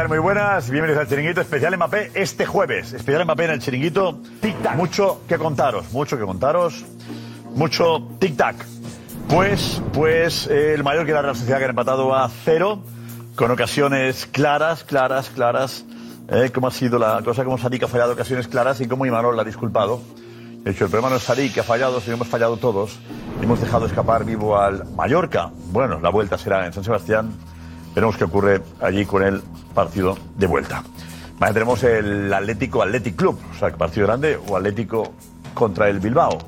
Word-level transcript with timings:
tal? 0.00 0.08
Muy 0.08 0.18
buenas. 0.18 0.70
Bienvenidos 0.70 1.02
al 1.02 1.08
Chiringuito 1.08 1.42
Especial 1.42 1.76
Mbappé 1.76 2.12
este 2.14 2.46
jueves. 2.46 2.94
Especial 2.94 3.26
Mbappé 3.26 3.44
en 3.44 3.50
el 3.50 3.60
Chiringuito. 3.60 4.18
Tic-tac. 4.40 4.74
Mucho 4.74 5.20
que 5.28 5.36
contaros, 5.36 5.92
mucho 5.92 6.16
que 6.16 6.24
contaros. 6.24 6.86
Mucho 7.54 7.98
tic-tac. 8.18 8.54
Pues, 9.28 9.82
pues 9.92 10.46
eh, 10.46 10.72
el 10.72 10.84
mayor 10.84 11.04
que 11.04 11.12
la 11.12 11.20
Real 11.20 11.36
Sociedad 11.36 11.58
que 11.58 11.64
ha 11.64 11.68
empatado 11.68 12.14
a 12.14 12.30
cero, 12.46 12.82
con 13.34 13.50
ocasiones 13.50 14.24
claras, 14.24 14.84
claras, 14.84 15.28
claras. 15.28 15.84
Eh, 16.30 16.50
cómo 16.54 16.68
ha 16.68 16.70
sido 16.70 16.98
la 16.98 17.20
cosa, 17.22 17.44
cómo 17.44 17.58
Sadik 17.58 17.82
ha 17.82 17.88
fallado 17.88 18.14
ocasiones 18.14 18.48
claras 18.48 18.80
y 18.80 18.88
cómo 18.88 19.04
Imanol 19.04 19.36
la 19.36 19.42
ha 19.42 19.44
disculpado. 19.44 20.00
De 20.64 20.70
hecho, 20.70 20.84
el 20.84 20.90
problema 20.90 21.10
no 21.10 21.16
es 21.16 21.24
Sadik 21.24 21.52
que 21.52 21.60
ha 21.60 21.64
fallado, 21.64 22.00
sino 22.00 22.14
hemos 22.14 22.28
fallado 22.28 22.56
todos. 22.56 22.98
Hemos 23.42 23.60
dejado 23.60 23.84
escapar 23.84 24.24
vivo 24.24 24.56
al 24.56 24.86
Mallorca. 24.94 25.50
Bueno, 25.72 26.00
la 26.00 26.08
vuelta 26.08 26.38
será 26.38 26.64
en 26.64 26.72
San 26.72 26.84
Sebastián. 26.84 27.32
Veremos 27.94 28.16
qué 28.16 28.24
ocurre 28.24 28.62
allí 28.80 29.04
con 29.04 29.22
el 29.22 29.42
partido 29.74 30.16
de 30.36 30.46
vuelta. 30.46 30.82
Mañana 31.38 31.54
tenemos 31.54 31.82
el 31.84 32.32
Atlético 32.32 32.82
Athletic 32.82 33.16
Club, 33.16 33.38
o 33.54 33.58
sea, 33.58 33.70
partido 33.72 34.06
grande 34.06 34.38
o 34.48 34.56
Atlético 34.56 35.12
contra 35.54 35.88
el 35.88 35.98
Bilbao. 35.98 36.38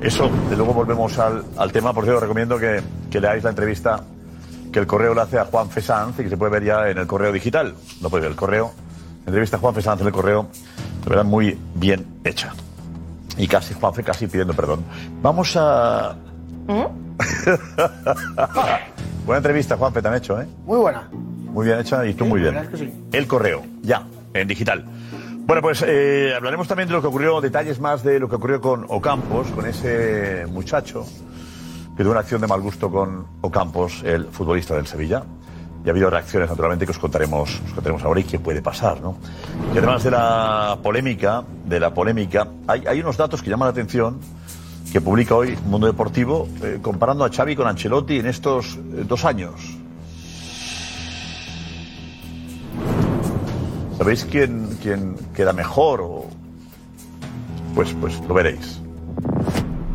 Eso, 0.00 0.30
de 0.48 0.56
luego 0.56 0.72
volvemos 0.72 1.18
al, 1.18 1.44
al 1.56 1.72
tema. 1.72 1.92
Por 1.92 2.04
cierto, 2.04 2.20
recomiendo 2.20 2.58
que, 2.58 2.80
que 3.10 3.20
leáis 3.20 3.44
la 3.44 3.50
entrevista 3.50 4.02
que 4.72 4.78
el 4.78 4.86
correo 4.86 5.14
le 5.14 5.22
hace 5.22 5.38
a 5.38 5.44
Juan 5.44 5.70
Fesanz 5.70 6.18
y 6.18 6.24
que 6.24 6.30
se 6.30 6.36
puede 6.36 6.52
ver 6.52 6.64
ya 6.64 6.88
en 6.88 6.98
el 6.98 7.06
correo 7.06 7.32
digital. 7.32 7.74
No 8.00 8.10
puede 8.10 8.22
ver 8.22 8.32
el 8.32 8.36
correo. 8.36 8.72
Entrevista 9.26 9.56
a 9.56 9.60
Juan 9.60 9.74
Fesanz 9.74 10.00
en 10.00 10.06
el 10.06 10.12
correo, 10.12 10.48
de 11.04 11.10
verdad 11.10 11.24
muy 11.24 11.58
bien 11.74 12.06
hecha. 12.24 12.54
Y 13.36 13.46
casi, 13.46 13.74
Juanfe, 13.74 14.02
casi 14.02 14.26
pidiendo 14.26 14.54
perdón. 14.54 14.84
Vamos 15.22 15.54
a. 15.56 16.16
Buena 19.28 19.40
entrevista, 19.40 19.76
Juanfe, 19.76 20.00
te 20.00 20.08
han 20.08 20.14
hecho, 20.14 20.40
¿eh? 20.40 20.46
Muy 20.64 20.78
buena. 20.78 21.06
Muy 21.12 21.66
bien 21.66 21.78
hecha 21.78 22.06
y 22.06 22.14
tú 22.14 22.24
muy 22.24 22.40
bien. 22.40 22.56
es 22.56 22.68
que 22.70 22.78
sí. 22.78 22.90
El 23.12 23.26
correo, 23.26 23.62
ya, 23.82 24.04
en 24.32 24.48
digital. 24.48 24.86
Bueno, 25.44 25.60
pues 25.60 25.84
eh, 25.86 26.32
hablaremos 26.34 26.66
también 26.66 26.88
de 26.88 26.94
lo 26.94 27.02
que 27.02 27.08
ocurrió, 27.08 27.38
detalles 27.42 27.78
más 27.78 28.02
de 28.02 28.18
lo 28.20 28.30
que 28.30 28.36
ocurrió 28.36 28.62
con 28.62 28.86
Ocampos, 28.88 29.48
con 29.48 29.66
ese 29.66 30.46
muchacho 30.48 31.04
que 31.94 32.04
tuvo 32.04 32.12
una 32.12 32.20
acción 32.20 32.40
de 32.40 32.46
mal 32.46 32.62
gusto 32.62 32.90
con 32.90 33.26
Ocampos, 33.42 34.02
el 34.02 34.28
futbolista 34.28 34.74
del 34.76 34.86
Sevilla. 34.86 35.22
Y 35.84 35.88
ha 35.88 35.90
habido 35.90 36.08
reacciones, 36.08 36.48
naturalmente, 36.48 36.86
que 36.86 36.92
os 36.92 36.98
contaremos, 36.98 37.60
os 37.66 37.72
contaremos 37.74 38.02
ahora 38.04 38.20
y 38.20 38.24
qué 38.24 38.38
puede 38.38 38.62
pasar, 38.62 39.02
¿no? 39.02 39.18
Y 39.74 39.76
además 39.76 40.04
de 40.04 40.10
la 40.10 40.78
polémica, 40.82 41.44
de 41.66 41.78
la 41.78 41.92
polémica, 41.92 42.48
hay, 42.66 42.86
hay 42.86 43.00
unos 43.00 43.18
datos 43.18 43.42
que 43.42 43.50
llaman 43.50 43.66
la 43.66 43.72
atención 43.72 44.20
que 44.92 45.00
publica 45.00 45.34
hoy 45.34 45.56
Mundo 45.66 45.86
Deportivo 45.86 46.48
eh, 46.62 46.78
comparando 46.80 47.24
a 47.24 47.30
Xavi 47.30 47.54
con 47.54 47.66
Ancelotti 47.66 48.18
en 48.18 48.26
estos 48.26 48.76
eh, 48.76 49.04
dos 49.06 49.24
años. 49.24 49.76
¿Sabéis 53.98 54.24
quién, 54.24 54.78
quién 54.80 55.16
queda 55.34 55.52
mejor? 55.52 56.00
O... 56.00 56.26
Pues, 57.74 57.94
pues 58.00 58.20
lo 58.26 58.34
veréis. 58.34 58.80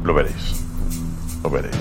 Lo 0.04 0.14
veréis. 0.14 0.66
Lo 1.42 1.50
veréis. 1.50 1.76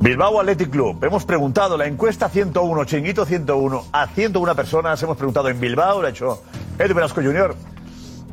Bilbao 0.00 0.38
Athletic 0.38 0.70
Club. 0.70 1.02
Hemos 1.02 1.24
preguntado 1.24 1.76
la 1.78 1.86
encuesta 1.86 2.28
101, 2.28 2.84
Chinguito 2.84 3.24
101, 3.24 3.84
a 3.90 4.06
101 4.06 4.54
personas. 4.54 5.02
Hemos 5.02 5.16
preguntado 5.16 5.48
en 5.48 5.58
Bilbao, 5.58 6.02
lo 6.02 6.06
ha 6.06 6.10
hecho 6.10 6.42
Edu 6.78 6.94
Velasco 6.94 7.22
Jr. 7.22 7.56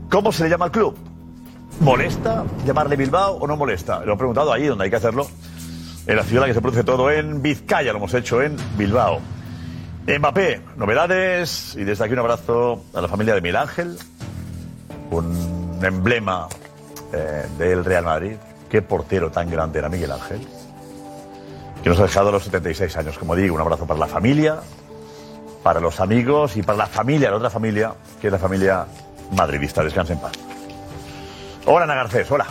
¿Cómo 0.10 0.32
se 0.34 0.44
le 0.44 0.50
llama 0.50 0.66
al 0.66 0.72
club? 0.72 1.11
¿Molesta 1.80 2.46
llamarle 2.66 2.96
Bilbao 2.96 3.38
o 3.38 3.48
no 3.48 3.58
molesta? 3.58 4.04
Lo 4.06 4.14
he 4.14 4.18
preguntado 4.18 4.54
ahí 4.54 4.68
donde 4.68 4.84
hay 4.84 4.90
que 4.90 4.98
hacerlo. 4.98 5.28
En 6.06 6.16
la 6.16 6.24
ciudad 6.24 6.46
que 6.46 6.54
se 6.54 6.62
produce 6.62 6.84
todo, 6.84 7.10
en 7.12 7.42
Vizcaya, 7.42 7.92
lo 7.92 8.00
hemos 8.00 8.14
hecho 8.14 8.42
en 8.42 8.58
Bilbao. 8.78 9.20
Mbappé, 10.08 10.62
novedades 10.78 11.76
y 11.76 11.84
desde 11.84 12.04
aquí 12.04 12.14
un 12.14 12.20
abrazo 12.20 12.84
a 12.94 13.02
la 13.02 13.08
familia 13.08 13.36
de 13.36 13.42
Miguel 13.42 13.58
Ángel, 13.58 13.98
un 15.12 15.80
emblema 15.84 16.48
eh, 17.14 17.46
del 17.58 17.86
Real 17.86 18.06
Madrid. 18.06 18.36
Qué 18.70 18.82
portero 18.82 19.30
tan 19.30 19.50
grande 19.50 19.80
era 19.80 19.90
Miguel 19.90 20.12
Ángel, 20.12 20.48
que 21.84 21.90
nos 21.90 22.00
ha 22.00 22.04
dejado 22.04 22.30
a 22.30 22.32
los 22.32 22.44
76 22.44 22.98
años. 22.98 23.18
Como 23.18 23.36
digo, 23.36 23.54
un 23.54 23.62
abrazo 23.62 23.86
para 23.86 24.00
la 24.00 24.08
familia, 24.08 24.60
para 25.62 25.80
los 25.80 26.00
amigos 26.00 26.58
y 26.58 26.64
para 26.64 26.80
la 26.80 26.88
familia, 26.88 27.30
la 27.30 27.38
otra 27.38 27.50
familia, 27.50 27.94
que 28.20 28.28
es 28.28 28.34
la 28.34 28.40
familia 28.40 28.86
madridista. 29.36 29.84
Descansen 29.84 30.18
en 30.18 30.24
paz. 30.24 30.51
Hola, 31.66 31.84
Ana 31.84 31.96
Garcés, 31.96 32.30
hola. 32.32 32.46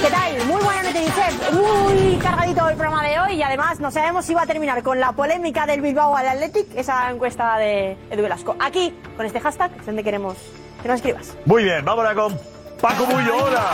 ¿Qué 0.00 0.10
tal? 0.10 0.46
Muy 0.46 0.62
buena 0.62 0.82
noche, 0.82 1.06
Josep. 1.10 1.52
Muy 1.52 2.16
cargadito 2.16 2.68
el 2.68 2.76
programa 2.76 3.04
de 3.06 3.20
hoy 3.20 3.32
y 3.34 3.42
además 3.42 3.78
no 3.78 3.90
sabemos 3.90 4.24
si 4.24 4.34
va 4.34 4.42
a 4.42 4.46
terminar 4.46 4.82
con 4.82 4.98
la 4.98 5.12
polémica 5.12 5.66
del 5.66 5.82
Bilbao 5.82 6.16
al 6.16 6.28
Athletic, 6.28 6.66
esa 6.76 7.10
encuesta 7.10 7.58
de 7.58 7.96
Edu 8.10 8.22
Velasco. 8.22 8.56
Aquí, 8.58 8.94
con 9.16 9.26
este 9.26 9.40
hashtag, 9.40 9.72
es 9.78 9.86
donde 9.86 10.02
queremos 10.02 10.36
que 10.82 10.88
nos 10.88 10.96
escribas. 10.96 11.36
Muy 11.44 11.64
bien, 11.64 11.84
vamos 11.84 12.04
ahora 12.06 12.14
con 12.14 12.38
Paco 12.80 13.04
Bullo, 13.04 13.44
hola. 13.44 13.70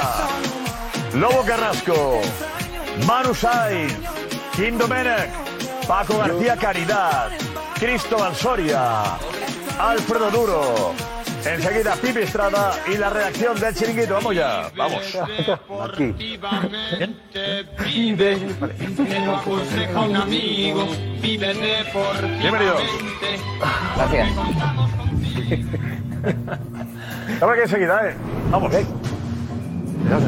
Lobo 1.15 1.45
Carrasco, 1.45 2.21
Manu 3.07 3.33
Sainz, 3.33 3.95
Kim 4.57 4.77
Domenech, 4.77 5.31
Paco 5.87 6.19
García 6.19 6.57
Caridad, 6.57 7.31
Cristóbal 7.79 8.35
Soria, 8.35 9.03
Alfredo 9.79 10.31
Duro. 10.33 10.95
Enseguida 11.47 11.95
Pipi 11.97 12.21
Estrada 12.21 12.73
y 12.93 12.97
la 12.97 13.11
reacción 13.11 13.59
del 13.61 13.75
chiringuito. 13.75 14.15
Vamos 14.15 14.35
ya, 14.35 14.71
vamos. 14.77 15.19
Aquí. 15.83 16.15
Bienvenidos. 22.41 22.83
Gracias. 23.97 24.29
Ahora 27.41 27.55
que 27.55 27.63
enseguida, 27.63 28.09
¿eh? 28.09 28.15
Vamos. 28.51 28.73
Fijaos 30.03 30.25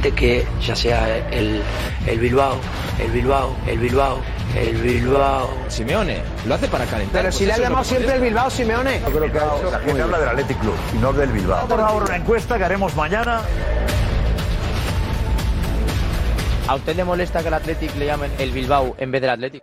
que 0.00 0.46
ya 0.64 0.74
sea 0.74 1.18
el, 1.30 1.62
el 2.06 2.18
Bilbao, 2.18 2.56
el 2.98 3.10
Bilbao, 3.10 3.54
el 3.66 3.78
Bilbao, 3.78 4.18
el 4.56 4.76
Bilbao. 4.76 5.50
Simeone 5.68 6.22
lo 6.46 6.54
hace 6.54 6.68
para 6.68 6.84
calentar. 6.86 7.20
Pero 7.22 7.32
si 7.32 7.46
le 7.46 7.52
ha 7.52 7.58
llamado 7.58 7.84
siempre 7.84 8.14
el 8.14 8.20
Bilbao, 8.20 8.50
Simeone. 8.50 9.00
Yo 9.00 9.06
creo 9.18 9.32
que 9.32 9.38
ha 9.38 9.56
hecho- 9.56 9.70
la 9.70 9.78
gente 9.80 10.02
habla 10.02 10.18
del 10.18 10.28
Athletic 10.30 10.58
Club 10.60 10.74
y 10.94 10.98
no 10.98 11.12
del 11.12 11.30
Bilbao. 11.32 11.66
Por 11.68 11.78
favor, 11.80 12.02
una 12.04 12.16
encuesta 12.16 12.58
que 12.58 12.64
haremos 12.64 12.94
mañana. 12.96 13.40
¿A 16.68 16.74
usted 16.76 16.96
le 16.96 17.04
molesta 17.04 17.40
que 17.42 17.48
al 17.48 17.54
Athletic 17.54 17.94
le 17.96 18.06
llamen 18.06 18.30
el 18.38 18.50
Bilbao 18.52 18.94
en 18.98 19.10
vez 19.10 19.20
del 19.20 19.30
Athletic? 19.30 19.62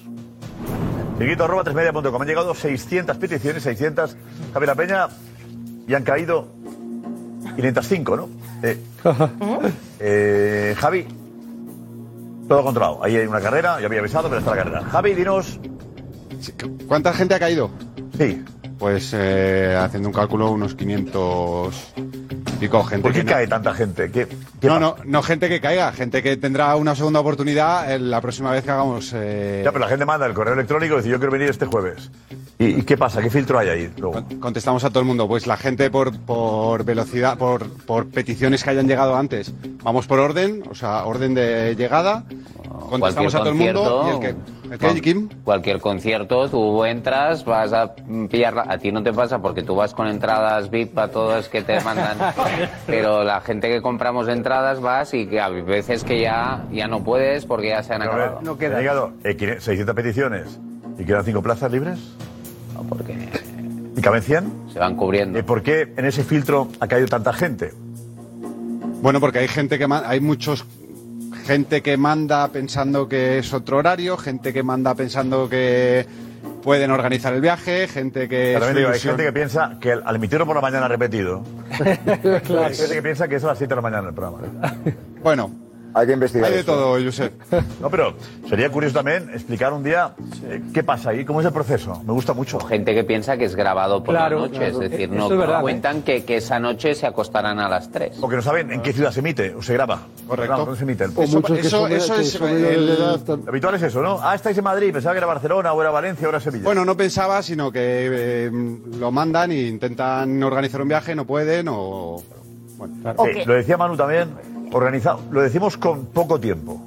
Chiquito 1.21 1.43
arroba 1.43 1.63
tresmedia.com. 1.63 2.21
Han 2.21 2.27
llegado 2.27 2.55
600 2.55 3.15
peticiones, 3.17 3.61
600. 3.61 4.17
Javier 4.53 4.67
La 4.67 4.75
Peña, 4.75 5.07
y 5.87 5.93
han 5.93 6.03
caído 6.03 6.47
505, 7.55 8.15
¿no? 8.15 8.29
Eh, 8.63 8.79
eh, 9.99 10.75
Javi, 10.75 11.05
todo 12.47 12.63
controlado. 12.63 13.03
Ahí 13.03 13.17
hay 13.17 13.27
una 13.27 13.39
carrera, 13.39 13.79
ya 13.79 13.85
había 13.85 13.99
avisado, 13.99 14.29
pero 14.29 14.39
está 14.39 14.51
la 14.51 14.63
carrera. 14.63 14.83
Javi, 14.83 15.13
dinos. 15.13 15.59
¿Cuánta 16.87 17.13
gente 17.13 17.35
ha 17.35 17.39
caído? 17.39 17.69
Sí. 18.17 18.43
Pues 18.79 19.11
eh, 19.13 19.77
haciendo 19.79 20.09
un 20.09 20.15
cálculo, 20.15 20.49
unos 20.49 20.73
500 20.73 21.93
y 21.97 22.20
pico 22.61 22.83
gente. 22.83 23.01
¿Por 23.03 23.11
qué 23.11 23.19
que 23.19 23.25
no- 23.25 23.31
cae 23.31 23.47
tanta 23.47 23.73
gente? 23.73 24.09
¿Qué, 24.11 24.27
qué 24.59 24.67
No, 24.67 24.79
no, 24.79 24.95
no 25.03 25.21
gente 25.21 25.49
que 25.49 25.59
caiga, 25.59 25.91
gente 25.91 26.23
que 26.23 26.37
tendrá 26.37 26.75
una 26.77 26.95
segunda 26.95 27.19
oportunidad 27.19 27.91
en 27.93 28.09
la 28.09 28.21
próxima 28.21 28.51
vez 28.51 28.63
que 28.63 28.71
hagamos. 28.71 29.11
eh, 29.13 29.61
Ya, 29.65 29.71
pero 29.71 29.83
la 29.83 29.89
gente 29.89 30.05
manda 30.05 30.25
el 30.25 30.33
correo 30.33 30.53
electrónico 30.53 30.93
y 30.93 30.97
dice 30.97 31.09
yo 31.09 31.17
quiero 31.17 31.31
venir 31.33 31.49
este 31.49 31.65
jueves. 31.65 32.09
¿Y, 32.59 32.65
y 32.79 32.81
qué 32.83 32.95
pasa? 32.95 33.21
¿Qué 33.21 33.29
filtro 33.29 33.57
hay 33.59 33.69
ahí? 33.69 33.91
Luego? 33.97 34.23
Contestamos 34.39 34.83
a 34.83 34.89
todo 34.89 34.99
el 34.99 35.05
mundo. 35.05 35.27
Pues 35.27 35.47
la 35.47 35.57
gente 35.57 35.89
por, 35.89 36.15
por 36.17 36.85
velocidad, 36.85 37.37
por, 37.37 37.67
por 37.85 38.07
peticiones 38.07 38.63
que 38.63 38.69
hayan 38.69 38.87
llegado 38.87 39.15
antes. 39.17 39.51
Vamos 39.83 40.05
por 40.07 40.19
orden, 40.19 40.63
o 40.69 40.75
sea, 40.75 41.03
orden 41.05 41.33
de 41.33 41.75
llegada. 41.75 42.23
Contestamos 42.91 43.35
a 43.35 43.39
todo 43.39 43.49
el 43.49 43.55
mundo. 43.55 44.05
Y 44.05 44.09
el 44.11 44.19
que, 44.19 44.27
el 44.27 44.35
que- 44.71 44.77
cual- 44.77 45.01
Kim, 45.01 45.29
Cualquier 45.43 45.79
concierto, 45.79 46.49
tú 46.49 46.83
entras, 46.85 47.45
vas 47.45 47.71
a 47.73 47.93
pillarla. 48.29 48.65
A 48.67 48.77
ti 48.77 48.91
no 48.91 49.01
te 49.01 49.13
pasa 49.13 49.39
porque 49.41 49.63
tú 49.63 49.75
vas 49.75 49.93
con 49.93 50.07
entradas 50.07 50.69
VIP 50.69 50.97
a 50.99 51.07
todas 51.07 51.47
que 51.49 51.61
te 51.61 51.79
mandan. 51.81 52.17
Pero 52.87 53.23
la 53.23 53.41
gente 53.41 53.69
que 53.69 53.81
compramos 53.81 54.27
entradas 54.27 54.81
vas 54.81 55.13
y 55.13 55.25
que 55.27 55.39
a 55.39 55.49
veces 55.49 56.03
que 56.03 56.21
ya, 56.21 56.65
ya 56.71 56.87
no 56.87 57.03
puedes 57.03 57.45
porque 57.45 57.69
ya 57.69 57.81
se 57.83 57.93
han 57.93 58.01
Pero 58.01 58.11
a 58.11 58.15
ver, 58.15 58.25
acabado. 58.25 58.51
han 58.59 58.77
llegado 58.77 59.13
eh, 59.23 59.35
500 59.37 59.63
600 59.63 59.95
peticiones 59.95 60.59
y 60.99 61.05
quedan 61.05 61.23
5 61.23 61.41
plazas 61.41 61.71
libres. 61.71 61.99
No, 62.75 62.83
porque 62.83 63.15
¿Y 63.95 64.01
caben 64.01 64.21
100? 64.21 64.51
se 64.73 64.79
van 64.79 64.95
cubriendo. 64.95 65.39
¿Y 65.39 65.43
por 65.43 65.63
qué 65.63 65.93
en 65.95 66.05
ese 66.05 66.23
filtro 66.23 66.67
ha 66.79 66.87
caído 66.87 67.07
tanta 67.07 67.31
gente? 67.33 67.71
Bueno, 69.01 69.19
porque 69.19 69.39
hay 69.39 69.47
gente 69.47 69.77
que 69.79 69.87
hay 70.05 70.19
muchos 70.19 70.63
gente 71.51 71.81
que 71.81 71.97
manda 71.97 72.47
pensando 72.47 73.09
que 73.09 73.39
es 73.39 73.53
otro 73.53 73.77
horario, 73.77 74.15
gente 74.15 74.53
que 74.53 74.63
manda 74.63 74.95
pensando 74.95 75.49
que 75.49 76.05
pueden 76.63 76.91
organizar 76.91 77.33
el 77.33 77.41
viaje, 77.41 77.89
gente 77.89 78.29
que 78.29 78.53
También 78.53 78.71
su 78.71 78.77
digo, 78.77 78.89
hay 78.91 78.99
gente 78.99 79.23
que 79.23 79.33
piensa 79.33 79.77
que 79.81 79.91
al 79.91 80.03
al 80.05 80.15
emitirlo 80.15 80.45
por 80.45 80.55
la 80.55 80.61
mañana 80.61 80.87
repetido, 80.87 81.43
hay 81.85 82.73
gente 82.73 82.93
que 82.93 83.01
piensa 83.01 83.27
que 83.27 83.35
es 83.35 83.43
a 83.43 83.47
las 83.47 83.57
7 83.57 83.69
de 83.69 83.75
la 83.75 83.81
mañana 83.81 84.07
el 84.07 84.15
programa. 84.15 84.39
Bueno, 85.21 85.51
Hay 85.93 86.07
que 86.07 86.13
investigar. 86.13 86.47
hay 86.47 86.53
de 86.55 86.59
eso. 86.61 86.71
todo, 86.73 87.03
Josep. 87.03 87.33
No, 87.81 87.89
pero 87.89 88.13
sería 88.47 88.69
curioso 88.69 88.95
también 88.95 89.29
explicar 89.33 89.73
un 89.73 89.83
día 89.83 90.13
eh, 90.45 90.61
qué 90.73 90.83
pasa 90.83 91.09
ahí, 91.11 91.25
cómo 91.25 91.41
es 91.41 91.45
el 91.47 91.53
proceso. 91.53 92.01
Me 92.05 92.13
gusta 92.13 92.33
mucho. 92.33 92.59
Gente 92.59 92.93
que 92.93 93.03
piensa 93.03 93.37
que 93.37 93.45
es 93.45 93.55
grabado 93.55 94.03
por 94.03 94.13
Claro, 94.15 94.37
la 94.37 94.41
noche, 94.47 94.57
claro. 94.59 94.81
es 94.81 94.89
decir, 94.91 95.09
no 95.09 95.31
es 95.31 95.37
verdad, 95.37 95.61
cuentan 95.61 96.01
que, 96.03 96.23
que 96.23 96.37
esa 96.37 96.59
noche 96.59 96.95
se 96.95 97.05
acostarán 97.07 97.59
a 97.59 97.67
las 97.69 97.91
3. 97.91 98.17
O 98.21 98.29
que 98.29 98.35
no 98.37 98.41
saben 98.41 98.71
en 98.71 98.81
qué 98.81 98.93
ciudad 98.93 99.11
se 99.11 99.19
emite 99.19 99.53
o 99.53 99.61
se 99.61 99.73
graba. 99.73 100.01
Correcto. 100.27 100.57
¿Dónde 100.57 100.75
se 100.77 100.83
emite? 100.83 101.05
O 101.05 101.23
Eso- 101.23 101.41
son, 101.69 101.91
es 101.91 102.35
el- 102.41 102.97
habitual 103.47 103.75
es 103.75 103.81
eso, 103.83 104.01
¿no? 104.01 104.19
Ah, 104.21 104.35
estáis 104.35 104.57
en 104.57 104.63
Madrid, 104.63 104.93
pensaba 104.93 105.13
que 105.13 105.17
era 105.17 105.27
Barcelona, 105.27 105.73
o 105.73 105.81
era 105.81 105.91
Valencia, 105.91 106.25
o 106.27 106.29
era 106.29 106.39
Sevilla. 106.39 106.63
Bueno, 106.63 106.85
no 106.85 106.95
pensaba, 106.95 107.41
sino 107.43 107.71
que 107.71 107.79
eh, 107.81 108.51
lo 108.99 109.11
mandan 109.11 109.51
e 109.51 109.67
intentan 109.67 110.41
organizar 110.43 110.81
un 110.81 110.87
viaje, 110.87 111.15
no 111.15 111.25
pueden 111.25 111.67
o... 111.69 112.21
Bueno, 112.77 112.93
Eh, 113.25 113.43
lo 113.45 113.53
decía 113.53 113.77
Manu 113.77 113.95
también, 113.95 114.29
organizado. 114.71 115.19
Lo 115.31 115.41
decimos 115.41 115.77
con 115.77 116.05
poco 116.07 116.39
tiempo. 116.39 116.81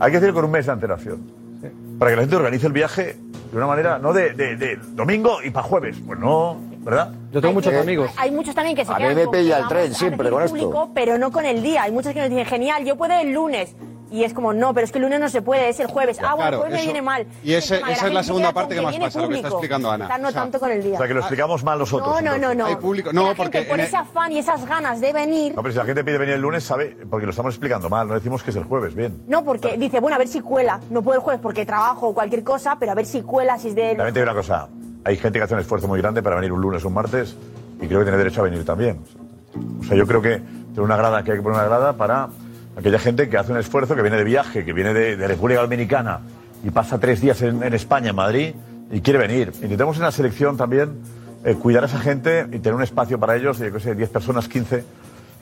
Hay 0.00 0.10
que 0.10 0.18
decirlo 0.18 0.34
con 0.34 0.44
un 0.46 0.50
mes 0.50 0.66
de 0.66 0.72
antelación. 0.72 1.20
Para 1.98 2.10
que 2.10 2.16
la 2.16 2.22
gente 2.22 2.36
organice 2.36 2.66
el 2.66 2.72
viaje 2.72 3.16
de 3.52 3.56
una 3.56 3.66
manera, 3.66 3.98
no 3.98 4.12
de, 4.12 4.30
de- 4.32 4.56
de 4.56 4.76
domingo 4.94 5.36
y 5.44 5.50
para 5.50 5.66
jueves. 5.66 5.96
Pues 6.04 6.18
no, 6.18 6.56
¿verdad? 6.80 7.12
Yo 7.32 7.40
tengo 7.40 7.54
muchos 7.54 7.72
amigos. 7.74 8.10
Hay 8.16 8.30
muchos 8.30 8.54
también 8.54 8.74
que 8.76 8.84
se 8.84 8.90
A 8.90 8.96
mí 8.96 9.02
quedan 9.02 9.14
me 9.16 9.24
con 9.24 9.32
pilla 9.34 9.58
el 9.58 9.68
tren 9.68 9.92
a 9.92 9.94
siempre 9.94 10.24
decir 10.24 10.32
con 10.32 10.42
esto. 10.42 10.56
público, 10.56 10.90
pero 10.94 11.18
no 11.18 11.30
con 11.30 11.44
el 11.44 11.62
día. 11.62 11.84
Hay 11.84 11.92
muchos 11.92 12.12
que 12.12 12.20
nos 12.20 12.30
dicen, 12.30 12.46
genial, 12.46 12.84
yo 12.84 12.96
puedo 12.96 13.12
el 13.14 13.32
lunes. 13.32 13.76
Y 14.12 14.24
es 14.24 14.34
como, 14.34 14.52
no, 14.52 14.74
pero 14.74 14.84
es 14.84 14.92
que 14.92 14.98
el 14.98 15.04
lunes 15.04 15.18
no 15.20 15.28
se 15.30 15.40
puede, 15.40 15.70
es 15.70 15.80
el 15.80 15.86
jueves. 15.86 16.18
ah, 16.20 16.34
bueno, 16.34 16.36
Claro, 16.36 16.56
el 16.56 16.60
jueves 16.64 16.78
me 16.78 16.84
viene 16.84 17.02
mal. 17.02 17.26
y 17.42 17.54
ese- 17.54 17.76
esa 17.78 17.90
es 17.90 18.02
la 18.02 18.06
gente 18.10 18.22
segunda 18.24 18.52
parte 18.52 18.74
que 18.74 18.80
más 18.82 18.96
pasa, 18.98 19.20
lo 19.22 19.28
que 19.30 19.36
está 19.36 19.48
explicando 19.48 19.90
Ana. 19.90 20.18
No 20.18 20.28
O 20.28 20.30
sea, 20.30 20.42
tanto 20.42 20.60
con 20.60 20.70
el 20.70 20.82
día. 20.82 20.94
O 20.94 20.98
sea, 20.98 21.08
que 21.08 21.14
lo 21.14 21.20
explicamos 21.20 21.64
mal 21.64 21.78
nosotros. 21.78 22.22
no, 22.22 22.32
no, 22.32 22.38
no, 22.38 22.54
no. 22.54 22.66
Hay 22.66 22.76
público- 22.76 23.10
no, 23.12 23.22
la 23.22 23.26
gente 23.28 23.42
porque 23.42 23.62
por 23.62 23.74
en 23.76 23.80
el- 23.80 23.86
ese 23.86 23.96
afán 23.96 24.30
y 24.32 24.38
esas 24.38 24.66
ganas 24.66 25.00
de 25.00 25.12
venir... 25.14 25.54
No, 25.56 25.62
pero 25.62 25.72
si 25.72 25.78
la 25.78 25.84
gente 25.86 26.04
pide 26.04 26.18
venir 26.18 26.34
el 26.34 26.42
lunes, 26.42 26.62
sabe, 26.62 26.94
porque 27.10 27.24
lo 27.26 27.30
estamos 27.30 27.54
explicando 27.54 27.88
mal, 27.88 28.06
no 28.06 28.14
decimos 28.14 28.42
que 28.42 28.50
es 28.50 28.56
el 28.56 28.64
jueves, 28.64 28.94
bien. 28.94 29.22
No, 29.26 29.42
porque 29.44 29.76
dice, 29.78 29.98
bueno, 30.00 30.16
a 30.16 30.18
ver 30.18 30.28
si 30.28 30.40
cuela. 30.40 30.78
No 30.90 31.00
puedo 31.02 31.16
el 31.18 31.22
jueves 31.24 31.40
porque 31.42 31.64
trabajo 31.64 32.08
o 32.08 32.14
cualquier 32.14 32.44
cosa, 32.44 32.76
pero 32.78 32.92
a 32.92 32.94
ver 32.94 33.06
si 33.06 33.22
cuela, 33.22 33.58
si 33.58 33.68
es 33.68 33.74
de... 33.74 33.94
También 33.96 34.12
te 34.12 34.20
digo 34.20 34.30
una 34.30 34.38
cosa, 34.38 34.68
hay 35.04 35.16
gente 35.16 35.38
que 35.38 35.44
hace 35.44 35.54
un 35.54 35.60
esfuerzo 35.60 35.88
muy 35.88 36.00
grande 36.02 36.22
para 36.22 36.36
venir 36.36 36.52
un 36.52 36.60
lunes 36.60 36.84
o 36.84 36.88
un 36.88 36.94
martes 36.94 37.34
y 37.80 37.86
creo 37.86 38.00
que 38.00 38.04
tiene 38.04 38.18
derecho 38.18 38.42
a 38.42 38.44
venir 38.44 38.62
también. 38.64 39.00
O 39.80 39.84
sea, 39.84 39.96
yo 39.96 40.06
creo 40.06 40.20
que 40.20 40.38
tiene 40.38 40.82
una 40.82 40.96
grada, 40.96 41.22
que 41.24 41.32
hay 41.32 41.38
que 41.38 41.42
poner 41.42 41.58
una 41.58 41.66
grada 41.68 41.92
para 41.94 42.28
aquella 42.76 42.98
gente 42.98 43.28
que 43.28 43.36
hace 43.36 43.52
un 43.52 43.58
esfuerzo, 43.58 43.94
que 43.94 44.02
viene 44.02 44.16
de 44.16 44.24
viaje, 44.24 44.64
que 44.64 44.72
viene 44.72 44.94
de, 44.94 45.26
República 45.26 45.60
Dominicana 45.60 46.20
y 46.64 46.70
pasa 46.70 46.98
tres 46.98 47.20
días 47.20 47.42
en, 47.42 47.62
España, 47.74 48.10
en 48.10 48.16
Madrid, 48.16 48.54
y 48.90 49.00
quiere 49.00 49.18
venir. 49.18 49.52
Intentemos 49.62 49.96
en 49.96 50.02
la 50.02 50.12
selección 50.12 50.56
también 50.56 51.00
eh, 51.44 51.54
cuidar 51.54 51.82
a 51.82 51.86
esa 51.86 51.98
gente 51.98 52.46
y 52.52 52.58
tener 52.58 52.74
un 52.74 52.82
espacio 52.82 53.18
para 53.18 53.36
ellos, 53.36 53.58
de, 53.58 53.72
qué 53.72 53.80
sé, 53.80 53.94
10 53.94 54.10
personas, 54.10 54.48
15, 54.48 54.84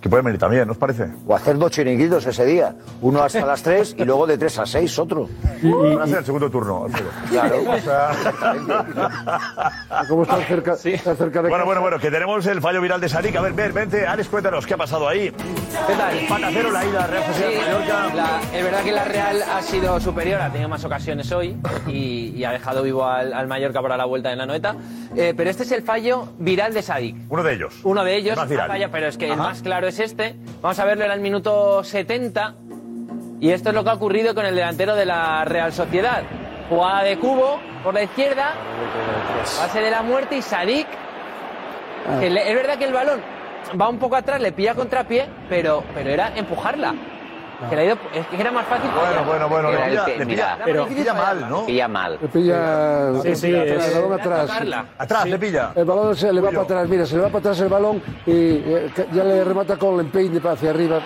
que 0.00 0.08
pueden 0.08 0.24
venir 0.24 0.38
también, 0.40 0.66
¿no 0.66 0.72
os 0.72 0.78
parece? 0.78 1.08
O 1.26 1.34
hacer 1.34 1.58
dos 1.58 1.70
chiringuitos 1.72 2.24
ese 2.26 2.44
día. 2.46 2.74
Uno 3.02 3.22
hasta 3.22 3.44
las 3.44 3.62
3 3.62 3.96
y 3.98 4.04
luego 4.04 4.26
de 4.26 4.38
3 4.38 4.58
a 4.60 4.66
6 4.66 4.98
otro. 4.98 5.28
Van 5.62 6.00
a 6.00 6.04
hacer 6.04 6.18
el 6.18 6.24
segundo 6.24 6.50
turno, 6.50 6.84
Alfredo. 6.86 7.10
Claro. 7.28 7.56
O 7.70 7.78
sea, 7.80 8.10
¿Cómo 10.08 10.22
están 10.22 10.42
cerca, 10.42 10.72
están 10.82 11.16
cerca 11.16 11.42
de 11.42 11.48
Bueno, 11.48 11.64
casa? 11.64 11.64
bueno, 11.64 11.80
bueno, 11.82 11.98
que 11.98 12.10
tenemos 12.10 12.46
el 12.46 12.60
fallo 12.60 12.80
viral 12.80 13.00
de 13.00 13.08
Sadik. 13.08 13.36
A 13.36 13.40
ver, 13.42 13.52
ven, 13.52 13.72
vente, 13.74 14.06
Alex, 14.06 14.28
cuéntanos 14.28 14.66
qué 14.66 14.74
ha 14.74 14.78
pasado 14.78 15.08
ahí. 15.08 15.30
¿Qué 15.30 15.94
tal? 15.96 16.18
Empate 16.18 16.44
a 16.44 16.50
cero 16.50 16.70
la 16.72 16.84
ida 16.86 17.06
Real 17.06 17.24
Sociedad 17.26 17.50
Sí, 17.50 17.58
Mallorca. 17.58 18.14
la- 18.14 18.40
es 18.58 18.64
verdad 18.64 18.82
que 18.82 18.92
la 18.92 19.04
Real 19.04 19.42
ha 19.54 19.62
sido 19.62 20.00
superior, 20.00 20.40
ha 20.40 20.50
tenido 20.50 20.68
más 20.68 20.84
ocasiones 20.84 21.30
hoy 21.32 21.56
y, 21.86 22.32
y 22.36 22.44
ha 22.44 22.52
dejado 22.52 22.82
vivo 22.82 23.04
al, 23.06 23.32
al 23.32 23.46
Mallorca 23.46 23.82
para 23.82 23.96
la 23.96 24.04
vuelta 24.06 24.32
en 24.32 24.38
la 24.38 24.46
noeta. 24.46 24.74
Eh, 25.16 25.34
pero 25.36 25.50
este 25.50 25.64
es 25.64 25.72
el 25.72 25.82
fallo 25.82 26.28
viral 26.38 26.72
de 26.72 26.82
Sadik. 26.82 27.16
Uno 27.28 27.42
de 27.42 27.52
ellos. 27.54 27.74
Uno 27.84 28.04
de 28.04 28.16
ellos, 28.16 28.32
El 28.32 28.38
más 28.38 28.48
viral. 28.48 28.68
falla, 28.68 28.88
pero 28.90 29.06
es 29.08 29.16
que 29.18 29.26
el 29.26 29.32
Ajá. 29.32 29.42
más 29.42 29.62
claro 29.62 29.89
es 29.90 30.00
este. 30.00 30.34
Vamos 30.62 30.78
a 30.78 30.84
verlo, 30.84 31.04
era 31.04 31.14
el 31.14 31.20
minuto 31.20 31.84
70. 31.84 32.54
Y 33.40 33.50
esto 33.50 33.68
es 33.70 33.74
lo 33.74 33.84
que 33.84 33.90
ha 33.90 33.94
ocurrido 33.94 34.34
con 34.34 34.44
el 34.46 34.54
delantero 34.54 34.94
de 34.94 35.06
la 35.06 35.44
Real 35.44 35.72
Sociedad. 35.72 36.22
Jugada 36.68 37.02
de 37.04 37.18
cubo 37.18 37.58
por 37.82 37.94
la 37.94 38.02
izquierda, 38.02 38.52
pase 39.58 39.80
de 39.80 39.90
la 39.90 40.02
muerte 40.02 40.36
y 40.36 40.42
Sadik. 40.42 40.86
le- 42.20 42.48
es 42.50 42.54
verdad 42.54 42.78
que 42.78 42.84
el 42.84 42.92
balón 42.92 43.20
va 43.80 43.88
un 43.88 43.98
poco 43.98 44.16
atrás, 44.16 44.40
le 44.40 44.52
pilla 44.52 44.74
contrapié, 44.74 45.26
pero, 45.48 45.82
pero 45.94 46.10
era 46.10 46.32
empujarla. 46.36 46.94
Que 47.68 47.76
le 47.76 47.82
ha 47.82 47.84
ido- 47.84 47.98
es 48.14 48.26
que 48.26 48.40
era 48.40 48.50
más 48.50 48.66
fácil. 48.66 48.90
Bueno, 48.90 49.24
bueno, 49.24 49.48
bueno, 49.48 49.70
le 49.70 49.76
pilla, 49.90 50.04
que- 50.06 50.18
le 50.18 50.24
mira, 50.24 50.52
pilla, 50.54 50.64
pero- 50.64 50.86
le 50.88 50.94
pilla 50.94 51.14
mal, 51.14 51.48
¿no? 51.50 51.66
Pilla 51.66 51.88
mal. 51.88 52.18
Le 52.22 52.28
pilla 52.28 53.12
Sí, 53.22 53.36
sí, 53.36 53.54
atrás, 53.54 53.86
es- 53.86 53.94
el 53.96 54.02
balón 54.02 54.20
atrás. 54.20 54.50
Atrás, 54.98 55.26
le 55.26 55.38
pilla. 55.38 55.72
El 55.74 55.84
balón 55.84 56.16
se 56.16 56.32
le 56.32 56.40
va 56.40 56.48
Uy, 56.48 56.54
para 56.54 56.64
atrás, 56.64 56.88
mira, 56.88 57.04
se 57.06 57.16
le 57.16 57.22
va 57.22 57.28
para 57.28 57.38
atrás 57.40 57.60
el 57.60 57.68
balón 57.68 58.02
y 58.26 58.32
eh, 58.32 58.90
que- 58.94 59.06
ya 59.12 59.24
le 59.24 59.44
remata 59.44 59.76
con 59.76 59.94
el 59.94 60.00
empeine 60.00 60.40
para 60.40 60.54
hacia 60.54 60.70
arriba. 60.70 61.00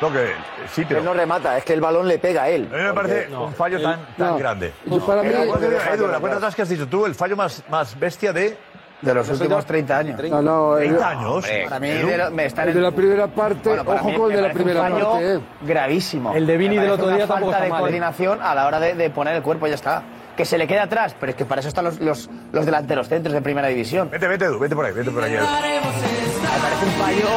Lo 0.00 0.12
que, 0.12 0.32
sí, 0.70 0.84
pero 0.86 1.00
Él 1.00 1.06
no 1.06 1.14
remata, 1.14 1.56
es 1.56 1.64
que 1.64 1.72
el 1.72 1.80
balón 1.80 2.06
le 2.08 2.18
pega 2.18 2.42
a 2.42 2.48
él. 2.48 2.68
a 2.70 2.76
mí 2.76 2.82
me 2.82 2.92
parece 2.92 3.34
un 3.34 3.54
fallo 3.54 3.80
tan, 3.80 4.00
tan 4.18 4.30
no. 4.32 4.36
grande. 4.38 4.72
Para 5.06 5.22
mí- 5.22 5.28
Edu, 5.28 6.08
la 6.08 6.18
cuenta 6.18 6.36
atrás 6.38 6.54
que 6.54 6.62
has 6.62 6.68
dicho 6.68 6.86
tú, 6.88 7.06
el 7.06 7.14
fallo 7.14 7.36
más, 7.36 7.62
más 7.70 7.98
bestia 7.98 8.32
de 8.32 8.56
De 9.04 9.14
los 9.14 9.28
últimos 9.28 9.64
30 9.66 9.98
años. 9.98 10.20
No, 10.30 10.42
no, 10.42 10.78
el, 10.78 10.88
30 10.88 11.08
años. 11.08 11.46
Para 11.64 11.80
mí, 11.80 11.88
de 11.88 12.18
lo- 12.18 12.30
me 12.30 12.46
está 12.46 12.62
en 12.62 12.68
el 12.70 12.74
de 12.74 12.80
la 12.80 12.90
primera 12.90 13.26
parte, 13.28 13.68
Bueno, 13.68 13.82
ojo 13.86 14.08
mí 14.08 14.14
con 14.16 14.30
el 14.30 14.36
de 14.36 14.42
la 14.42 14.48
un 14.48 14.54
primera 14.54 14.80
fallo 14.80 15.10
parte, 15.10 15.34
eh. 15.34 15.40
Gravísimo. 15.62 16.34
El 16.34 16.46
de 16.46 16.56
Vini 16.56 16.76
del 16.76 16.90
otro 16.90 17.08
día 17.08 17.26
tampoco 17.26 17.52
falta 17.52 17.64
de 17.64 17.70
mal, 17.70 17.78
¿eh? 17.78 17.82
coordinación 17.82 18.38
a 18.42 18.54
la 18.54 18.66
hora 18.66 18.80
de, 18.80 18.94
de 18.94 19.10
poner 19.10 19.34
el 19.36 19.42
cuerpo, 19.42 19.66
ya 19.66 19.74
está. 19.74 20.02
Que 20.36 20.44
se 20.44 20.58
le 20.58 20.66
quede 20.66 20.80
atrás, 20.80 21.14
pero 21.20 21.30
es 21.30 21.36
que 21.36 21.44
para 21.44 21.60
eso 21.60 21.68
están 21.68 21.84
los, 21.84 22.00
los, 22.00 22.28
los 22.50 22.66
delanteros 22.66 23.08
centros 23.08 23.32
de 23.32 23.40
primera 23.40 23.68
división. 23.68 24.08
Vete, 24.10 24.26
vete, 24.26 24.46
Edu, 24.46 24.58
vete 24.58 24.74
por 24.74 24.84
ahí, 24.84 24.92
vete 24.92 25.10
por 25.12 25.22
ahí. 25.22 25.34
Edu. 25.34 25.42
Me 25.44 26.60
parece 26.60 26.84
un 26.86 26.92
fallo 26.92 27.28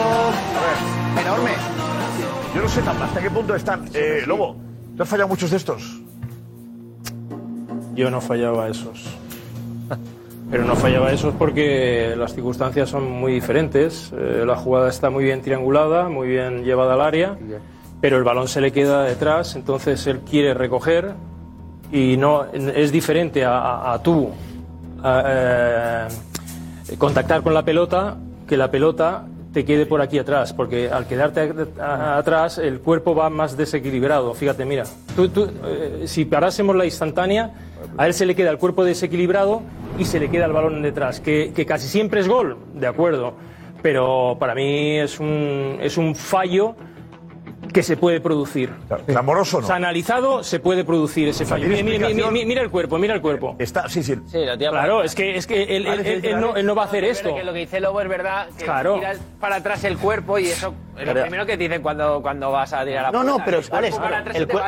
enorme. 1.22 1.52
Yo 2.56 2.62
no 2.64 2.70
sé 2.70 2.80
hasta 2.82 3.22
qué 3.22 3.30
punto 3.30 3.54
están. 3.56 3.86
Eh, 3.94 4.24
Lobo, 4.26 4.56
¿tú 4.96 5.04
has 5.04 5.10
fallado 5.10 5.28
muchos 5.28 5.52
de 5.52 5.58
estos? 5.58 6.02
Yo 7.94 8.10
no 8.10 8.20
fallaba 8.22 8.68
esos. 8.68 9.06
Pero 10.50 10.64
no 10.64 10.76
fallaba 10.76 11.12
eso 11.12 11.34
porque 11.38 12.14
las 12.18 12.34
circunstancias 12.34 12.90
son 12.90 13.12
muy 13.12 13.34
diferentes. 13.34 14.14
Eh, 14.18 14.44
la 14.46 14.56
jugada 14.56 14.88
está 14.90 15.10
muy 15.10 15.26
bien 15.26 15.42
triangulada, 15.42 16.08
muy 16.08 16.30
bien 16.30 16.64
llevada 16.64 16.94
al 16.94 17.02
área, 17.02 17.38
pero 18.00 18.18
el 18.18 18.24
balón 18.24 18.48
se 18.48 18.62
le 18.62 18.72
queda 18.72 19.04
detrás, 19.04 19.56
entonces 19.56 20.06
él 20.08 20.20
quiere 20.22 20.54
recoger 20.54 21.14
y 21.92 22.16
no 22.18 22.46
es 22.54 22.92
diferente 22.92 23.44
a, 23.44 23.58
a- 23.60 23.94
a 23.94 24.04
tú 24.04 24.30
a, 25.04 25.24
eh, 25.28 26.08
contactar 26.98 27.42
con 27.44 27.54
la 27.54 27.64
pelota 27.64 28.16
que 28.48 28.56
la 28.56 28.72
pelota 28.72 29.26
te 29.58 29.66
quede 29.66 29.88
por 29.88 30.02
aquí 30.04 30.20
atrás, 30.20 30.54
porque 30.54 30.88
al 30.88 31.08
quedarte 31.08 31.52
atrás 31.82 32.60
el 32.60 32.80
cuerpo 32.80 33.16
va 33.16 33.28
más 33.32 33.58
desequilibrado. 33.58 34.36
Fíjate, 34.36 34.66
mira, 34.66 34.84
tú- 35.16 35.30
tú, 35.30 35.50
eh, 35.66 36.04
si 36.06 36.26
parásemos 36.26 36.76
la 36.76 36.86
instantánea, 36.86 37.54
a 37.98 38.06
él 38.06 38.14
se 38.14 38.28
le 38.28 38.36
queda 38.36 38.52
el 38.52 38.60
cuerpo 38.60 38.86
desequilibrado 38.86 39.64
y 39.98 40.06
se 40.06 40.20
le 40.20 40.30
queda 40.30 40.46
el 40.46 40.52
balón 40.54 40.84
detrás, 40.84 41.20
que, 41.20 41.54
que 41.56 41.66
casi 41.66 41.88
siempre 41.88 42.20
es 42.20 42.28
gol, 42.28 42.56
de 42.76 42.86
acuerdo, 42.86 43.34
pero 43.82 44.38
para 44.40 44.54
mí 44.54 45.00
es 45.00 45.20
un, 45.20 45.80
es 45.82 45.98
un 45.98 46.14
fallo 46.14 46.76
que 47.78 47.84
se 47.84 47.96
puede 47.96 48.20
producir. 48.20 48.72
¿Clamoroso 49.06 49.60
no? 49.60 49.66
O 49.66 49.68
sea, 49.68 49.76
analizado 49.76 50.44
se 50.44 50.60
puede 50.60 50.84
producir 50.84 51.28
ese 51.28 51.46
fallo. 51.46 51.68
¿tiene 51.68 51.84
Mira, 51.84 52.08
mira, 52.10 52.32
mira, 52.32 52.46
mira- 52.48 52.62
el 52.64 52.72
cuerpo, 52.72 52.98
mira 52.98 53.14
el 53.14 53.22
cuerpo. 53.22 53.56
Está, 53.60 53.88
sí, 53.88 54.02
sí. 54.02 54.16
Claro, 54.58 55.04
es 55.04 55.14
que, 55.14 55.38
es 55.38 55.46
que 55.46 55.62
él, 55.78 55.86
él- 55.86 56.00
él- 56.08 56.26
él 56.26 56.40
no, 56.40 56.56
él 56.56 56.66
no 56.66 56.74
va 56.74 56.82
a 56.82 56.86
hacer 56.86 57.04
esto. 57.04 57.36
Que 57.36 57.44
lo 57.44 57.54
que 57.54 57.60
dice 57.60 57.80
Lobo 57.80 58.02
es 58.02 58.10
verdad, 58.10 58.48
que 58.58 58.64
Claro. 58.66 58.96
tiras 58.96 59.20
para 59.40 59.58
atrás 59.58 59.84
el 59.84 60.00
cuerpo 60.00 60.40
y 60.40 60.48
eso 60.48 60.74
es 60.98 61.06
lo 61.06 61.14
Pero- 61.14 61.22
primero 61.22 61.46
que 61.46 61.52
te 61.56 61.64
dicen 61.66 61.84
cuando, 61.84 62.20
cuando 62.24 62.50
vas 62.52 62.74
a 62.74 62.84
tirar 62.84 62.98
a 62.98 63.02
la 63.04 63.12
No, 63.12 63.24
no, 63.24 63.34
puerta. 63.36 63.46
pero 63.46 63.58
El 63.60 63.64
cuerpo 63.68 63.78
Alex, 63.78 63.96
para 64.00 64.18
atrás 64.18 64.36
el, 64.36 64.42
se 64.42 64.48
pero 64.48 64.60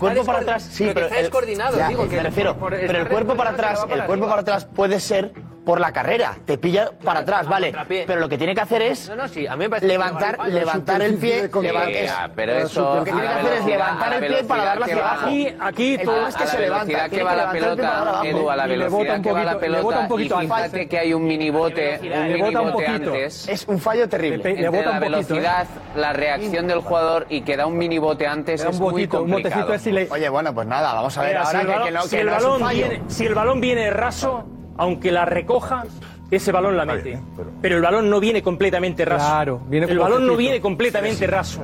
cuerpo 0.00 0.24
para 0.24 0.38
atrás, 0.40 0.62
sí, 0.64 0.78
pero 0.78 0.88
que 0.88 0.94
pero 0.94 1.06
está 1.06 1.16
el- 1.18 1.22
descoordinado, 1.26 1.78
ya, 1.78 1.88
digo, 1.88 2.08
que 2.08 2.16
me 2.16 2.22
refiero, 2.24 2.56
por- 2.56 2.70
pero 2.72 2.98
el 2.98 3.08
cuerpo 3.08 3.36
para 3.36 3.50
atrás, 3.50 3.84
se 3.88 3.94
el 3.94 4.02
cuerpo 4.06 4.26
para 4.28 4.40
atrás 4.40 4.64
puede 4.64 4.98
ser 4.98 5.32
por 5.64 5.80
la 5.80 5.92
carrera, 5.92 6.36
te 6.44 6.58
pilla 6.58 6.90
para 7.02 7.20
atrás, 7.20 7.48
vale, 7.48 7.72
pero 8.06 8.20
lo 8.20 8.28
que 8.28 8.36
tiene 8.36 8.54
que 8.54 8.60
hacer 8.60 8.82
es 8.82 9.08
No, 9.08 9.16
no, 9.16 9.28
sí, 9.28 9.46
a 9.46 9.52
mí 9.56 9.64
me 9.64 9.70
parece 9.70 9.86
levantar, 9.86 10.36
que- 10.38 10.50
levantar 10.50 11.02
el 11.02 11.14
pie, 11.16 11.48
levantar- 11.48 11.86
Sí, 11.88 11.94
es- 11.96 12.12
pero 12.36 12.52
eso 12.52 12.94
lo 12.96 13.04
que 13.04 13.10
tiene 13.12 13.26
que 13.26 13.32
hacer 13.34 13.52
es 13.54 13.64
levantar 13.64 14.12
el 14.14 14.26
pie 14.26 14.44
para 14.44 14.64
darlo 14.64 14.84
hacia 14.84 14.96
abajo. 14.96 15.26
va. 15.26 15.32
El 15.94 16.00
problema 16.00 16.28
es 16.28 16.36
que 16.36 16.46
se 16.46 16.54
la 16.56 16.60
levanta, 16.60 17.08
que 17.08 17.22
va 17.22 17.34
la 17.34 17.50
pelota. 17.50 18.20
Edu, 18.24 18.50
a 18.50 18.56
la 18.56 18.66
Y 18.66 18.76
le 18.76 18.88
bota 18.88 18.96
velocidad 18.96 19.22
que 19.22 19.32
va 19.32 19.44
la 19.44 19.52
poquito- 19.54 19.72
le 19.72 19.80
bota 19.82 19.96
pelota 19.96 20.00
un 20.00 20.08
poquito 20.08 20.42
y 20.42 20.46
fíjate 20.46 20.88
que 20.88 20.98
hay 20.98 21.14
un 21.14 21.24
minibote, 21.26 21.98
un 22.02 22.08
Le 22.08 22.08
bota 22.10 22.20
un 22.20 22.32
minibote 22.66 22.72
poquito. 22.72 23.10
antes. 23.12 23.48
Es 23.48 23.64
un 23.68 23.78
fallo 23.78 24.08
terrible. 24.08 24.54
Le 24.54 24.68
bota 24.68 24.82
la 24.82 24.90
un 24.90 24.98
poquito, 24.98 25.34
¿eh? 25.34 25.38
velocidad, 25.38 25.66
la 25.96 26.12
reacción 26.12 26.66
del 26.66 26.80
jugador 26.80 27.26
y 27.30 27.40
que 27.42 27.56
da 27.56 27.66
un 27.66 27.78
minibote 27.78 28.26
antes 28.26 28.62
es 28.64 28.80
muy 28.80 29.06
complicado. 29.08 29.72
Oye, 30.10 30.28
bueno, 30.28 30.54
pues 30.54 30.66
nada, 30.66 30.92
vamos 30.92 31.16
a 31.16 31.22
ver 31.22 31.36
ahora 31.38 31.60
que- 31.84 31.90
no, 31.90 32.00
es 32.04 32.44
un 32.44 32.60
fallo. 32.60 32.86
si 33.08 33.24
el 33.26 33.34
balón 33.34 33.60
viene 33.60 33.90
raso, 33.90 34.44
aunque 34.76 35.12
la 35.12 35.24
recoja, 35.24 35.84
ese 36.30 36.50
balón 36.52 36.76
la 36.76 36.84
mete. 36.84 37.18
pero... 37.62 37.76
el 37.76 37.82
balón 37.82 38.10
no 38.10 38.18
viene 38.18 38.42
completamente 38.42 39.04
raso. 39.04 39.26
Claro, 39.26 39.60
viene 39.68 39.86
el 39.86 39.98
balón 39.98 40.26
no 40.26 40.36
viene 40.36 40.60
completamente 40.60 41.26
raso. 41.26 41.62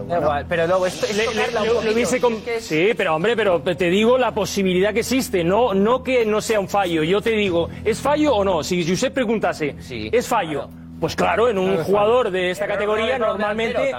Pero 0.49 0.67
luego 0.67 0.87
esto 0.87 1.07
es 1.07 1.17
Le- 1.17 1.93
hubiese 1.93 2.21
es 2.57 2.65
Sí, 2.65 2.91
pero 2.97 3.17
hombre, 3.17 3.35
pero 3.37 3.61
te 3.63 3.91
digo 3.91 4.17
la 4.19 4.33
posibilidad 4.33 4.93
que 4.93 5.01
existe, 5.01 5.43
no, 5.43 5.75
no 5.75 6.03
que 6.03 6.25
no 6.25 6.41
sea 6.41 6.61
un 6.61 6.69
fallo. 6.69 7.03
Yo 7.03 7.21
te 7.21 7.31
digo, 7.31 7.69
¿es 7.85 8.01
fallo 8.01 8.35
o 8.35 8.45
no? 8.45 8.63
Si 8.63 8.87
Josep 8.89 9.13
preguntase, 9.13 9.75
¿es 10.13 10.29
fallo? 10.29 10.69
Pues 11.01 11.17
claro, 11.17 11.49
en 11.49 11.57
un 11.59 11.69
Claro, 11.71 11.85
jugador 11.85 12.31
de 12.31 12.51
esta 12.51 12.65
Error 12.67 12.77
categoría 12.77 13.19
normalmente. 13.19 13.93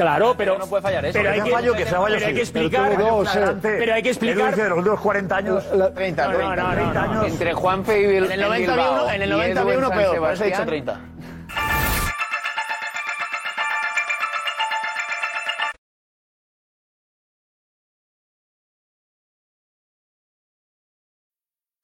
Claro, 0.00 0.34
pero 0.34 0.56
no 0.56 0.66
puede 0.66 0.82
fallar 0.82 1.04
eso. 1.04 1.18
Pero 1.18 1.30
hay 1.30 1.42
Que 1.42 1.50
fallo, 1.50 1.74
que 1.74 1.84
sea 1.84 2.00
fallo, 2.00 2.14
pero 2.16 2.26
hay 2.28 2.34
que 2.34 2.40
explicar, 2.40 2.90
Pero 2.96 3.06
dos, 3.06 3.36
eh. 3.36 3.92
hay 3.92 4.02
que 4.02 4.08
explicar 4.08 4.56
de 4.56 4.68
los 4.70 4.78
últimos 4.78 5.00
40 5.00 5.36
años. 5.36 5.64
30, 5.94 6.28
No, 6.28 6.38
no, 6.38 6.56
no, 6.56 6.72
30 6.72 7.02
años. 7.02 7.26
Entre 7.26 7.52
Juanfe 7.52 8.00
y 8.00 8.16
En 8.16 8.32
el 8.32 8.40
90 8.40 8.46
había 8.46 8.58
Bilbao 8.58 9.04
uno, 9.04 9.12
en 9.12 9.22
el 9.22 9.28
y 9.28 9.32
90 9.32 9.60
Edu 9.60 9.60
había 9.60 9.78
uno 9.78 9.90
peor, 9.90 10.18
por 10.18 10.32
eso 10.32 10.44
he 10.44 10.46
dicho 10.46 10.64
Sebastián, 10.64 10.68
30. 10.68 11.89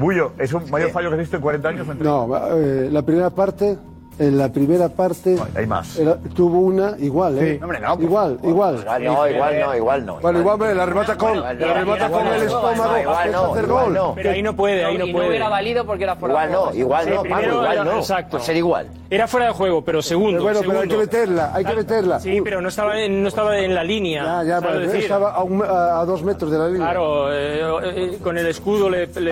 Bullo, 0.00 0.32
¿es 0.38 0.52
un 0.54 0.68
mayor 0.70 0.90
fallo 0.90 1.10
que 1.10 1.14
has 1.14 1.20
visto 1.20 1.36
en 1.36 1.42
40 1.42 1.68
años? 1.68 1.86
No, 1.98 2.56
eh, 2.56 2.88
la 2.90 3.02
primera 3.02 3.28
parte, 3.28 3.76
en 4.18 4.36
la 4.36 4.50
primera 4.52 4.88
parte. 4.90 5.36
hay 5.54 5.66
más. 5.66 5.98
tuvo 6.34 6.60
una 6.60 6.94
igual, 6.98 7.38
¿eh? 7.38 7.54
Sí. 7.56 7.62
Hombre, 7.62 7.80
no, 7.80 7.94
pues, 7.94 8.06
igual, 8.06 8.38
igual. 8.42 8.76
Igual 8.80 9.04
no, 9.04 9.28
igual 9.28 9.60
no, 9.60 9.76
igual 9.76 10.06
no. 10.06 10.20
Bueno, 10.20 10.40
igual 10.40 10.58
me 10.58 10.74
la 10.74 10.86
remata 10.86 11.16
con, 11.16 11.36
Igual 11.36 11.58
la 11.58 11.66
no, 11.68 11.74
remata 11.74 12.06
igual 12.06 12.10
con 12.10 12.24
no, 12.24 12.34
el 12.34 12.42
igual 12.42 12.64
estómago. 12.72 12.92
no, 12.92 13.00
igual 13.00 13.32
no, 13.32 13.44
hacer 13.52 13.64
igual 13.64 13.84
gol. 13.84 13.94
no. 13.94 14.12
Pero 14.14 14.30
ahí 14.30 14.42
no 14.42 14.56
puede, 14.56 14.84
ahí 14.84 14.98
no 14.98 15.04
puede. 15.06 15.24
no 15.24 15.28
hubiera 15.30 15.48
valido 15.48 15.86
porque 15.86 16.04
era 16.04 16.16
fuera 16.16 16.32
Igual 16.34 16.48
de 16.50 16.54
juego. 16.56 16.70
no, 16.72 16.76
igual 16.78 17.04
Sí, 17.04 17.10
no, 17.14 17.22
Pablo, 17.24 17.52
igual 17.54 17.72
era- 17.72 17.84
no. 17.84 17.98
exacto. 17.98 18.40
Ser 18.40 18.56
igual. 18.56 18.86
Era 19.08 19.26
fuera 19.26 19.46
de 19.46 19.52
juego, 19.52 19.82
pero 19.82 20.02
segundo. 20.02 20.44
Pero 20.44 20.44
bueno, 20.44 20.60
pero 20.68 20.80
hay 20.82 20.88
que 20.88 20.96
meterla, 20.96 21.50
hay 21.54 21.64
que 21.64 21.74
meterla. 21.74 22.20
Sí, 22.20 22.40
pero 22.44 22.60
no 22.60 22.68
estaba 22.68 23.00
en, 23.00 23.22
no 23.22 23.28
estaba 23.28 23.58
en 23.58 23.74
la 23.74 23.82
línea. 23.82 24.22
Ya, 24.44 24.60
ya, 24.60 24.98
estaba 24.98 25.30
a, 25.32 25.42
un- 25.42 25.62
a- 25.64 26.00
a 26.00 26.04
dos 26.04 26.22
metros 26.22 26.50
de 26.50 26.58
la 26.58 26.66
línea. 26.68 26.84
Claro, 26.86 27.32
eh, 27.32 27.60
eh, 28.12 28.18
con 28.22 28.36
el 28.38 28.46
escudo 28.46 28.88
le. 28.90 29.08
claro, 29.08 29.24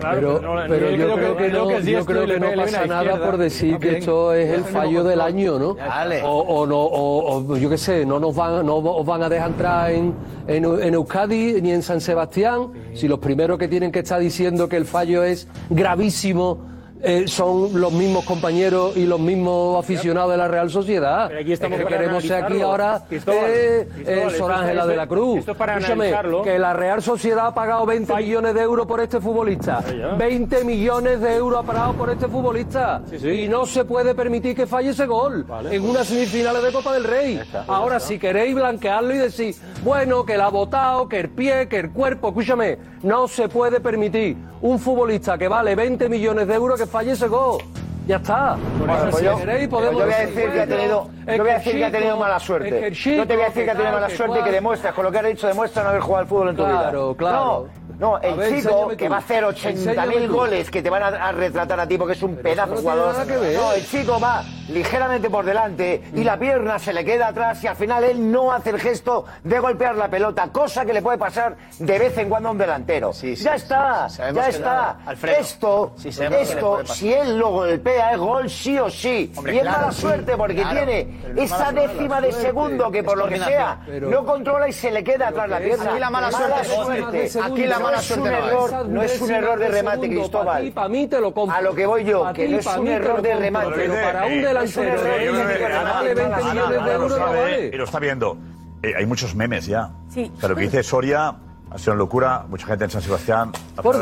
pero, 0.00 0.40
no- 0.40 0.62
pero 0.68 0.90
no- 0.90 0.96
yo 0.96 1.14
creo 1.14 1.16
creo 1.16 1.36
que 1.36 1.48
no, 1.50 1.78
yo 1.80 2.04
creo 2.04 2.26
le 2.26 2.34
que 2.34 2.40
no 2.56 2.62
pasa 2.64 2.86
nada 2.86 3.16
por 3.24 3.36
decir 3.38 3.78
que 3.78 3.97
esto 3.98 4.32
es 4.32 4.50
el 4.50 4.64
fallo 4.64 5.04
del 5.04 5.20
año, 5.20 5.58
¿no? 5.58 5.76
O, 6.24 6.38
o 6.40 6.66
no, 6.66 6.78
o, 6.78 7.42
o 7.52 7.56
yo 7.56 7.68
qué 7.70 7.78
sé, 7.78 8.04
no 8.06 8.18
nos 8.18 8.34
van, 8.34 8.64
no 8.64 8.76
os 8.76 9.06
van 9.06 9.22
a 9.22 9.28
dejar 9.28 9.50
entrar 9.50 9.90
en, 9.90 10.14
en, 10.46 10.64
en 10.64 10.94
Euskadi 10.94 11.60
ni 11.60 11.72
en 11.72 11.82
San 11.82 12.00
Sebastián 12.00 12.68
si 12.94 13.08
los 13.08 13.18
primeros 13.18 13.58
que 13.58 13.68
tienen 13.68 13.92
que 13.92 14.00
estar 14.00 14.20
diciendo 14.20 14.68
que 14.68 14.76
el 14.76 14.84
fallo 14.84 15.22
es 15.22 15.48
gravísimo 15.70 16.58
eh, 17.02 17.24
son 17.28 17.80
los 17.80 17.92
mismos 17.92 18.24
compañeros 18.24 18.96
y 18.96 19.06
los 19.06 19.20
mismos 19.20 19.78
aficionados 19.78 20.32
de 20.32 20.36
la 20.36 20.48
Real 20.48 20.70
Sociedad. 20.70 21.28
Pero 21.28 21.40
aquí 21.40 21.52
estamos 21.52 21.78
Es 21.78 21.84
que 21.84 21.92
queremos 21.92 22.24
ser 22.24 22.44
aquí 22.44 22.60
ahora 22.60 23.02
Cristóbal, 23.08 23.44
eh, 23.46 23.88
Cristóbal, 23.94 24.34
eh, 24.34 24.38
Sor 24.38 24.52
Ángela 24.52 24.86
de 24.86 24.96
la 24.96 25.06
Cruz. 25.06 25.38
esto 25.38 25.52
es 25.52 25.56
para 25.56 25.78
Escúchame, 25.78 26.12
que 26.42 26.58
la 26.58 26.72
Real 26.72 27.02
Sociedad 27.02 27.46
ha 27.46 27.54
pagado 27.54 27.86
20 27.86 28.14
millones 28.16 28.54
de 28.54 28.60
euros 28.60 28.86
por 28.86 29.00
este 29.00 29.20
futbolista. 29.20 29.82
20 30.18 30.64
millones 30.64 31.20
de 31.20 31.36
euros 31.36 31.60
ha 31.60 31.66
pagado 31.66 31.92
por 31.94 32.10
este 32.10 32.26
futbolista. 32.26 33.02
Y 33.22 33.48
no 33.48 33.66
se 33.66 33.84
puede 33.84 34.14
permitir 34.14 34.56
que 34.56 34.66
falle 34.66 34.90
ese 34.90 35.06
gol 35.06 35.46
en 35.70 35.88
unas 35.88 36.06
semifinales 36.06 36.62
de 36.62 36.72
Copa 36.72 36.92
del 36.94 37.04
Rey. 37.04 37.40
Ahora, 37.66 38.00
si 38.00 38.18
queréis 38.18 38.54
blanquearlo 38.54 39.14
y 39.14 39.18
decir, 39.18 39.54
bueno, 39.84 40.24
que 40.24 40.36
la 40.36 40.46
ha 40.46 40.50
votado, 40.50 41.08
que 41.08 41.20
el 41.20 41.28
pie, 41.30 41.68
que 41.68 41.78
el 41.78 41.90
cuerpo, 41.90 42.28
escúchame, 42.28 42.78
no 43.02 43.28
se 43.28 43.48
puede 43.48 43.80
permitir 43.80 44.36
un 44.60 44.78
futbolista 44.78 45.38
que 45.38 45.48
vale 45.48 45.74
20 45.74 46.08
millones 46.08 46.46
de 46.46 46.54
euros 46.54 46.80
que 46.80 46.86
falle 46.86 47.12
ese 47.12 47.28
gol. 47.28 47.62
Ya 48.06 48.16
está. 48.16 48.56
Bueno, 48.78 48.94
pues 49.10 49.16
si 49.16 49.24
yo, 49.26 49.36
queréis, 49.36 49.68
podemos 49.68 50.00
yo 50.00 50.06
voy 50.06 50.14
a 50.14 50.18
decir 50.20 50.50
que 50.50 50.60
ha 50.60 50.66
tenido, 50.66 51.10
yo 51.26 51.38
voy 51.38 51.50
a 51.50 51.54
decir 51.58 51.72
que 51.74 51.84
ha 51.84 51.90
tenido 51.90 52.16
mala 52.16 52.40
suerte. 52.40 52.90
yo 52.90 53.26
te 53.26 53.34
voy 53.34 53.44
a 53.44 53.48
decir 53.48 53.64
que 53.64 53.70
ha 53.70 53.74
tenido 53.74 53.92
mala 53.92 54.08
suerte 54.08 54.40
y 54.40 54.44
que 54.44 54.50
demuestras, 54.50 54.94
con 54.94 55.04
lo 55.04 55.12
que 55.12 55.18
has 55.18 55.26
dicho, 55.26 55.46
demuestra 55.46 55.82
no 55.82 55.90
haber 55.90 56.00
jugado 56.00 56.22
al 56.22 56.26
fútbol 56.26 56.48
en 56.48 56.56
tu 56.56 56.64
vida. 56.64 56.80
Claro, 56.80 57.14
claro. 57.14 57.68
No, 57.87 57.87
no, 57.98 58.18
el 58.18 58.34
ver, 58.36 58.54
chico 58.56 58.88
que 58.88 59.06
tú. 59.06 59.10
va 59.10 59.16
a 59.16 59.18
hacer 59.20 59.44
80.000 59.44 59.66
Enséñame 59.70 60.16
tú. 60.26 60.34
goles 60.34 60.70
que 60.70 60.82
te 60.82 60.90
van 60.90 61.02
a, 61.02 61.06
a 61.28 61.32
retratar 61.32 61.80
a 61.80 61.86
ti 61.86 61.98
porque 61.98 62.12
es 62.14 62.22
un 62.22 62.36
pedazo 62.36 62.74
no 62.74 62.80
jugador. 62.80 63.26
No, 63.26 63.72
el 63.72 63.86
chico 63.86 64.20
va 64.20 64.42
ligeramente 64.68 65.30
por 65.30 65.44
delante 65.44 66.02
y 66.14 66.22
la 66.24 66.38
pierna 66.38 66.78
se 66.78 66.92
le 66.92 67.04
queda 67.04 67.28
atrás 67.28 67.62
y 67.64 67.66
al 67.66 67.76
final 67.76 68.04
él 68.04 68.30
no 68.30 68.52
hace 68.52 68.70
el 68.70 68.78
gesto 68.80 69.24
de 69.42 69.58
golpear 69.58 69.96
la 69.96 70.08
pelota, 70.08 70.48
cosa 70.52 70.84
que 70.84 70.92
le 70.92 71.02
puede 71.02 71.18
pasar 71.18 71.56
de 71.78 71.98
vez 71.98 72.16
en 72.18 72.28
cuando 72.28 72.50
a 72.50 72.52
un 72.52 72.58
delantero. 72.58 73.12
sí, 73.12 73.34
ya 73.34 73.54
está, 73.54 74.08
sí, 74.08 74.22
ya 74.34 74.48
está. 74.48 74.96
Alfredo, 75.06 75.36
esto, 75.40 75.92
esto, 76.04 76.84
si 76.86 77.12
él 77.12 77.38
lo 77.38 77.50
golpea 77.50 78.12
es 78.12 78.18
gol 78.18 78.48
sí 78.50 78.78
o 78.78 78.90
sí. 78.90 79.32
Hombre, 79.36 79.54
y 79.54 79.56
es 79.58 79.62
claro, 79.62 79.78
mala 79.80 79.92
sí, 79.92 80.00
suerte 80.02 80.36
porque 80.36 80.54
claro. 80.56 80.76
tiene 80.76 81.18
Pero 81.22 81.42
esa 81.42 81.72
décima 81.72 82.08
mala 82.08 82.26
de 82.26 82.32
suerte. 82.32 82.48
segundo 82.48 82.90
que 82.90 83.02
por 83.02 83.18
lo 83.18 83.26
que 83.26 83.38
sea 83.38 83.80
no 83.88 84.24
controla 84.24 84.68
y 84.68 84.72
se 84.72 84.90
le 84.90 85.02
queda 85.02 85.28
atrás 85.28 85.48
la 85.48 85.58
pierna. 85.58 85.90
Aquí 85.90 85.98
la 85.98 86.10
mala 86.10 86.30
suerte. 86.30 87.30
Aquí 87.42 87.66
la 87.66 87.78
mala 87.78 87.87
no 87.90 87.98
es 87.98 88.10
un 88.10 88.26
error, 88.26 88.88
no 88.88 89.02
es 89.02 89.20
un 89.20 89.30
error 89.30 89.58
de 89.58 89.68
remate, 89.68 90.08
Cristóbal. 90.08 90.72
Para 90.72 90.88
mí 90.88 91.06
te 91.06 91.20
lo 91.20 91.32
compro. 91.32 91.56
A 91.56 91.60
lo 91.60 91.74
que 91.74 91.86
voy 91.86 92.04
yo, 92.04 92.32
que 92.32 92.48
no 92.48 92.58
es 92.58 92.66
un 92.66 92.88
error 92.88 93.22
de 93.22 93.34
remate. 93.34 93.72
Pero 93.74 93.94
para 93.94 94.26
un 94.26 94.32
Eh, 94.32 94.42
delantero 94.42 95.02
vale 95.02 96.14
20 96.14 96.34
Ana, 96.34 96.52
millones 96.52 96.84
de 96.84 96.92
euros, 96.92 97.12
sabe 97.16 97.40
vale. 97.40 97.70
Y 97.72 97.76
lo 97.76 97.84
está 97.84 97.98
viendo. 97.98 98.36
Eh, 98.82 98.92
hay 98.96 99.06
muchos 99.06 99.34
memes 99.34 99.66
ya. 99.66 99.90
Sí. 100.08 100.30
O 100.36 100.40
sea, 100.40 100.48
lo 100.48 100.54
que 100.54 100.62
dice 100.62 100.82
Soria 100.82 101.34
ha 101.70 101.78
sido 101.78 101.92
una 101.92 101.98
locura. 101.98 102.44
Mucha 102.48 102.66
gente 102.66 102.84
en 102.84 102.90
San 102.90 103.02
Sebastián 103.02 103.52
Por 103.82 103.96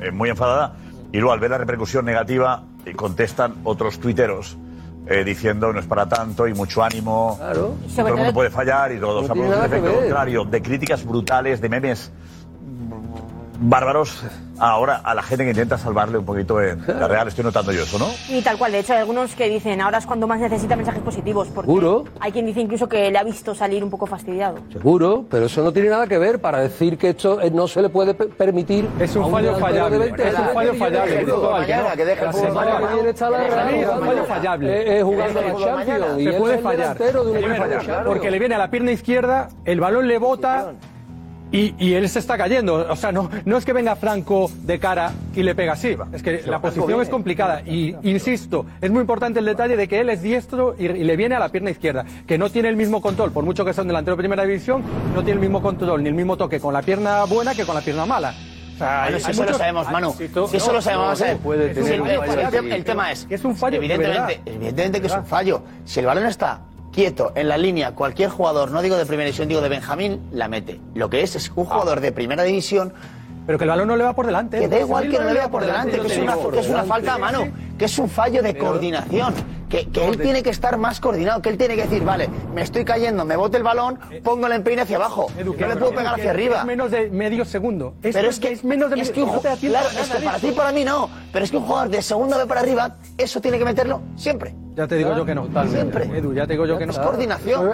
eh, 0.00 0.10
muy 0.10 0.30
enfadada. 0.30 0.74
Y 1.12 1.18
luego, 1.18 1.32
al 1.32 1.40
ver 1.40 1.50
la 1.50 1.58
repercusión 1.58 2.04
negativa, 2.04 2.62
eh, 2.84 2.94
contestan 2.94 3.56
otros 3.64 3.98
tuiteros 4.00 4.56
eh, 5.08 5.22
diciendo 5.24 5.72
no 5.72 5.78
es 5.78 5.86
para 5.86 6.08
tanto 6.08 6.48
y 6.48 6.54
mucho 6.54 6.82
ánimo. 6.82 7.36
Claro. 7.38 7.74
Todo 7.94 8.08
el 8.08 8.14
mundo 8.16 8.32
puede 8.32 8.50
fallar 8.50 8.92
y 8.92 8.98
todo. 8.98 9.22
No 9.22 9.32
o 9.32 9.34
sea, 9.34 9.60
un 9.60 9.64
efecto 9.64 9.94
contrario, 9.94 10.44
de 10.44 10.62
críticas 10.62 11.04
brutales, 11.04 11.60
de 11.60 11.68
memes 11.68 12.10
bárbaros, 13.58 14.22
ahora 14.58 15.00
a 15.04 15.14
la 15.14 15.22
gente 15.22 15.44
que 15.44 15.50
intenta 15.50 15.76
salvarle 15.78 16.18
un 16.18 16.24
poquito 16.24 16.60
en 16.60 16.82
la 16.86 17.08
Real. 17.08 17.28
Estoy 17.28 17.44
notando 17.44 17.72
yo 17.72 17.82
eso, 17.82 17.98
¿no? 17.98 18.06
Y 18.28 18.42
tal 18.42 18.56
cual, 18.58 18.72
de 18.72 18.80
hecho 18.80 18.92
hay 18.92 19.00
algunos 19.00 19.34
que 19.34 19.48
dicen 19.48 19.80
ahora 19.80 19.98
es 19.98 20.06
cuando 20.06 20.26
más 20.26 20.40
necesita 20.40 20.76
mensajes 20.76 21.02
positivos, 21.02 21.48
porque 21.48 21.66
Seguro. 21.68 22.04
hay 22.20 22.32
quien 22.32 22.46
dice 22.46 22.60
incluso 22.60 22.88
que 22.88 23.10
le 23.10 23.18
ha 23.18 23.24
visto 23.24 23.54
salir 23.54 23.82
un 23.84 23.90
poco 23.90 24.06
fastidiado. 24.06 24.58
Seguro, 24.72 25.24
pero 25.30 25.46
eso 25.46 25.62
no 25.62 25.72
tiene 25.72 25.88
nada 25.90 26.06
que 26.06 26.18
ver 26.18 26.40
para 26.40 26.58
decir 26.60 26.96
que 26.98 27.10
esto 27.10 27.40
eh, 27.40 27.50
no 27.50 27.66
se 27.68 27.82
le 27.82 27.88
puede 27.88 28.14
pe- 28.14 28.26
permitir. 28.26 28.88
Es 29.00 29.14
un 29.16 29.30
fallo 29.30 29.54
fallable. 29.58 29.98
de 29.98 30.04
20 30.12 30.28
Es 30.28 30.38
un 30.38 30.48
fallo 30.54 30.74
fallable, 30.74 31.10
que 31.96 32.04
deje 32.04 32.24
el 32.24 32.32
fútbol 32.32 32.48
fútbol 32.48 32.64
jugando- 32.64 34.00
mañana. 34.00 34.24
fallable. 34.24 34.98
Eh, 34.98 35.02
jugando 35.02 35.40
la 35.42 35.54
Champions. 35.56 36.22
Se 36.22 36.32
puede 36.38 36.54
es 36.56 36.60
fallar. 36.62 36.96
un. 37.16 38.04
Porque 38.06 38.30
le 38.30 38.38
viene 38.38 38.54
a 38.54 38.58
la 38.58 38.70
pierna 38.70 38.92
izquierda, 38.92 39.48
el 39.64 39.80
balón 39.80 40.06
le 40.08 40.18
bota 40.18 40.72
y, 41.52 41.74
y 41.78 41.94
él 41.94 42.08
se 42.08 42.18
está 42.18 42.36
cayendo. 42.36 42.86
O 42.90 42.96
sea, 42.96 43.12
no, 43.12 43.30
no 43.44 43.56
es 43.56 43.64
que 43.64 43.72
venga 43.72 43.96
Franco 43.96 44.50
de 44.62 44.78
cara 44.78 45.12
y 45.34 45.42
le 45.42 45.54
pega 45.54 45.74
así. 45.74 45.96
Es 46.12 46.22
que 46.22 46.42
la 46.46 46.60
posición 46.60 47.00
es 47.00 47.08
complicada. 47.08 47.62
Y 47.62 47.94
insisto, 48.02 48.66
es 48.80 48.90
muy 48.90 49.00
importante 49.00 49.38
el 49.38 49.44
detalle 49.46 49.76
de 49.76 49.86
que 49.88 50.00
él 50.00 50.10
es 50.10 50.22
diestro 50.22 50.74
y, 50.78 50.86
y 50.86 51.04
le 51.04 51.16
viene 51.16 51.34
a 51.34 51.38
la 51.38 51.48
pierna 51.48 51.70
izquierda, 51.70 52.04
que 52.26 52.38
no 52.38 52.50
tiene 52.50 52.68
el 52.68 52.76
mismo 52.76 53.00
control, 53.00 53.30
por 53.32 53.44
mucho 53.44 53.64
que 53.64 53.72
sea 53.72 53.82
un 53.82 53.88
delantero 53.88 54.16
de 54.16 54.20
primera 54.20 54.44
división, 54.44 54.82
no 55.14 55.22
tiene 55.22 55.34
el 55.34 55.40
mismo 55.40 55.62
control 55.62 56.02
ni 56.02 56.08
el 56.08 56.14
mismo 56.14 56.36
toque 56.36 56.58
con 56.60 56.72
la 56.74 56.82
pierna 56.82 57.24
buena 57.24 57.54
que 57.54 57.64
con 57.64 57.74
la 57.74 57.80
pierna 57.80 58.06
mala. 58.06 58.34
O 58.74 58.78
sea, 58.78 59.04
hay- 59.04 59.12
Bueno, 59.12 59.18
si 59.20 59.26
hay 59.26 59.30
eso 59.32 59.40
lo 59.42 59.46
muchos- 59.46 59.58
sabemos, 59.58 59.90
Manu. 59.90 60.14
Tú- 60.34 60.48
Si 60.48 60.56
eso 60.58 60.72
lo 60.72 60.82
sabemos, 60.82 61.22
puede 61.42 61.68
tener 61.72 62.72
el, 62.72 62.84
tema 62.84 63.10
es, 63.12 63.26
Es 63.30 63.42
un 63.44 63.56
fallo, 63.56 63.80
de 63.80 63.86
evidentemente, 63.86 64.40
evidentemente 64.44 65.00
que 65.00 65.06
es 65.06 65.14
un 65.14 65.24
fallo. 65.24 65.62
Si 65.86 66.00
el 66.00 66.06
balón 66.06 66.26
está 66.26 66.60
quieto 66.96 67.30
en 67.34 67.48
la 67.48 67.58
línea, 67.58 67.94
cualquier 67.94 68.30
jugador, 68.30 68.70
no 68.70 68.80
digo 68.80 68.96
de 68.96 69.04
primera 69.04 69.26
división, 69.26 69.48
digo 69.48 69.60
de 69.60 69.68
Benjamín, 69.68 70.22
la 70.32 70.48
mete. 70.48 70.80
Lo 70.94 71.10
que 71.10 71.20
es 71.20 71.36
es 71.36 71.52
un 71.54 71.66
jugador 71.66 72.00
de 72.00 72.10
primera 72.10 72.42
división 72.42 72.94
Pero 73.44 73.58
que 73.58 73.64
el 73.64 73.70
balón 73.70 73.88
no 73.88 73.96
le 73.96 74.02
va 74.02 74.14
por 74.14 74.24
delante. 74.24 74.58
que 74.58 74.66
da 74.66 74.80
igual 74.80 75.10
que 75.10 75.18
no 75.18 75.26
le 75.26 75.34
vea 75.34 75.50
por 75.50 75.60
delante, 75.60 76.00
que 76.00 76.06
es 76.06 76.16
una, 76.16 76.36
que 76.36 76.58
es 76.58 76.68
una 76.70 76.84
falta 76.84 77.14
a 77.14 77.18
mano, 77.18 77.48
que 77.78 77.84
es 77.84 77.98
un 77.98 78.08
fallo 78.08 78.42
de 78.42 78.56
coordinación, 78.56 79.34
que, 79.84 79.90
que 79.90 80.06
él 80.08 80.18
tiene 80.18 80.42
que 80.42 80.50
estar 80.50 80.76
más 80.78 81.00
coordinado, 81.00 81.42
que 81.42 81.48
él 81.50 81.58
tiene 81.58 81.76
que 81.76 81.82
decir, 81.82 82.02
vale, 82.04 82.28
me 82.54 82.62
estoy 82.62 82.84
cayendo, 82.84 83.24
me 83.24 83.36
bote 83.36 83.56
el 83.56 83.62
balón, 83.62 83.98
pongo 84.22 84.46
el 84.46 84.52
empeine 84.54 84.82
hacia 84.82 84.96
abajo, 84.96 85.26
Edu, 85.38 85.52
no 85.52 85.58
que- 85.58 85.66
le 85.66 85.76
puedo 85.76 85.92
pegar 85.94 86.14
que 86.14 86.20
hacia 86.22 86.30
arriba. 86.30 86.58
Es 86.60 86.64
menos 86.64 86.90
de 86.90 87.10
medio 87.10 87.44
segundo. 87.44 87.94
pero 88.00 88.28
es 88.28 88.38
que 88.40 88.52
es 88.52 88.64
menos 88.64 88.90
de 88.90 89.00
es 89.00 89.10
medio 89.10 89.14
tiempo 89.14 89.40
claro, 89.60 89.88
es 89.88 90.08
que 90.08 90.24
para 90.24 90.38
ti 90.38 90.50
para 90.52 90.72
mí 90.72 90.84
no, 90.84 91.08
pero 91.32 91.44
es 91.44 91.50
que 91.50 91.56
un 91.56 91.64
jugador 91.64 91.88
de 91.90 92.02
segundo 92.02 92.38
ve 92.38 92.46
para 92.46 92.60
arriba, 92.60 92.96
eso 93.18 93.40
tiene 93.40 93.58
que 93.58 93.64
meterlo 93.64 94.00
siempre. 94.16 94.54
Ya 94.74 94.86
te 94.86 94.96
digo 94.96 95.16
yo 95.16 95.24
que 95.24 95.34
no. 95.34 95.48
Siempre. 95.70 96.04
Edu, 96.18 96.34
ya 96.34 96.46
te 96.46 96.52
digo 96.52 96.66
yo 96.66 96.76
que 96.76 96.84
no. 96.84 96.92
Es 96.92 96.98
coordinación. 96.98 97.70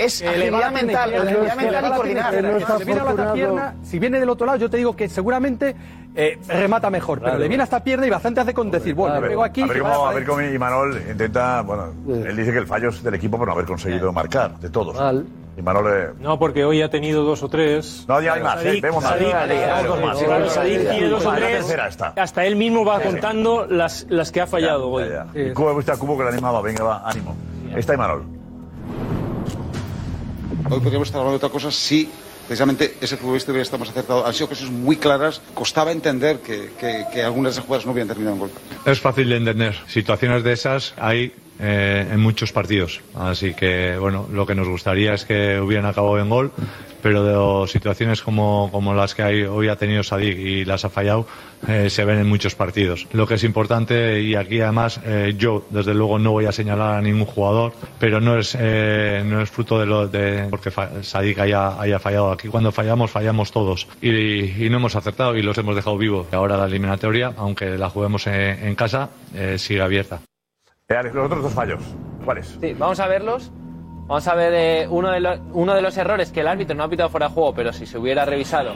Es, 0.00 0.22
agilidad 0.22 0.72
mental, 0.72 1.14
agilidad 1.14 1.56
mental 1.56 1.84
y 1.86 1.94
coordinar. 1.94 2.84
viene 2.84 3.00
pierna, 3.34 3.74
si 3.82 3.98
viene 3.98 4.18
del 4.18 4.30
otro 4.30 4.46
lado, 4.46 4.58
yo 4.58 4.70
te 4.70 4.78
digo 4.78 4.96
que 4.96 5.08
seguramente 5.10 5.76
eh, 6.14 6.38
remata 6.48 6.88
mejor, 6.88 7.20
pero 7.20 7.36
le 7.36 7.48
viene 7.48 7.62
a 7.62 7.64
esta 7.64 7.84
pierna 7.84 8.06
y 8.06 8.10
bastante 8.10 8.40
hace 8.40 8.54
con 8.54 8.70
decir, 8.70 8.94
bueno, 8.94 9.20
pego 9.20 9.44
aquí. 9.44 9.62
a 9.62 9.66
ver 9.66 9.78
cómo, 9.80 9.92
a 9.92 10.04
para 10.04 10.14
ver 10.14 10.26
cómo 10.26 10.40
Imanol 10.40 11.02
intenta, 11.10 11.60
bueno, 11.62 11.92
él 12.08 12.34
dice 12.34 12.50
que 12.52 12.58
el 12.58 12.66
fallo 12.66 12.88
es 12.88 13.02
del 13.02 13.14
equipo 13.14 13.36
por 13.36 13.46
no 13.46 13.52
haber 13.52 13.66
conseguido 13.66 14.10
marcar, 14.12 14.58
de 14.58 14.70
todos. 14.70 14.96
Imanol, 15.58 15.86
eh, 15.92 16.08
No, 16.20 16.38
porque 16.38 16.64
hoy 16.64 16.80
ha 16.80 16.88
tenido 16.88 17.22
dos 17.22 17.42
o 17.42 17.48
tres. 17.50 18.06
no, 18.08 18.22
ya 18.22 18.32
hay 18.34 18.42
más, 18.42 18.64
eh, 18.64 18.80
vemos 18.80 19.04
más. 19.04 19.18
Tiene 20.64 21.08
dos 21.08 21.26
o 21.26 21.32
tres. 21.32 21.76
Hasta 22.16 22.46
él 22.46 22.56
mismo 22.56 22.86
va 22.86 23.00
contando 23.00 23.66
las, 23.66 24.06
las 24.08 24.32
que 24.32 24.40
ha 24.40 24.46
fallado 24.46 24.88
hoy. 24.88 25.04
Y 25.34 25.52
Cubo, 25.52 25.78
Cubo 25.98 26.16
que 26.16 26.24
le 26.24 26.30
animaba, 26.30 26.62
venga, 26.62 26.84
va, 26.84 27.02
ánimo. 27.04 27.36
Está 27.76 27.92
Imanol. 27.94 28.39
Hoy 30.70 30.78
podríamos 30.78 31.08
estar 31.08 31.18
hablando 31.18 31.36
de 31.40 31.44
otra 31.44 31.52
cosa 31.52 31.72
si 31.72 32.08
precisamente 32.46 32.94
ese 33.00 33.16
futbolista 33.16 33.50
hubiera 33.50 33.64
estado 33.64 33.80
más 33.80 33.88
acertado. 33.88 34.24
Han 34.24 34.32
sido 34.32 34.48
cosas 34.48 34.70
muy 34.70 34.96
claras. 34.96 35.42
Costaba 35.52 35.90
entender 35.90 36.38
que, 36.38 36.70
que, 37.12 37.22
algunas 37.22 37.52
de 37.52 37.58
esas 37.58 37.64
jugadas 37.64 37.86
no 37.86 37.92
hubieran 37.92 38.06
terminado 38.06 38.34
en 38.36 38.40
gol. 38.40 38.50
Es 38.86 39.00
fácil 39.00 39.28
de 39.28 39.36
entender. 39.36 39.76
Situaciones 39.88 40.44
de 40.44 40.52
esas 40.52 40.94
hay 40.96 41.32
eh, 41.60 42.08
en 42.10 42.20
muchos 42.20 42.52
partidos. 42.52 43.00
Así 43.14 43.54
que, 43.54 43.96
bueno, 43.98 44.26
lo 44.32 44.46
que 44.46 44.54
nos 44.54 44.68
gustaría 44.68 45.14
es 45.14 45.24
que 45.24 45.60
hubieran 45.60 45.86
acabado 45.86 46.18
en 46.18 46.28
gol, 46.28 46.52
pero 47.02 47.62
de 47.62 47.68
situaciones 47.68 48.22
como, 48.22 48.68
como 48.72 48.94
las 48.94 49.14
que 49.14 49.22
hay, 49.22 49.42
hoy 49.42 49.68
ha 49.68 49.76
tenido 49.76 50.02
Sadik 50.02 50.38
y 50.38 50.64
las 50.64 50.84
ha 50.84 50.90
fallado, 50.90 51.26
eh, 51.68 51.90
se 51.90 52.04
ven 52.04 52.18
en 52.18 52.28
muchos 52.28 52.54
partidos. 52.54 53.06
Lo 53.12 53.26
que 53.26 53.34
es 53.34 53.44
importante, 53.44 54.22
y 54.22 54.34
aquí 54.34 54.60
además 54.60 55.00
eh, 55.04 55.34
yo, 55.36 55.66
desde 55.70 55.94
luego, 55.94 56.18
no 56.18 56.32
voy 56.32 56.46
a 56.46 56.52
señalar 56.52 56.98
a 56.98 57.02
ningún 57.02 57.26
jugador, 57.26 57.72
pero 57.98 58.20
no 58.20 58.38
es, 58.38 58.56
eh, 58.58 59.22
no 59.24 59.40
es 59.40 59.50
fruto 59.50 59.78
de 59.78 59.86
lo 59.86 60.08
de 60.08 60.46
porque 60.50 60.70
Sadik 61.02 61.38
haya, 61.38 61.80
haya 61.80 61.98
fallado. 61.98 62.32
Aquí 62.32 62.48
cuando 62.48 62.72
fallamos, 62.72 63.10
fallamos 63.10 63.52
todos. 63.52 63.86
Y, 64.00 64.64
y 64.64 64.70
no 64.70 64.78
hemos 64.78 64.96
acertado 64.96 65.36
y 65.36 65.42
los 65.42 65.56
hemos 65.58 65.76
dejado 65.76 65.98
vivos. 65.98 66.26
Ahora 66.32 66.56
la 66.56 66.66
eliminatoria, 66.66 67.32
aunque 67.36 67.78
la 67.78 67.90
juguemos 67.90 68.26
en, 68.26 68.34
en 68.34 68.74
casa, 68.74 69.10
eh, 69.34 69.56
sigue 69.58 69.82
abierta. 69.82 70.20
Eh, 70.90 70.96
Alex, 70.96 71.14
los 71.14 71.26
otros 71.26 71.42
dos 71.44 71.52
fallos, 71.54 71.78
¿cuáles? 72.24 72.58
Sí, 72.60 72.74
vamos 72.76 72.98
a 72.98 73.06
verlos. 73.06 73.52
Vamos 74.08 74.26
a 74.26 74.34
ver 74.34 74.52
eh, 74.56 74.86
uno, 74.90 75.10
de 75.12 75.20
los, 75.20 75.38
uno 75.52 75.72
de 75.72 75.82
los 75.82 75.96
errores 75.96 76.32
que 76.32 76.40
el 76.40 76.48
árbitro 76.48 76.74
no 76.74 76.82
ha 76.82 76.88
pitado 76.88 77.08
fuera 77.08 77.28
de 77.28 77.34
juego, 77.34 77.54
pero 77.54 77.72
si 77.72 77.86
se 77.86 77.96
hubiera 77.96 78.24
revisado, 78.24 78.72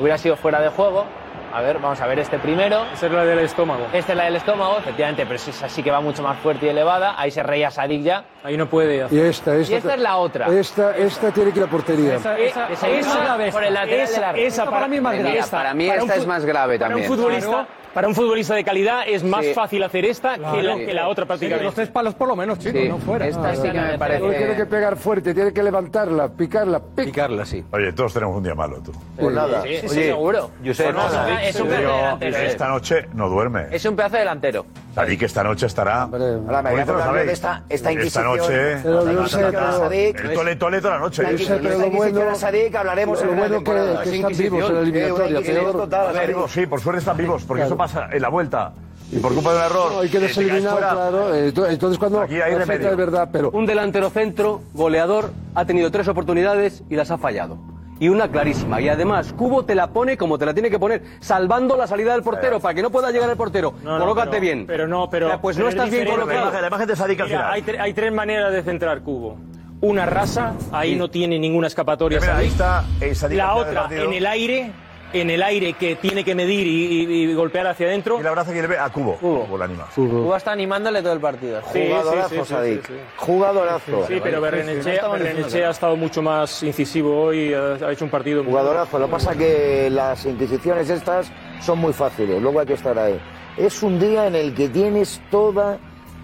hubiera 0.00 0.16
sido 0.16 0.34
fuera 0.36 0.62
de 0.62 0.70
juego. 0.70 1.04
A 1.52 1.60
ver, 1.60 1.78
vamos 1.78 2.00
a 2.00 2.06
ver 2.06 2.18
este 2.20 2.38
primero. 2.38 2.84
Esa 2.94 3.06
es 3.06 3.12
la 3.12 3.24
del 3.24 3.38
estómago. 3.40 3.86
Esta 3.92 4.12
es 4.12 4.16
la 4.18 4.24
del 4.24 4.36
estómago, 4.36 4.78
efectivamente, 4.78 5.26
pero 5.26 5.38
si 5.38 5.50
es 5.50 5.62
así 5.62 5.82
que 5.82 5.90
va 5.90 6.00
mucho 6.00 6.22
más 6.22 6.38
fuerte 6.38 6.66
y 6.66 6.68
elevada. 6.70 7.14
Ahí 7.20 7.30
se 7.30 7.42
reía 7.42 7.70
Sadik 7.70 8.02
ya. 8.02 8.24
Ahí 8.44 8.56
no 8.56 8.66
puede 8.68 9.06
Y 9.10 9.18
esta, 9.18 9.54
esta, 9.56 9.72
Y 9.72 9.76
esta 9.76 9.94
es 9.94 10.00
la 10.00 10.16
otra. 10.16 10.46
Esta, 10.46 10.96
esta 10.96 11.30
tiene 11.32 11.52
que 11.52 11.58
ir 11.58 11.64
a 11.66 11.68
portería. 11.68 12.14
Esa- 12.16 12.38
esa- 12.38 12.68
esa- 12.70 12.88
esa 12.88 13.50
por 13.52 13.64
el 13.64 13.74
lateral 13.74 14.00
esa- 14.00 14.14
del 14.14 14.24
árbitro. 14.24 14.46
esa 14.48 14.62
Esta 14.62 14.70
para 14.74 14.88
mí 14.88 14.96
es 14.96 15.02
más 15.02 15.18
grave. 15.18 15.38
esta- 15.38 15.56
para 15.56 15.74
mí 15.74 15.86
para 15.86 16.00
esta 16.00 16.14
un 16.14 16.20
es 16.20 16.26
más 16.26 16.44
grave 16.46 16.78
para 16.78 16.90
también. 16.90 17.10
Un 17.10 17.16
futbolista, 17.16 17.66
para 17.98 18.06
un 18.06 18.14
futbolista 18.14 18.54
de 18.54 18.62
calidad 18.62 19.02
es 19.08 19.24
más 19.24 19.44
Sí. 19.44 19.54
fácil 19.54 19.82
hacer 19.82 20.04
esta 20.04 20.36
que, 20.36 20.62
la, 20.62 20.76
Sí. 20.76 20.86
que 20.86 20.94
la 20.94 21.08
otra 21.08 21.26
prácticamente. 21.26 21.64
los 21.64 21.74
tres 21.74 21.88
palos 21.88 22.14
por 22.14 22.28
lo 22.28 22.36
menos, 22.36 22.56
chicos, 22.60 22.80
Sí. 22.80 22.88
no 22.88 22.98
fuera. 22.98 23.26
Esta 23.26 23.56
sí 23.56 23.62
que 23.62 23.72
me 23.72 23.98
parece- 23.98 24.36
Tiene 24.38 24.54
que 24.54 24.66
pegar 24.66 24.96
fuerte, 24.96 25.34
tiene 25.34 25.52
que 25.52 25.60
levantarla, 25.64 26.28
picarla. 26.28 26.78
pic. 26.78 27.06
Picarla, 27.06 27.44
sí. 27.44 27.64
Oye, 27.72 27.92
todos 27.92 28.14
tenemos 28.14 28.36
un 28.36 28.44
día 28.44 28.54
malo, 28.54 28.76
tú. 28.84 28.92
Pues 29.18 29.34
nada. 29.34 29.62
Sí, 29.62 29.78
sí, 29.80 29.86
Oye, 29.88 30.06
seguro. 30.10 30.50
Josep, 30.64 30.92
Pues 30.92 30.96
no, 30.96 31.12
nada. 31.12 31.42
es 31.42 31.60
un 31.60 31.66
pedazo 31.66 31.86
delantero. 31.96 32.36
eh. 32.36 32.46
esta 32.46 32.68
noche 32.68 33.08
no 33.14 33.28
duerme. 33.28 33.66
Es 33.72 33.84
un 33.84 33.96
pedazo 33.96 34.16
delantero. 34.16 34.66
Sadik 34.94 35.22
esta 35.22 35.42
noche 35.44 35.66
estará. 35.66 36.02
Ahora 36.02 36.62
me 36.62 36.70
voy 36.70 36.80
a 36.80 36.84
de 37.24 37.32
esta, 37.32 37.62
esta 37.68 37.74
Esta 37.74 37.92
inquisición. 37.92 38.24
noche. 38.24 38.76
Pero 38.82 39.12
yo 39.12 39.24
Esta 39.24 39.50
sé, 39.50 39.78
Sadik. 39.78 40.20
El 40.24 40.34
tole 40.34 40.56
tole 40.56 40.80
toda 40.80 40.94
la 40.94 41.00
noche. 41.00 41.22
Esta 41.22 41.32
Yo 41.32 41.38
sé, 41.38 41.56
pero 41.62 41.78
lo 41.78 41.86
inquisición 41.86 42.14
bueno- 42.14 42.30
a 42.30 42.34
Sadik 42.36 42.74
hablaremos 42.76 43.18
lo 43.18 43.24
en 43.24 43.30
la 43.30 43.36
bueno 43.48 43.58
que- 43.58 44.10
que 44.10 44.16
están 44.16 44.32
vivos 44.36 44.68
en 44.70 44.74
la 44.74 44.80
eliminatoria, 44.82 45.38
Eh, 45.38 46.34
sí, 46.48 46.66
por 46.66 46.80
suerte 46.80 46.98
están 47.00 47.16
vivos, 47.16 47.44
porque 47.44 47.62
eso 47.64 47.76
pasa 47.76 47.87
en 48.12 48.22
la 48.22 48.28
vuelta. 48.28 48.72
Y 49.10 49.18
por 49.20 49.32
culpa 49.32 49.52
de 49.52 49.58
un 49.58 49.64
error. 49.64 49.92
No, 49.92 50.00
hay 50.00 50.08
que 50.10 50.18
te 50.20 50.28
fuera. 50.28 50.58
claro. 50.60 51.30
to- 51.54 51.66
Entonces 51.66 51.98
cuando 51.98 52.20
Aquí 52.20 52.40
hay 52.40 52.54
remedio. 52.54 52.90
de 52.90 52.96
verdad, 52.96 53.28
pero 53.32 53.50
Un 53.52 53.64
delantero 53.64 54.10
centro, 54.10 54.60
goleador, 54.74 55.30
ha 55.54 55.64
tenido 55.64 55.90
tres 55.90 56.08
oportunidades 56.08 56.82
y 56.90 56.94
las 56.96 57.10
ha 57.10 57.16
fallado. 57.16 57.56
Y 58.00 58.10
una 58.10 58.28
clarísima. 58.28 58.80
Y 58.80 58.88
además, 58.88 59.32
Cubo 59.32 59.64
te 59.64 59.74
la 59.74 59.88
pone 59.88 60.16
como 60.16 60.38
te 60.38 60.46
la 60.46 60.54
tiene 60.54 60.70
que 60.70 60.78
poner, 60.78 61.02
salvando 61.20 61.76
la 61.76 61.86
salida 61.88 62.12
del 62.12 62.22
portero, 62.22 62.60
para 62.60 62.74
que 62.74 62.82
no 62.82 62.90
pueda 62.90 63.10
llegar 63.10 63.28
el 63.30 63.36
portero. 63.36 63.74
No, 63.82 63.94
no, 63.94 64.00
Colócate 64.00 64.28
pero- 64.30 64.40
bien. 64.42 64.66
Pero 64.66 64.86
no, 64.86 65.08
pero. 65.10 65.26
O 65.26 65.30
sea, 65.30 65.40
pues 65.40 65.56
pero 65.56 65.64
no 65.64 65.68
es 65.70 65.74
estás 65.74 65.90
bien 65.90 66.04
colocado. 66.06 66.28
La 66.32 66.42
imagen- 66.44 66.60
la 66.60 66.66
imagen 66.68 66.86
de 66.86 66.96
Sadik 66.96 67.20
al 67.20 67.26
Mira, 67.28 67.38
final. 67.40 67.52
hay, 67.54 67.62
tre- 67.62 67.80
hay 67.80 67.92
tres 67.94 68.12
maneras 68.12 68.52
de 68.52 68.62
centrar 68.62 69.00
cubo. 69.00 69.36
Una 69.80 70.06
rasa, 70.06 70.52
ahí 70.70 70.94
no 70.96 71.08
tiene 71.08 71.38
ninguna 71.38 71.66
escapatoria. 71.68 72.20
Mira, 72.20 72.36
ahí 72.36 72.48
está 72.48 72.84
eh, 73.00 73.14
La 73.30 73.54
otra, 73.54 73.88
en 73.90 74.12
el 74.12 74.26
aire, 74.26 74.72
en 75.12 75.30
el 75.30 75.42
aire 75.42 75.72
que 75.72 75.96
tiene 75.96 76.22
que 76.24 76.34
medir 76.34 76.66
y, 76.66 77.02
y- 77.02 77.30
y 77.30 77.34
golpear 77.34 77.66
hacia 77.66 77.86
adentro. 77.86 78.16
Y 78.18 78.20
el 78.20 78.26
abrazo 78.26 78.52
que 78.52 78.60
le 78.60 78.68
ve 78.68 78.78
a 78.78 78.90
Cubo. 78.90 79.14
Cubo 79.16 79.56
la 79.56 79.64
anima. 79.64 79.86
Cuba 79.94 80.36
está 80.36 80.52
animándole 80.52 81.00
todo 81.02 81.12
el 81.14 81.20
partido. 81.20 81.60
Sí, 81.72 81.86
Jugadorazo, 81.88 82.28
sí, 82.28 82.34
sí, 82.36 82.42
sí, 82.42 82.48
Sadik. 82.48 82.86
sí, 82.86 82.92
sí. 82.92 83.00
Jugadorazo. 83.16 84.06
Sí, 84.06 84.20
pero 84.22 84.40
Berrenechea, 84.40 85.68
ha 85.68 85.70
estado 85.70 85.96
mucho 85.96 86.22
más 86.22 86.62
incisivo 86.62 87.22
hoy, 87.24 87.54
ha, 87.54 87.90
hecho 87.92 88.04
un 88.04 88.10
partido 88.10 88.44
Jugadorazo. 88.44 88.98
Lo 88.98 89.06
que 89.06 89.12
pasa 89.12 89.34
que 89.36 89.88
las 89.90 90.24
inquisiciones 90.26 90.90
estas 90.90 91.30
son 91.60 91.78
muy 91.78 91.92
fáciles. 91.92 92.40
Luego 92.40 92.60
hay 92.60 92.66
que 92.66 92.74
estar 92.74 92.98
ahí. 92.98 93.18
Es 93.56 93.82
un 93.82 93.98
día 93.98 94.26
en 94.26 94.34
el 94.36 94.54
que 94.54 94.68
tienes 94.68 95.20
toda, 95.30 95.78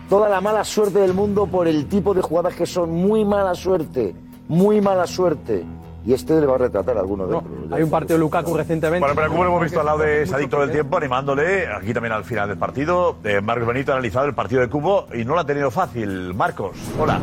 toda 0.08 0.28
la 0.28 0.40
mala 0.40 0.62
suerte 0.64 1.00
del 1.00 1.14
mundo 1.14 1.46
por 1.46 1.66
el 1.66 1.86
tipo 1.88 2.14
de 2.14 2.22
jugadas 2.22 2.54
que 2.54 2.66
son 2.66 2.90
muy 2.90 3.24
mala 3.24 3.54
suerte. 3.54 4.14
Muy 4.46 4.80
mala 4.80 5.06
suerte. 5.06 5.64
Y 6.06 6.12
este 6.12 6.40
le 6.40 6.46
va 6.46 6.56
a 6.56 6.58
retratar 6.58 6.96
a 6.96 7.00
alguno 7.00 7.26
de 7.26 7.40
Hay 7.74 7.82
un 7.82 7.90
partido 7.90 8.18
de 8.18 8.20
Lukaku 8.20 8.56
recientemente. 8.56 9.00
Bueno, 9.00 9.14
pero 9.14 9.28
como 9.28 9.44
lo 9.44 9.50
hemos 9.50 9.62
visto 9.62 9.80
al 9.80 9.86
lado 9.86 9.98
de 9.98 10.26
Sadicto 10.26 10.60
del 10.60 10.70
Tiempo, 10.70 10.96
animándole, 10.96 11.66
aquí 11.66 11.94
también 11.94 12.12
al 12.12 12.24
final 12.24 12.48
del 12.48 12.58
partido, 12.58 13.16
eh, 13.24 13.40
Marcos 13.40 13.66
Benito 13.66 13.92
ha 13.92 13.94
analizado 13.94 14.26
el 14.26 14.34
partido 14.34 14.60
de 14.60 14.68
Cubo 14.68 15.06
y 15.14 15.24
no 15.24 15.34
lo 15.34 15.40
ha 15.40 15.46
tenido 15.46 15.70
fácil. 15.70 16.34
Marcos, 16.34 16.76
hola. 16.98 17.20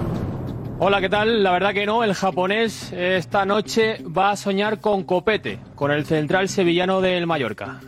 Hola, 0.80 1.00
¿qué 1.00 1.10
tal? 1.10 1.44
La 1.44 1.52
verdad 1.52 1.74
que 1.74 1.86
no, 1.86 2.04
el 2.04 2.16
japonés 2.16 2.92
esta 2.92 3.46
noche 3.46 4.04
va 4.06 4.32
a 4.32 4.36
soñar 4.36 4.80
con 4.80 5.04
Copete, 5.04 5.60
con 5.76 5.92
el 5.92 6.06
central 6.06 6.50
sevillano 6.50 7.02
del 7.02 7.28
Mallorca. 7.28 7.80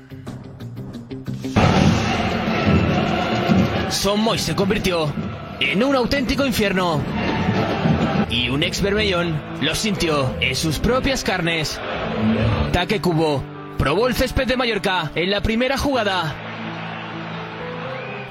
Son 3.89 4.19
Moy 4.19 4.37
se 4.37 4.55
convirtió 4.55 5.11
en 5.59 5.83
un 5.83 5.95
auténtico 5.95 6.45
infierno. 6.45 7.01
Y 8.33 8.49
un 8.49 8.63
ex 8.63 8.81
Bermellón 8.81 9.39
lo 9.61 9.75
sintió 9.75 10.35
en 10.41 10.55
sus 10.55 10.79
propias 10.79 11.23
carnes. 11.23 11.79
Taque 12.71 12.99
Cubo 12.99 13.43
probó 13.77 14.07
el 14.07 14.15
césped 14.15 14.47
de 14.47 14.57
Mallorca 14.57 15.11
en 15.13 15.29
la 15.29 15.41
primera 15.41 15.77
jugada. 15.77 16.33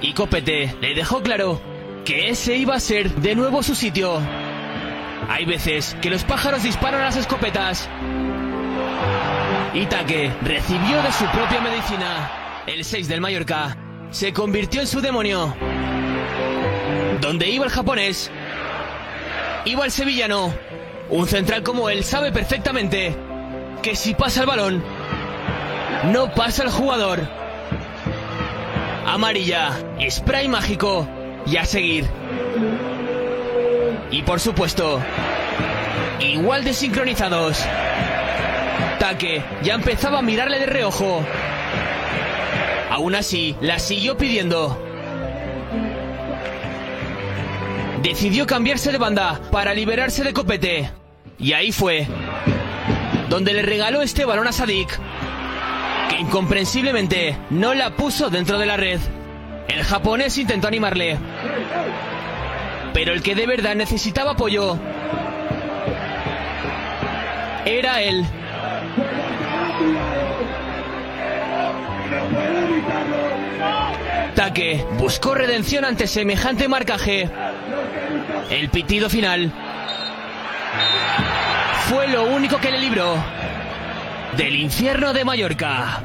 Y 0.01 0.13
Copete 0.13 0.75
le 0.81 0.95
dejó 0.95 1.23
claro 1.23 1.63
que 2.05 2.31
ese 2.31 2.57
iba 2.57 2.75
a 2.75 2.81
ser 2.81 3.15
de 3.15 3.37
nuevo 3.37 3.63
su 3.63 3.77
sitio. 3.77 4.19
Hay 5.29 5.45
veces 5.45 5.97
que 6.03 6.11
los 6.11 6.25
pájaros 6.25 6.65
disparan 6.65 7.03
a 7.03 7.05
las 7.05 7.17
escopetas. 7.17 7.89
Y 9.73 9.87
Taque 9.87 10.33
recibió 10.43 11.01
de 11.01 11.13
su 11.13 11.27
propia 11.27 11.61
medicina. 11.61 12.33
El 12.67 12.85
6 12.85 13.07
del 13.07 13.21
Mallorca 13.21 13.77
se 14.11 14.33
convirtió 14.33 14.81
en 14.81 14.89
su 14.89 15.01
demonio. 15.01 15.55
Donde 17.21 17.49
iba 17.49 17.65
el 17.67 17.71
japonés, 17.71 18.33
iba 19.65 19.85
el 19.85 19.91
sevillano. 19.91 20.53
Un 21.11 21.27
central 21.27 21.63
como 21.63 21.89
él 21.89 22.05
sabe 22.05 22.33
perfectamente 22.33 23.15
que 23.83 23.97
si 23.97 24.15
pasa 24.15 24.41
el 24.43 24.47
balón, 24.47 24.83
no 26.13 26.33
pasa 26.35 26.63
el 26.63 26.71
jugador. 26.71 27.21
Amarilla, 29.07 29.73
spray 30.09 30.49
mágico 30.49 31.07
y 31.47 31.57
a 31.57 31.65
seguir. 31.65 32.07
Y 34.11 34.23
por 34.23 34.41
supuesto, 34.41 35.01
igual 36.21 36.65
de 36.65 36.73
sincronizados. 36.73 37.63
Taque 38.99 39.43
ya 39.63 39.75
empezaba 39.75 40.21
a 40.21 40.23
mirarle 40.23 40.59
de 40.61 40.67
reojo. 40.67 41.23
Aún 42.91 43.15
así, 43.15 43.57
la 43.61 43.79
siguió 43.79 44.17
pidiendo. 44.17 44.92
Decidió 48.03 48.49
cambiarse 48.49 48.91
de 48.91 48.99
banda 48.99 49.41
para 49.53 49.75
liberarse 49.75 50.25
de 50.25 50.33
Copete. 50.33 50.91
Y 51.39 51.53
ahí 51.53 51.71
fue, 51.71 52.09
donde 53.29 53.53
le 53.53 53.63
regaló 53.63 54.03
este 54.03 54.25
balón 54.25 54.49
a 54.49 54.53
Sadik, 54.53 54.99
que 56.11 56.19
incomprensiblemente 56.19 57.39
no 57.51 57.75
la 57.75 57.91
puso 57.91 58.29
dentro 58.29 58.59
de 58.59 58.67
la 58.67 58.77
red. 58.77 59.01
El 59.69 59.85
japonés 59.85 60.37
intentó 60.37 60.67
animarle, 60.67 61.17
pero 62.93 63.13
el 63.13 63.23
que 63.23 63.37
de 63.37 63.47
verdad 63.47 63.77
necesitaba 63.77 64.33
apoyo 64.33 64.77
era 67.65 68.03
él. 68.03 68.27
Taque 74.35 74.85
buscó 74.99 75.35
redención 75.35 75.85
ante 75.85 76.07
semejante 76.07 76.69
marcaje. 76.69 77.29
El 78.51 78.69
pitido 78.71 79.11
final 79.11 79.53
fue 81.89 82.09
lo 82.09 82.25
único 82.25 82.59
que 82.59 82.71
le 82.71 82.79
libró 82.79 83.15
del 84.37 84.57
infierno 84.57 85.13
de 85.13 85.25
Mallorca. 85.25 86.01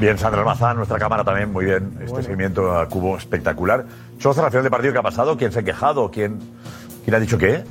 Bien, 0.00 0.18
Sandra 0.18 0.40
Almazán, 0.40 0.76
nuestra 0.76 0.98
cámara 0.98 1.24
también, 1.24 1.52
muy 1.52 1.64
bien. 1.64 1.98
Este 2.04 2.22
seguimiento 2.22 2.76
a 2.76 2.88
Cubo 2.88 3.16
espectacular. 3.16 3.84
Solo 4.18 4.44
al 4.44 4.50
final 4.50 4.62
del 4.64 4.70
partido, 4.70 4.92
¿qué 4.92 4.98
ha 4.98 5.02
pasado? 5.02 5.36
¿Quién 5.36 5.52
se 5.52 5.60
ha 5.60 5.62
quejado? 5.62 6.10
¿Quién, 6.10 6.38
quién 7.04 7.14
ha 7.14 7.20
dicho 7.20 7.38
qué? 7.38 7.64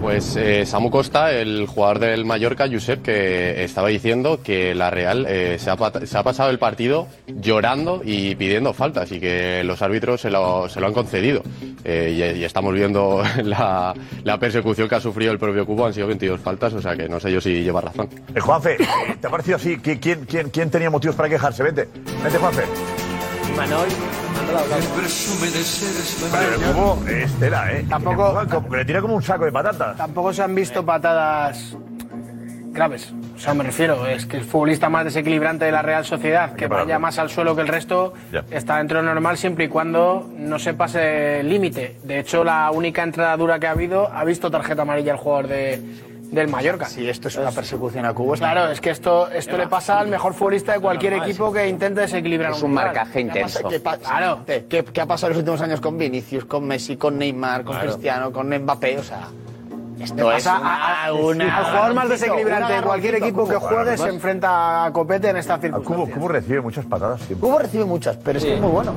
Pues 0.00 0.36
eh, 0.36 0.64
Samu 0.64 0.90
Costa, 0.90 1.32
el 1.32 1.66
jugador 1.66 1.98
del 1.98 2.24
Mallorca, 2.24 2.66
Josep, 2.70 3.02
que 3.02 3.64
estaba 3.64 3.88
diciendo 3.88 4.40
que 4.42 4.74
la 4.74 4.90
Real 4.90 5.26
eh, 5.28 5.56
se, 5.58 5.70
ha, 5.70 5.76
se 6.06 6.16
ha 6.16 6.22
pasado 6.22 6.50
el 6.50 6.58
partido 6.58 7.08
llorando 7.26 8.00
y 8.04 8.34
pidiendo 8.36 8.72
faltas 8.72 9.10
y 9.10 9.18
que 9.18 9.62
los 9.64 9.82
árbitros 9.82 10.20
se 10.20 10.30
lo, 10.30 10.68
se 10.68 10.80
lo 10.80 10.86
han 10.86 10.92
concedido. 10.94 11.42
Eh, 11.84 12.32
y, 12.36 12.38
y 12.40 12.44
estamos 12.44 12.72
viendo 12.74 13.22
la, 13.44 13.92
la 14.22 14.38
persecución 14.38 14.88
que 14.88 14.94
ha 14.94 15.00
sufrido 15.00 15.32
el 15.32 15.38
propio 15.38 15.66
Cubo, 15.66 15.86
han 15.86 15.92
sido 15.92 16.06
22 16.06 16.40
faltas, 16.40 16.72
o 16.74 16.80
sea 16.80 16.96
que 16.96 17.08
no 17.08 17.18
sé 17.18 17.32
yo 17.32 17.40
si 17.40 17.62
lleva 17.62 17.80
razón. 17.80 18.08
Eh, 18.34 18.40
Juanfe, 18.40 18.76
¿te 19.20 19.26
ha 19.26 19.30
parecido 19.30 19.56
así? 19.56 19.76
¿Qui- 19.78 19.98
¿Quién, 20.00 20.24
quién, 20.26 20.50
quién 20.50 20.70
tenía 20.70 20.90
motivos 20.90 21.16
para 21.16 21.28
quejarse? 21.28 21.62
Vente, 21.64 21.88
vente, 22.22 22.38
Juanfe. 22.38 22.62
Manuel. 23.58 23.88
Pero 26.32 26.54
el 26.54 26.60
Cubo 26.72 26.98
es 27.08 27.32
tela, 27.38 27.72
¿eh? 27.72 27.84
Tampoco- 27.88 28.40
Le, 28.42 28.48
como- 28.48 28.76
le 28.76 28.84
tira 28.84 29.00
como 29.00 29.14
un 29.16 29.22
saco 29.22 29.44
de 29.44 29.52
patatas. 29.52 29.96
Tampoco 29.96 30.32
se 30.32 30.42
han 30.42 30.54
visto 30.54 30.84
patadas 30.84 31.76
graves. 32.70 33.12
O 33.34 33.38
sea, 33.40 33.54
me 33.54 33.64
refiero, 33.64 34.06
es 34.06 34.26
que 34.26 34.36
el 34.38 34.44
futbolista 34.44 34.88
más 34.88 35.04
desequilibrante 35.04 35.64
de 35.64 35.72
la 35.72 35.82
Real 35.82 36.04
Sociedad, 36.04 36.54
que 36.54 36.66
vaya 36.66 36.98
más 36.98 37.18
al 37.18 37.30
suelo 37.30 37.54
que 37.54 37.62
el 37.62 37.68
resto, 37.68 38.12
Ya. 38.32 38.44
está 38.50 38.78
dentro 38.78 38.98
de 38.98 39.04
lo 39.04 39.14
normal 39.14 39.36
siempre 39.36 39.66
y 39.66 39.68
cuando 39.68 40.28
no 40.36 40.58
se 40.58 40.74
pase 40.74 41.40
el 41.40 41.48
límite. 41.48 41.98
De 42.04 42.18
hecho, 42.20 42.42
la 42.44 42.70
única 42.72 43.02
entrada 43.02 43.36
dura 43.36 43.58
que 43.58 43.66
ha 43.66 43.72
habido 43.72 44.08
ha 44.12 44.24
visto 44.24 44.50
tarjeta 44.50 44.82
amarilla 44.82 45.12
al 45.12 45.18
jugador 45.18 45.48
de, 45.48 45.80
del 46.30 46.48
Mallorca. 46.48 46.86
Si 46.86 47.08
esto 47.08 47.28
es 47.28 47.36
una 47.36 47.50
persecución 47.50 48.04
a 48.04 48.12
Cubo, 48.12 48.34
Claro, 48.34 48.70
es 48.70 48.80
que 48.80 48.90
esto, 48.90 49.28
esto 49.30 49.56
le 49.56 49.66
pasa 49.66 49.98
al 49.98 50.08
mejor 50.08 50.34
futbolista 50.34 50.72
de 50.72 50.80
cualquier 50.80 51.14
equipo 51.14 51.52
que 51.52 51.66
intente 51.68 52.02
desequilibrar 52.02 52.52
Es 52.52 52.62
un 52.62 52.72
marcaje 52.74 53.20
intenso. 53.20 53.68
¿Qué, 53.68 53.80
pasa? 53.80 53.98
Claro. 54.00 54.40
¿Qué, 54.46 54.84
qué 54.84 55.00
ha 55.00 55.06
pasado 55.06 55.28
en 55.32 55.34
los 55.34 55.38
últimos 55.42 55.60
años 55.62 55.80
con 55.80 55.96
Vinicius, 55.98 56.44
con 56.44 56.66
Messi, 56.66 56.96
con 56.96 57.18
Neymar, 57.18 57.64
con 57.64 57.74
Claro. 57.74 57.88
Cristiano, 57.90 58.32
con 58.32 58.48
Mbappé? 58.48 58.98
O 58.98 59.02
sea, 59.02 59.28
Le 59.96 60.04
esto 60.04 60.30
es 60.32 60.44
pasa 60.44 60.58
una, 60.60 60.74
a- 60.74 61.06
a- 61.06 61.12
una- 61.14 61.56
al 61.58 61.64
jugador 61.64 61.94
más 61.94 62.08
desequilibrante 62.08 62.72
de 62.74 62.82
cualquier 62.82 63.14
equipo 63.16 63.48
que 63.48 63.54
Cubo. 63.56 63.66
juegue 63.66 63.84
Bueno, 63.96 64.02
se 64.04 64.08
enfrenta 64.10 64.84
a 64.84 64.92
Copete 64.92 65.30
en 65.30 65.36
estas 65.38 65.58
Cubo, 65.58 65.66
circunstancias. 65.78 66.18
Cubo 66.18 66.28
recibe 66.28 66.60
muchas 66.60 66.84
patadas 66.86 67.20
siempre. 67.22 67.48
Cubo 67.48 67.58
recibe 67.58 67.84
muchas, 67.84 68.16
pero 68.18 68.38
es 68.38 68.44
que 68.44 68.54
es 68.54 68.60
muy 68.60 68.70
bueno. 68.70 68.92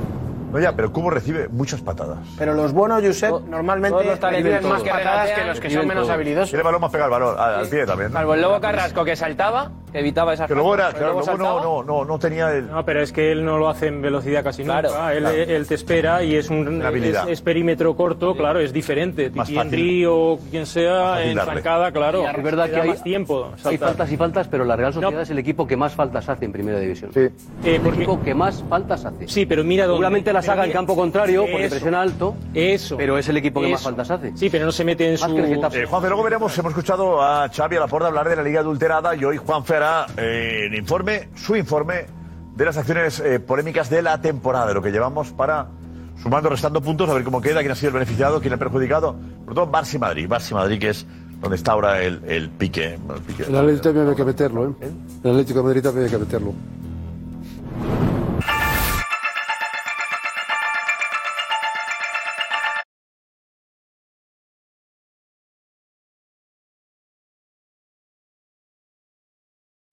No, 0.52 0.60
ya, 0.60 0.76
pero 0.76 0.92
Cubo 0.92 1.08
recibe 1.08 1.48
muchas 1.48 1.80
patadas. 1.80 2.18
Pero 2.36 2.52
los 2.52 2.72
buenos, 2.74 3.02
Josep, 3.02 3.32
normalmente 3.48 3.98
todos 3.98 4.20
los 4.20 4.20
reciben 4.20 4.68
más 4.68 4.82
que 4.82 4.90
patadas 4.90 5.30
que 5.30 5.44
los 5.44 5.60
que 5.60 5.70
son 5.70 5.86
menos 5.86 6.10
habilidosos. 6.10 6.50
Tiene 6.50 6.62
balón 6.62 6.82
más 6.82 6.92
pegado 6.92 7.14
al 7.14 7.20
balón, 7.20 7.40
al, 7.40 7.68
pie 7.68 7.86
también. 7.86 8.12
Salvo 8.12 8.34
el 8.34 8.42
Lobo 8.42 8.60
Carrasco 8.60 9.04
que 9.04 9.16
saltaba, 9.16 9.70
evitaba 9.92 10.34
esas 10.34 10.46
Que 10.48 10.54
luego 10.54 10.74
era, 10.74 10.92
claro, 10.92 11.12
luego 11.14 11.36
no, 11.36 11.60
no, 11.62 11.82
no, 11.82 12.04
no 12.04 12.18
tenía 12.18 12.52
el. 12.52 12.70
No, 12.70 12.84
pero 12.84 13.02
es 13.02 13.12
que 13.12 13.32
él 13.32 13.44
no 13.44 13.58
lo 13.58 13.68
hace 13.68 13.88
en 13.88 14.00
velocidad 14.02 14.42
casi 14.44 14.64
Claro, 14.64 14.88
nunca. 14.90 15.12
Él, 15.14 15.20
claro. 15.20 15.36
él 15.36 15.66
te 15.66 15.74
espera 15.74 16.22
y 16.22 16.36
es 16.36 16.50
un 16.50 16.82
habilidad. 16.82 17.24
es, 17.24 17.34
es 17.34 17.40
perímetro 17.42 17.94
corto, 17.96 18.34
claro, 18.36 18.60
es 18.60 18.72
diferente. 18.72 19.30
Más 19.30 19.48
Titi. 19.48 19.58
Henry 19.60 20.04
o 20.06 20.38
quien 20.50 20.66
sea 20.66 21.22
en 21.24 21.36
zancada, 21.38 21.92
claro. 21.92 22.28
Es 22.28 22.42
verdad 22.42 22.70
que 22.70 22.80
hay, 22.80 22.88
más 22.88 23.02
tiempo. 23.02 23.50
hay 23.64 23.78
faltas 23.78 24.10
y 24.12 24.16
faltas, 24.16 24.48
pero 24.48 24.64
la 24.64 24.76
Real 24.76 24.92
Sociedad 24.92 25.20
es 25.22 25.30
el 25.30 25.38
equipo 25.38 25.66
que 25.66 25.76
más 25.76 25.92
faltas 25.94 26.28
hace 26.28 26.44
en 26.44 26.52
Primera 26.52 26.78
División. 26.78 27.10
Sí. 27.12 27.20
Eh, 27.20 27.30
el 27.64 27.80
porque- 27.80 27.96
equipo 28.02 28.20
que 28.22 28.34
más 28.34 28.62
faltas 28.68 29.04
hace. 29.04 29.28
Sí, 29.28 29.46
pero 29.46 29.64
mira 29.64 29.84
dónde. 29.84 29.96
Seguramente 29.96 30.32
las 30.32 30.48
haga 30.48 30.64
en 30.64 30.72
campo 30.72 30.96
contrario 30.96 31.44
porque 31.50 31.68
presiona 31.68 32.00
alto, 32.02 32.34
Eso. 32.54 32.96
pero 32.96 33.18
es 33.18 33.28
el 33.28 33.36
equipo 33.36 33.60
que 33.60 33.68
más 33.68 33.82
faltas 33.82 34.10
hace. 34.10 34.32
Sí, 34.36 34.48
pero 34.50 34.64
no 34.66 34.72
se 34.72 34.84
mete 34.84 35.06
en 35.06 35.12
Más 35.12 35.20
su. 35.30 35.38
Eh, 35.38 35.86
Juanfe, 35.86 36.08
luego 36.08 36.22
veremos, 36.22 36.56
hemos 36.58 36.70
escuchado 36.72 37.22
a 37.22 37.48
Xavi 37.48 37.76
a 37.76 37.80
la 37.80 37.86
Porta 37.86 38.08
hablar 38.08 38.28
de 38.28 38.36
la 38.36 38.42
Liga 38.42 38.60
Adulterada 38.60 39.14
y 39.14 39.24
hoy 39.24 39.36
Juanfe 39.36 39.76
eh, 40.16 40.66
el 40.66 40.74
informe, 40.74 41.28
su 41.34 41.56
informe 41.56 42.06
de 42.54 42.64
las 42.64 42.76
acciones 42.76 43.20
eh, 43.20 43.40
polémicas 43.40 43.90
de 43.90 44.02
la 44.02 44.20
temporada, 44.20 44.66
de 44.66 44.74
lo 44.74 44.82
que 44.82 44.90
llevamos 44.90 45.30
para, 45.32 45.68
sumando, 46.22 46.48
restando 46.48 46.80
puntos, 46.80 47.08
a 47.08 47.14
ver 47.14 47.24
cómo 47.24 47.40
queda, 47.40 47.60
quién 47.60 47.72
ha 47.72 47.74
sido 47.74 47.88
el 47.88 47.94
beneficiado, 47.94 48.40
quién 48.40 48.52
el 48.52 48.58
perjudicado. 48.58 49.16
Por 49.44 49.54
todo, 49.54 49.70
Barça 49.70 49.94
y 49.94 49.98
Madrid, 49.98 50.28
Barça 50.28 50.50
y 50.50 50.54
Madrid, 50.54 50.80
que 50.80 50.90
es 50.90 51.06
donde 51.40 51.56
está 51.56 51.72
ahora 51.72 52.02
el, 52.02 52.22
el 52.26 52.50
pique. 52.50 52.94
el 52.94 53.20
pique. 53.26 53.44
El 53.44 53.56
Atlético 53.56 53.82
también 53.84 54.08
hay 54.08 54.14
que 54.14 54.24
meterlo, 54.24 54.68
¿eh? 54.68 54.90
El 55.24 55.30
Atlético 55.30 55.58
de 55.58 55.64
Madrid 55.64 55.82
también 55.82 56.04
hay 56.04 56.10
que 56.10 56.18
meterlo. 56.18 56.54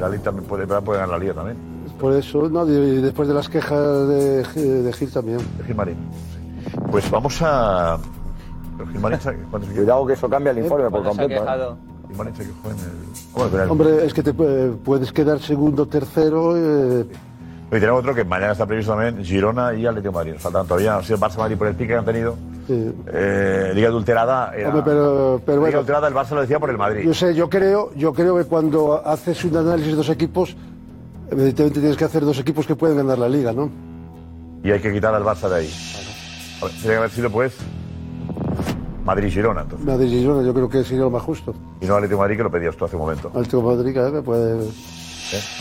La 0.00 0.08
Liga 0.08 0.22
también 0.24 0.46
puede, 0.46 0.66
puede 0.66 0.98
ganar 1.00 1.08
la 1.08 1.18
Liga 1.18 1.34
también. 1.34 1.56
Por 2.00 2.12
eso, 2.14 2.48
no, 2.48 2.66
y 2.66 3.00
después 3.00 3.28
de 3.28 3.34
las 3.34 3.48
quejas 3.48 4.08
de, 4.08 4.44
Gil- 4.54 4.82
de 4.82 4.92
Gil 4.92 5.10
también. 5.12 5.38
De 5.58 5.64
Gilmarín. 5.64 5.96
Pues 6.90 7.10
vamos 7.10 7.38
a. 7.42 7.98
Pero 8.76 8.90
Gilmarín, 8.90 9.20
¿sabe 9.20 9.36
cuántos 9.50 9.70
equipos? 9.70 9.84
Cuidado 9.84 10.06
que 10.06 10.12
eso 10.14 10.28
cambia 10.28 10.50
el 10.52 10.58
informe 10.58 10.84
por 10.90 11.02
¿Cuándo 11.02 11.12
se 11.12 11.18
completo. 11.20 11.42
¿eh? 11.42 11.44
quejado? 11.44 11.76
Gilmarín 12.08 12.34
se 12.36 12.42
quejó 12.44 12.70
en 12.70 12.76
el. 12.78 13.60
El- 13.62 13.70
Hombre, 13.70 14.06
es 14.06 14.14
que 14.14 14.22
te 14.22 14.30
eh, 14.30 14.72
puedes 14.84 15.12
quedar 15.12 15.38
segundo, 15.40 15.86
tercero. 15.86 16.54
eh, 16.56 17.06
Y 17.68 17.70
tenemos 17.80 18.00
otro 18.00 18.14
que 18.14 18.24
mañana 18.24 18.52
está 18.52 18.66
previsto 18.66 18.92
también, 18.94 19.24
Girona 19.24 19.72
y 19.74 19.86
Atlético 19.86 20.10
de 20.12 20.16
Madrid. 20.16 20.32
Nos 20.34 20.42
faltan 20.42 20.66
todavía, 20.66 20.96
ha 20.96 21.02
sido 21.02 21.18
Barça 21.18 21.38
Madrid 21.38 21.56
por 21.56 21.68
el 21.68 21.74
pique 21.74 21.88
que 21.88 21.96
han 21.96 22.04
tenido. 22.04 22.36
Sí. 22.66 22.92
Eh, 23.06 23.72
Liga 23.74 23.88
adulterada 23.88 24.52
era. 24.56 24.68
Hombre, 24.68 24.82
pero, 24.84 25.40
pero 25.44 25.56
Liga 25.58 25.60
bueno, 25.60 25.76
adulterada 25.78 26.08
el 26.08 26.14
Barça 26.14 26.30
lo 26.34 26.40
decía 26.42 26.58
por 26.60 26.70
el 26.70 26.78
Madrid. 26.78 27.02
yo 27.04 27.14
sé, 27.14 27.34
yo 27.34 27.48
creo, 27.48 27.92
yo 27.94 28.12
creo 28.12 28.36
que 28.36 28.44
cuando 28.44 29.00
haces 29.06 29.44
un 29.44 29.56
análisis 29.56 29.92
de 29.92 29.96
dos 29.96 30.08
equipos, 30.08 30.56
evidentemente 31.30 31.80
tienes 31.80 31.96
que 31.96 32.04
hacer 32.04 32.24
dos 32.24 32.38
equipos 32.38 32.66
que 32.66 32.76
pueden 32.76 32.96
ganar 32.98 33.18
la 33.18 33.28
liga, 33.28 33.52
¿no? 33.52 33.70
Y 34.64 34.70
hay 34.70 34.80
que 34.80 34.92
quitar 34.92 35.14
al 35.14 35.24
Barça 35.24 35.48
de 35.48 35.56
ahí. 35.56 35.70
A 36.60 36.64
ver, 36.66 36.72
Tiene 36.74 36.88
que 36.88 36.96
haber 36.98 37.10
sido 37.10 37.30
pues 37.30 37.56
Madrid-Girona 39.04 39.62
entonces. 39.62 39.86
Madrid 39.86 40.06
y 40.12 40.20
Girona, 40.20 40.46
yo 40.46 40.54
creo 40.54 40.68
que 40.68 40.84
sería 40.84 41.02
lo 41.04 41.10
más 41.10 41.22
justo. 41.22 41.54
Y 41.80 41.86
no 41.86 41.94
Atlético 41.96 42.20
Madrid 42.20 42.36
que 42.36 42.42
lo 42.44 42.50
pedías 42.50 42.76
tú 42.76 42.84
hace 42.84 42.94
un 42.96 43.02
momento. 43.02 43.28
Atlético 43.28 43.62
Madrid, 43.62 43.96
eh, 43.96 44.22
puede. 44.22 44.68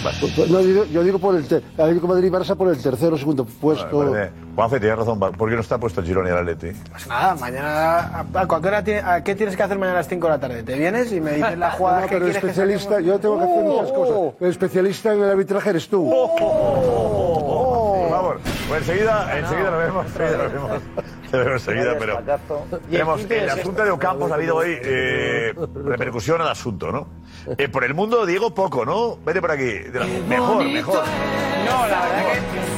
Vale. 0.04 0.18
Pues, 0.20 0.34
pues, 0.36 0.50
no, 0.50 0.62
yo, 0.62 0.86
yo 0.86 1.04
digo 1.04 1.20
por 1.20 1.36
el 1.36 1.44
Atlético 1.44 2.08
Madrid 2.08 2.28
y 2.28 2.30
Barça 2.32 2.56
por 2.56 2.68
el 2.70 2.82
tercero 2.82 3.16
o 3.16 3.18
segundo 3.18 3.46
puesto. 3.46 3.98
Vale, 3.98 4.10
vale. 4.12 4.32
Juanfe, 4.56 4.80
tienes 4.80 4.98
razón. 5.00 5.20
¿Por 5.20 5.50
qué 5.50 5.56
no 5.56 5.62
está 5.62 5.78
puesto 5.78 6.02
el 6.02 6.08
Girona 6.08 6.30
y 6.30 6.32
el 6.34 6.38
Atleti? 6.40 6.72
Pues 6.92 7.08
nada, 7.08 7.36
mañana. 7.36 8.00
¿a, 8.00 8.20
a 8.42 8.48
cualquier 8.48 8.74
hora 8.74 8.84
tiene- 8.84 9.02
a 9.02 9.24
qué 9.24 9.34
tienes 9.36 9.56
que 9.56 9.64
hacer 9.64 9.78
mañana 9.78 9.98
a 9.98 10.02
las 10.02 10.08
5 10.10 10.28
de 10.28 10.34
la 10.34 10.40
tarde? 10.40 10.64
¿Te 10.64 10.78
vienes 10.78 11.12
y 11.14 11.22
me 11.22 11.32
dices 11.34 11.58
la 11.58 11.72
jugada 11.78 12.02
No, 12.02 12.08
que 12.08 12.16
pero 12.16 12.26
quieres 12.26 12.42
que 12.42 12.48
especialista, 12.48 13.00
yo 13.00 13.20
tengo 13.20 13.38
que 13.38 13.44
hacer 13.46 13.64
muchas 13.64 13.90
Oh, 13.92 13.96
cosas. 13.96 14.42
El 14.42 14.50
especialista 14.50 15.14
en 15.14 15.24
el 15.24 15.30
arbitraje 15.30 15.70
eres 15.70 15.88
tú. 15.88 16.12
Favor. 18.10 18.40
Pues 18.68 18.82
enseguida, 18.82 19.38
enseguida 19.38 19.72
nos 19.72 19.80
vemos. 19.80 20.06
Enseguida 20.08 20.38
nos 20.44 20.54
vemos. 20.54 20.72
Enseguida, 21.32 21.96
pero. 21.98 22.20
Tenemos 22.90 23.30
el 23.30 23.50
asunto 23.50 23.84
de 23.84 23.92
Ocampos 23.92 24.32
ha 24.32 24.36
habido 24.36 24.58
hoy 24.58 24.78
eh, 24.82 25.54
repercusión 25.86 26.42
al 26.42 26.50
asunto, 26.50 26.92
¿no? 26.92 27.08
Eh, 27.58 27.70
por 27.70 27.84
el 27.84 27.94
mundo, 27.94 28.26
Diego, 28.26 28.54
poco, 28.54 28.86
¿no? 28.86 29.18
Vete 29.26 29.42
por 29.42 29.52
aquí. 29.52 29.74
Mejor, 30.28 30.64
mejor. 30.66 31.04
No, 31.66 31.88
la 31.88 32.02
verdad 32.02 32.22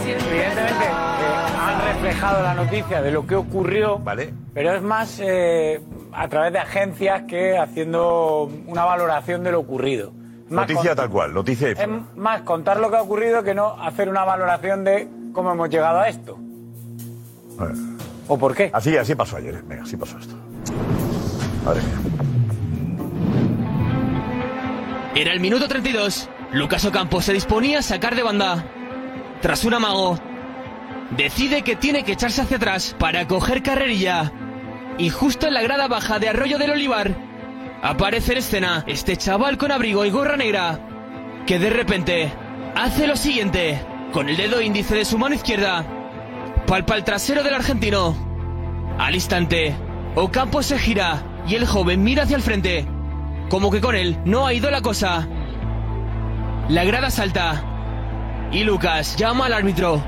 que 0.05 0.11
evidentemente 0.11 0.83
eh, 0.83 1.57
han 1.59 1.93
reflejado 1.93 2.43
la 2.43 2.53
noticia 2.53 3.01
de 3.01 3.11
lo 3.11 3.25
que 3.25 3.35
ocurrió, 3.35 4.01
pero 4.53 4.73
es 4.73 4.81
más 4.81 5.19
eh, 5.21 5.81
a 6.11 6.27
través 6.27 6.53
de 6.53 6.59
agencias 6.59 7.23
que 7.27 7.57
haciendo 7.57 8.49
una 8.67 8.85
valoración 8.85 9.43
de 9.43 9.51
lo 9.51 9.59
ocurrido. 9.59 10.11
Más 10.49 10.69
Noticia 10.69 10.93
tal 10.93 11.09
cual, 11.09 11.33
noticia 11.33 11.69
y 11.69 11.71
Es 11.71 11.87
más 12.15 12.41
contar 12.41 12.79
lo 12.79 12.91
que 12.91 12.97
ha 12.97 13.01
ocurrido 13.01 13.43
que 13.43 13.55
no 13.55 13.81
hacer 13.81 14.09
una 14.09 14.23
valoración 14.23 14.83
de 14.83 15.07
cómo 15.33 15.51
hemos 15.51 15.69
llegado 15.69 15.99
a 15.99 16.09
esto. 16.09 16.37
¿O 18.27 18.37
por 18.37 18.55
qué? 18.55 18.69
Así, 18.73 18.95
así 18.97 19.15
pasó 19.15 19.37
ayer. 19.37 19.61
Venga, 19.63 19.83
así 19.83 19.97
pasó 19.97 20.17
esto. 20.17 20.35
Madre 21.65 21.81
mía. 21.81 21.97
Era 25.15 25.33
el 25.33 25.39
minuto 25.39 25.67
32. 25.67 26.29
Lucas 26.53 26.85
Ocampo 26.85 27.21
se 27.21 27.33
disponía 27.33 27.79
a 27.79 27.83
sacar 27.83 28.15
de 28.15 28.23
banda. 28.23 28.65
Tras 29.41 29.65
un 29.65 29.73
amago, 29.73 30.17
decide 31.17 31.63
que 31.63 31.75
tiene 31.75 32.03
que 32.03 32.13
echarse 32.13 32.41
hacia 32.41 32.57
atrás 32.57 32.95
para 32.97 33.27
coger 33.27 33.61
carrerilla. 33.61 34.31
Y 34.97 35.09
justo 35.09 35.47
en 35.47 35.53
la 35.55 35.61
grada 35.61 35.87
baja 35.87 36.19
de 36.19 36.29
Arroyo 36.29 36.57
del 36.57 36.71
Olivar, 36.71 37.15
aparece 37.81 38.33
en 38.33 38.37
escena 38.37 38.83
este 38.87 39.17
chaval 39.17 39.57
con 39.57 39.71
abrigo 39.71 40.05
y 40.05 40.11
gorra 40.11 40.37
negra, 40.37 40.79
que 41.45 41.59
de 41.59 41.69
repente 41.69 42.31
hace 42.75 43.07
lo 43.07 43.15
siguiente. 43.15 43.81
Con 44.13 44.29
el 44.29 44.37
dedo 44.37 44.61
índice 44.61 44.95
de 44.95 45.05
su 45.05 45.17
mano 45.17 45.33
izquierda, 45.33 45.85
palpa 46.65 46.95
el 46.95 47.03
trasero 47.03 47.43
del 47.43 47.53
argentino. 47.53 48.15
Al 48.97 49.15
instante, 49.15 49.75
Ocampo 50.15 50.61
se 50.63 50.77
gira 50.77 51.23
y 51.47 51.55
el 51.55 51.65
joven 51.65 52.03
mira 52.03 52.23
hacia 52.23 52.35
el 52.35 52.41
frente, 52.41 52.87
como 53.49 53.71
que 53.71 53.81
con 53.81 53.95
él 53.95 54.17
no 54.25 54.45
ha 54.45 54.53
ido 54.53 54.69
la 54.71 54.81
cosa. 54.81 55.27
La 56.69 56.83
grada 56.83 57.09
salta 57.09 58.49
y 58.51 58.63
Lucas 58.63 59.15
llama 59.17 59.47
al 59.47 59.53
árbitro, 59.53 60.03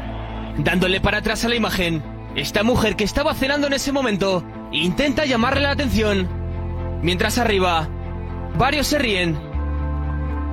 dándole 0.58 1.02
para 1.02 1.18
atrás 1.18 1.44
a 1.46 1.50
la 1.50 1.56
imagen. 1.56 2.04
Esta 2.36 2.64
mujer 2.64 2.96
que 2.96 3.04
estaba 3.04 3.34
cenando 3.34 3.68
en 3.68 3.74
ese 3.74 3.92
momento 3.92 4.44
intenta 4.72 5.26
llamarle 5.26 5.62
la 5.62 5.72
atención, 5.72 6.28
mientras 7.02 7.38
arriba 7.38 7.88
varios 8.58 8.88
se 8.88 9.00
ríen 9.00 9.38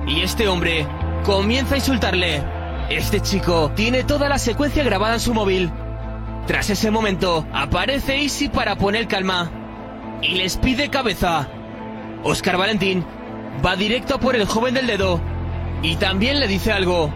y 0.07 0.21
este 0.21 0.47
hombre 0.47 0.87
comienza 1.23 1.75
a 1.75 1.77
insultarle. 1.77 2.43
Este 2.89 3.21
chico 3.21 3.71
tiene 3.75 4.03
toda 4.03 4.27
la 4.27 4.37
secuencia 4.37 4.83
grabada 4.83 5.13
en 5.13 5.19
su 5.19 5.33
móvil. 5.33 5.71
Tras 6.47 6.69
ese 6.69 6.91
momento, 6.91 7.47
aparece 7.53 8.21
Easy 8.21 8.49
para 8.49 8.75
poner 8.75 9.07
calma 9.07 9.49
y 10.21 10.35
les 10.35 10.57
pide 10.57 10.89
cabeza. 10.89 11.47
Oscar 12.23 12.57
Valentín 12.57 13.05
va 13.65 13.77
directo 13.77 14.19
por 14.19 14.35
el 14.35 14.45
joven 14.45 14.73
del 14.73 14.87
dedo 14.87 15.21
y 15.81 15.95
también 15.95 16.41
le 16.41 16.47
dice 16.47 16.73
algo. 16.73 17.13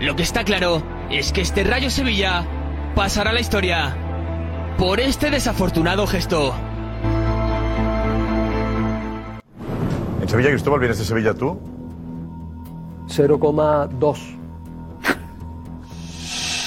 Lo 0.00 0.16
que 0.16 0.22
está 0.22 0.44
claro 0.44 0.82
es 1.10 1.32
que 1.32 1.40
este 1.40 1.64
Rayo 1.64 1.90
Sevilla 1.90 2.46
pasará 2.94 3.30
a 3.30 3.32
la 3.32 3.40
historia 3.40 3.96
por 4.76 5.00
este 5.00 5.30
desafortunado 5.30 6.06
gesto. 6.06 6.54
En 10.20 10.28
Sevilla, 10.28 10.50
Cristóbal, 10.50 10.80
¿vienes 10.80 10.98
de 10.98 11.04
Sevilla 11.06 11.32
tú? 11.32 11.58
0,2. 13.08 14.38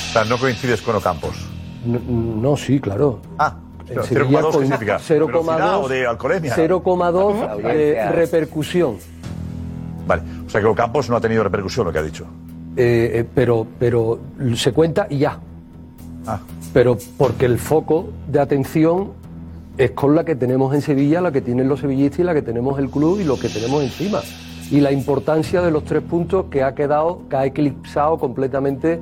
O 0.10 0.14
sea, 0.14 0.26
no 0.26 0.38
coincides 0.40 0.82
con 0.82 0.96
Ocampos. 0.96 1.51
No, 1.86 2.00
no, 2.00 2.58
sí, 2.58 2.80
claro. 2.80 3.20
Ah, 3.38 3.56
En 3.90 3.98
0,2 3.98 4.04
Sevilla 4.04 4.26
¿qué 4.38 4.44
con 4.44 4.54
significa? 4.54 5.00
¿Velocidad 5.10 5.84
o 5.84 5.88
de 5.88 6.06
alcoholemia? 6.08 6.56
0,2 6.56 7.62
de 7.62 8.12
repercusión. 8.12 8.98
Vale, 10.08 10.24
o 10.46 10.50
sea 10.50 10.62
que 10.62 10.68
Ocampos 10.68 11.10
no 11.10 11.16
ha 11.16 11.22
tenido 11.22 11.44
repercusión 11.44 11.86
lo 11.86 11.92
que 11.94 12.00
ha 12.00 12.04
dicho. 12.04 12.26
Eh, 12.76 13.12
eh, 13.16 13.26
pero, 13.34 13.68
pero 13.80 14.20
se 14.56 14.72
cuenta 14.72 15.08
y 15.10 15.20
ya. 15.20 15.40
Ah. 16.26 16.40
Pero 16.74 16.98
porque 17.18 17.46
el 17.46 17.58
foco 17.60 18.10
de 18.28 18.40
atención 18.40 19.12
es 19.78 19.92
con 19.92 20.16
la 20.16 20.24
que 20.24 20.36
tenemos 20.36 20.74
en 20.74 20.82
Sevilla, 20.82 21.22
la 21.22 21.32
que 21.32 21.42
tienen 21.42 21.68
los 21.68 21.80
sevillistas 21.80 22.20
y 22.20 22.24
la 22.24 22.34
que 22.34 22.42
tenemos 22.42 22.78
el 22.80 22.90
club 22.90 23.20
y 23.20 23.24
lo 23.24 23.40
que 23.40 23.50
tenemos 23.50 23.84
encima. 23.84 24.22
Y 24.72 24.80
la 24.80 24.92
importancia 24.92 25.62
de 25.62 25.70
los 25.70 25.84
tres 25.84 26.02
puntos 26.02 26.46
que 26.50 26.64
ha 26.64 26.74
quedado, 26.74 27.22
que 27.30 27.36
ha 27.36 27.46
eclipsado 27.46 28.18
completamente 28.18 29.00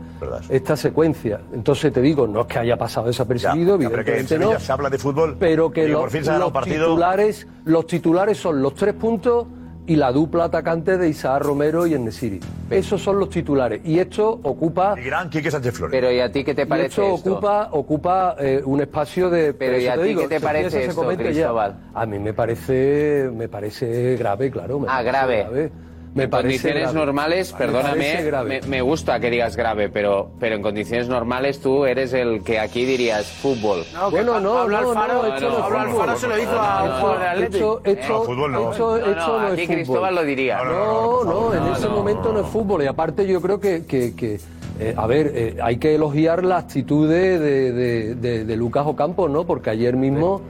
esta 0.49 0.75
secuencia. 0.75 1.41
Entonces 1.53 1.93
te 1.93 2.01
digo, 2.01 2.27
no 2.27 2.41
es 2.41 2.47
que 2.47 2.59
haya 2.59 2.75
pasado 2.75 3.07
desapercibido, 3.07 3.79
Ya, 3.79 3.89
pero 3.89 4.03
que 4.03 4.11
en 4.11 4.17
evidentemente 4.17 4.53
no. 4.55 4.59
se 4.59 4.71
habla 4.71 4.89
de 4.89 4.97
fútbol 4.97 5.37
pero 5.39 5.71
que 5.71 5.87
los, 5.87 6.11
titulares, 6.11 7.47
los 7.65 7.85
titulares 7.87 8.37
son 8.37 8.61
los 8.61 8.73
tres 8.73 8.95
puntos 8.95 9.45
y 9.89 9.95
la 9.95 10.11
dupla 10.11 10.43
atacante 10.43 10.99
de 10.99 11.09
Isaac 11.09 11.41
Romero 11.41 11.87
y 11.87 11.95
Enesiri. 11.95 12.39
Esos 12.69 13.01
son 13.01 13.17
los 13.19 13.27
titulares. 13.31 13.81
Y 13.83 13.97
esto 13.97 14.39
ocupa... 14.43 14.93
Y 14.95 15.03
gran 15.03 15.31
Quique 15.31 15.49
Sánchez 15.49 15.73
Flores. 15.73 15.91
Pero 15.99 16.11
¿y 16.11 16.19
a 16.19 16.31
ti 16.31 16.43
qué 16.43 16.53
te 16.53 16.61
y 16.61 16.65
parece 16.65 16.87
esto 16.87 17.15
esto? 17.15 17.31
ocupa, 17.31 17.69
ocupa 17.71 18.35
eh, 18.37 18.61
un 18.63 18.81
espacio 18.81 19.31
de... 19.31 19.55
Pero 19.55 19.79
¿y 19.79 19.87
a 19.87 19.95
te 19.95 20.01
ti 20.03 20.07
digo, 20.09 20.21
qué 20.21 20.27
te 20.27 20.39
parece 20.39 20.85
esto. 20.85 21.07
Cristóbal? 21.07 21.75
A 21.95 22.05
mí 22.05 22.19
me 22.19 22.35
parece, 22.35 23.31
me 23.33 23.49
parece 23.49 24.15
grave, 24.15 24.51
claro. 24.51 24.79
me 24.79 24.85
Ah, 24.87 25.01
parece 25.03 25.09
grave. 25.09 25.71
Me 26.15 26.23
en 26.23 26.29
parece 26.29 26.47
condiciones 26.47 26.81
grave. 26.91 26.97
normales, 26.97 27.51
Me 27.53 27.57
perdóname, 27.59 28.31
me, 28.45 28.61
me 28.67 28.81
gusta 28.81 29.19
que 29.19 29.29
digas 29.29 29.55
grave, 29.55 29.89
pero, 29.89 30.31
pero 30.39 30.55
en 30.55 30.61
condiciones 30.63 31.07
normales 31.07 31.59
tú 31.61 31.85
eres 31.85 32.13
el 32.13 32.43
que 32.43 32.59
aquí 32.59 32.83
dirías 32.83 33.27
fútbol. 33.27 33.83
bueno, 34.09 34.39
no, 34.39 34.53
Pablo 34.55 34.81
no, 34.81 34.89
Alfaro- 34.93 35.07
no, 35.07 35.23
no 35.23 35.29
Pablo 35.29 35.51
fútbol. 35.51 35.75
Alfaro 35.77 36.17
se 36.17 36.27
lo 36.27 36.37
hizo 36.39 36.59
a 36.59 36.83
un 36.83 36.91
jugador 36.99 37.19
de 37.19 37.25
Athletic. 37.27 37.55
Hecho, 37.55 37.81
hecho, 37.85 38.09
No, 38.13 38.21
fútbol 38.23 38.51
no. 38.51 38.71
hecho- 38.73 38.89
No, 38.89 38.97
hecho 38.97 39.27
no, 39.27 39.39
no 39.39 39.47
es 39.47 39.53
aquí 39.53 39.61
fútbol. 39.65 39.75
Cristóbal 39.75 40.15
lo 40.15 40.23
diría. 40.23 40.63
No, 40.63 41.23
no, 41.23 41.53
en 41.53 41.73
ese 41.73 41.87
momento 41.89 42.33
no 42.33 42.39
es 42.41 42.47
fútbol. 42.47 42.83
Y 42.83 42.87
aparte 42.87 43.27
yo 43.27 43.39
creo 43.41 43.59
que, 43.59 43.85
que- 43.85 44.15
que, 44.15 44.39
eh, 44.79 44.93
a 44.97 45.05
ver, 45.05 45.31
eh, 45.35 45.57
hay 45.61 45.77
que 45.77 45.93
elogiar 45.93 46.43
la 46.43 46.57
actitud 46.57 47.07
de, 47.07 47.37
de- 47.37 47.71
de- 47.71 48.15
de- 48.15 48.45
de 48.45 48.55
Lucas 48.57 48.85
Ocampo, 48.87 49.29
¿no? 49.29 49.45
Porque 49.45 49.69
ayer 49.69 49.95
mismo 49.95 50.41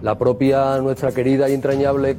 la 0.00 0.16
propia, 0.16 0.78
nuestra 0.78 1.10
querida 1.10 1.48
y 1.48 1.54
entrañable 1.54 2.16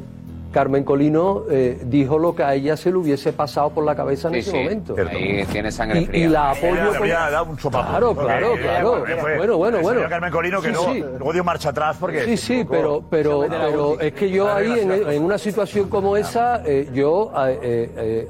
Carmen 0.51 0.83
Colino 0.83 1.43
eh, 1.49 1.79
dijo 1.85 2.17
lo 2.17 2.33
que 2.35 2.41
a 2.43 2.55
ella 2.55 2.75
se 2.75 2.89
le 2.89 2.97
hubiese 2.97 3.33
pasado 3.33 3.69
por 3.69 3.83
la 3.85 3.95
cabeza 3.95 4.29
en 4.29 4.33
Sí, 4.35 4.39
ese 4.39 4.51
sí. 4.51 4.57
momento. 4.57 4.95
Ahí 5.09 5.45
tiene 5.51 5.71
sangre 5.71 6.01
Y- 6.01 6.05
fría. 6.07 6.25
y 6.25 6.27
la 6.27 6.51
apoyo 6.51 6.73
Ella 6.73 6.87
con- 6.87 6.97
había 6.97 7.29
dado 7.29 7.45
un 7.51 7.59
sopapo. 7.59 7.89
Claro, 7.89 8.15
claro, 8.15 8.55
claro. 8.55 9.05
fue- 9.21 9.37
Bueno, 9.37 9.57
bueno, 9.57 9.79
bueno. 9.81 10.01
Carmen 10.09 10.31
Colino 10.31 10.61
que 10.61 10.69
Sí, 10.69 10.73
no, 10.73 10.93
sí. 10.93 10.99
luego 11.01 11.33
dio 11.33 11.43
marcha 11.43 11.69
atrás 11.69 11.97
porque... 11.99 12.25
Sí, 12.25 12.37
sí, 12.37 12.65
pero, 12.69 13.03
pero, 13.09 13.45
pero 13.47 13.99
es 13.99 14.11
que 14.13 14.29
yo 14.31 14.51
ahí, 14.51 14.79
en, 14.79 14.91
en 14.91 15.23
una 15.23 15.37
situación 15.37 15.87
como 15.87 16.17
esa, 16.17 16.63
eh, 16.65 16.89
yo 16.93 17.31
eh, 17.47 17.59
eh, 17.61 17.91
eh, 17.97 18.27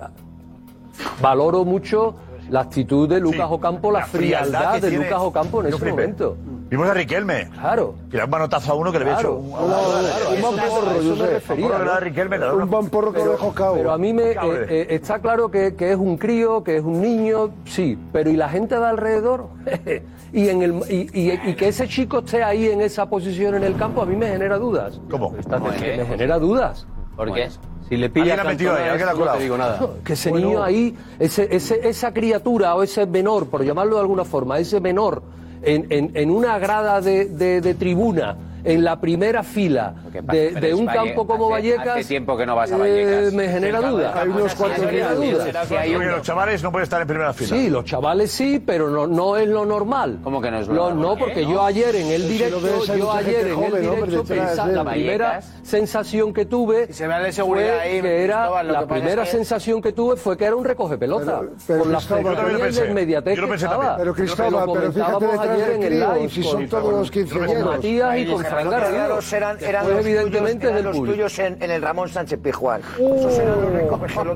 valoro 1.22 1.64
mucho 1.66 2.16
la 2.50 2.62
actitud 2.62 3.08
de 3.08 3.20
Lucas 3.20 3.48
Ocampo, 3.50 3.92
la, 3.92 4.00
la 4.00 4.06
frialdad 4.08 4.74
de 4.82 4.90
tiene- 4.90 5.06
Lucas 5.06 5.20
Ocampo 5.22 5.60
en 5.64 5.70
Yo 5.70 5.76
ese 5.76 5.86
flipé. 5.86 5.92
momento. 6.02 6.38
Vimos 6.70 6.88
a 6.88 6.94
Riquelme. 6.94 7.50
Claro. 7.60 7.96
Que 8.12 8.18
le 8.18 8.20
da 8.20 8.26
un 8.26 8.30
manotazo 8.32 8.72
a 8.72 8.76
uno 8.76 8.92
que 8.92 9.00
le 9.00 9.06
había 9.06 9.16
Claro. 9.18 9.30
hecho 9.30 9.40
un... 9.40 9.50
Claro, 9.52 9.68
claro, 9.68 10.08
Eso 10.08 10.30
un 10.36 10.42
buen 10.42 10.60
es- 10.60 10.70
porro, 10.70 10.92
eso 10.92 11.02
yo 11.02 11.16
sé. 11.16 11.28
refería, 11.34 11.66
Un 11.66 11.72
porro 11.72 11.80
¿no? 11.80 11.86
que 11.86 11.90
da 11.96 12.00
Riquelme, 12.00 12.38
le 12.38 12.46
da 12.46 12.54
Un 12.54 12.70
buen 12.70 12.90
porro 12.90 13.12
que 13.14 13.26
lo 13.26 13.32
dejó 13.32 13.54
cao. 13.54 13.74
Pero 13.74 13.92
a 13.92 13.98
mí 13.98 14.14
me 14.14 14.32
eh, 14.32 14.38
eh, 14.70 14.88
está 14.92 15.20
claro 15.20 15.50
que, 15.50 15.74
que 15.76 15.92
es 15.92 15.98
un 15.98 16.18
crío, 16.18 16.64
que 16.64 16.78
es 16.78 16.84
un 16.84 17.02
niño, 17.02 17.50
sí, 17.66 17.98
pero 18.14 18.30
¿y 18.30 18.36
la 18.38 18.50
gente 18.50 18.78
de 18.78 18.86
alrededor? 18.86 19.48
y, 20.34 20.48
en 20.50 20.62
el, 20.62 20.74
y, 20.90 21.10
y- 21.20 21.40
y 21.44 21.56
que 21.56 21.70
ese 21.70 21.88
chico 21.88 22.20
esté 22.20 22.44
ahí 22.44 22.68
en 22.70 22.82
esa 22.82 23.08
posición 23.10 23.56
en 23.56 23.64
el 23.64 23.76
campo 23.76 24.04
a 24.04 24.06
mí 24.06 24.16
me 24.16 24.28
genera 24.28 24.60
dudas. 24.60 25.00
¿Cómo? 25.10 25.32
Me, 25.32 25.98
me 25.98 26.06
genera 26.06 26.38
dudas. 26.38 26.86
¿Por 27.16 27.34
qué? 27.34 27.50
Si 27.90 27.98
le 27.98 28.12
pilla 28.12 28.36
la 28.36 28.44
metido 28.44 28.76
ahí, 28.76 28.86
la 29.00 29.12
no 29.14 29.18
colado. 29.18 29.38
te 29.38 29.44
digo 29.44 29.58
nada. 29.58 29.80
Que 30.06 30.14
ese 30.14 30.32
niño 30.32 30.62
ahí, 30.64 30.96
ese, 31.18 31.48
ese- 31.50 31.90
esa 31.90 32.14
criatura 32.14 32.76
o 32.76 32.84
ese 32.84 33.08
menor, 33.08 33.48
por 33.48 33.64
llamarlo 33.66 33.96
de 33.96 34.02
alguna 34.02 34.24
forma, 34.24 34.60
ese 34.60 34.80
menor 34.80 35.24
en, 35.64 35.88
en- 35.90 36.12
en 36.16 36.30
una 36.32 36.58
grada 36.60 37.02
de, 37.02 37.26
de- 37.26 37.62
de 37.62 37.74
tribuna, 37.74 38.36
en 38.62 38.84
la 38.84 39.00
primera 39.00 39.42
fila 39.42 39.94
de, 40.12 40.52
de 40.52 40.74
un 40.74 40.86
Valle- 40.86 40.94
campo 41.14 41.26
como 41.26 41.46
hace- 41.46 41.54
Vallecas, 41.72 41.96
hace 41.98 42.04
tiempo 42.10 42.36
que 42.36 42.46
no 42.46 42.58
vas 42.58 42.70
a 42.70 42.76
eh, 42.76 42.80
Vallecas. 42.80 43.34
me 43.34 43.48
genera 43.48 43.80
dudas. 43.82 44.16
hay 44.18 44.28
unos 44.28 44.54
cuantos 44.56 44.80
Me 44.84 44.86
genera 44.92 45.16
días. 45.16 45.32
dudas. 45.54 45.68
Sí, 45.70 45.76
hay 45.76 45.92
Porque 45.94 46.06
uno. 46.08 46.18
los 46.18 46.26
chavales 46.26 46.64
no 46.64 46.72
pueden 46.72 46.84
estar 46.84 47.02
en 47.02 47.08
primera 47.08 47.32
fila. 47.34 47.50
Sí, 47.56 47.70
los 47.70 47.86
chavales 47.86 48.32
sí, 48.32 48.62
pero 48.66 48.90
no, 48.90 49.08
no 49.08 49.38
es 49.38 49.48
lo 49.48 49.66
normal. 49.66 50.20
¿Cómo 50.26 50.42
que 50.42 50.52
no 50.52 50.60
es 50.60 50.68
lo 50.68 50.74
normal? 50.74 51.02
No, 51.02 51.16
porque 51.16 51.46
yo 51.46 51.64
ayer 51.64 51.96
en 51.96 52.08
el 52.08 52.22
Si 52.24 52.28
directo, 52.28 52.58
hay 52.92 53.00
yo 53.00 53.12
ayer 53.14 53.48
en 53.48 53.56
joven, 53.56 53.76
el 53.76 53.82
directo, 53.82 54.06
detrás 54.24 54.50
pensa- 54.50 54.68
de 54.68 54.74
la 54.76 54.84
primera 54.92 55.28
Vallecas. 55.30 55.54
Sensación 55.70 56.34
que 56.34 56.46
tuve 56.46 56.92
se 56.92 57.08
ve 57.08 57.20
de 57.24 57.32
seguridad 57.32 57.74
fue 57.76 57.80
ahí, 57.82 58.02
que 58.02 58.24
era, 58.24 58.36
Cristóbal, 58.38 58.68
lo 58.68 58.74
la 58.74 58.80
que 58.80 58.86
pasa 58.88 59.00
primera 59.00 59.24
es 59.24 59.30
que- 59.30 59.36
sensación 59.38 59.82
que 59.82 59.92
tuve 59.94 60.16
fue 60.18 60.38
que 60.38 60.46
era 60.46 60.56
un 60.56 60.66
recoge 60.66 60.98
pelota. 60.98 61.40
Pero- 61.40 61.52
pero 61.68 61.80
por 61.80 61.88
la 61.92 61.98
Cristóbal, 62.00 62.24
yo 62.24 62.30
también 62.34 62.44
lo 62.44 62.50
cercanía 62.50 62.58
y 62.60 62.62
pensé. 62.70 62.84
la 62.86 62.90
inmediatez 62.92 63.36
Yo 63.36 63.42
lo 63.42 63.48
que 63.48 63.52
pensé 63.52 63.66
estaba. 63.66 63.84
también. 63.84 64.00
Pero 64.00 64.14
Cristóbal, 64.16 64.52
Lo 64.52 64.74
pero 64.74 64.92
fíjate 64.92 65.12
comentábamos 65.14 65.32
detrás 65.32 65.50
ayer 65.50 65.68
del 65.68 65.76
en 65.76 65.84
el 65.94 66.00
live 66.00 66.30
si 66.30 66.42
con- 66.42 66.52
son 66.52 66.68
todos 66.70 66.94
los 66.94 67.12
con. 67.12 67.66
Matías 67.66 68.18
y 68.18 68.26
con 68.26 68.44
Fran 68.46 68.70
Garrido. 68.70 69.20
Eran, 69.40 69.58
eran 69.64 69.90
los 69.90 70.00
evidentemente, 70.00 70.60
tuyos, 70.60 70.64
eran 70.64 70.76
del 70.76 70.84
los 70.86 70.96
público. 70.98 71.14
tuyos 71.16 71.40
en, 71.40 71.64
en 71.64 71.72
el 71.72 71.82
Ramón 71.82 72.10
Sánchez 72.10 72.40
Pizjuán. 72.42 72.82
Esos 72.98 73.38
eran 73.40 73.62
los 73.62 73.72
los. 73.72 74.30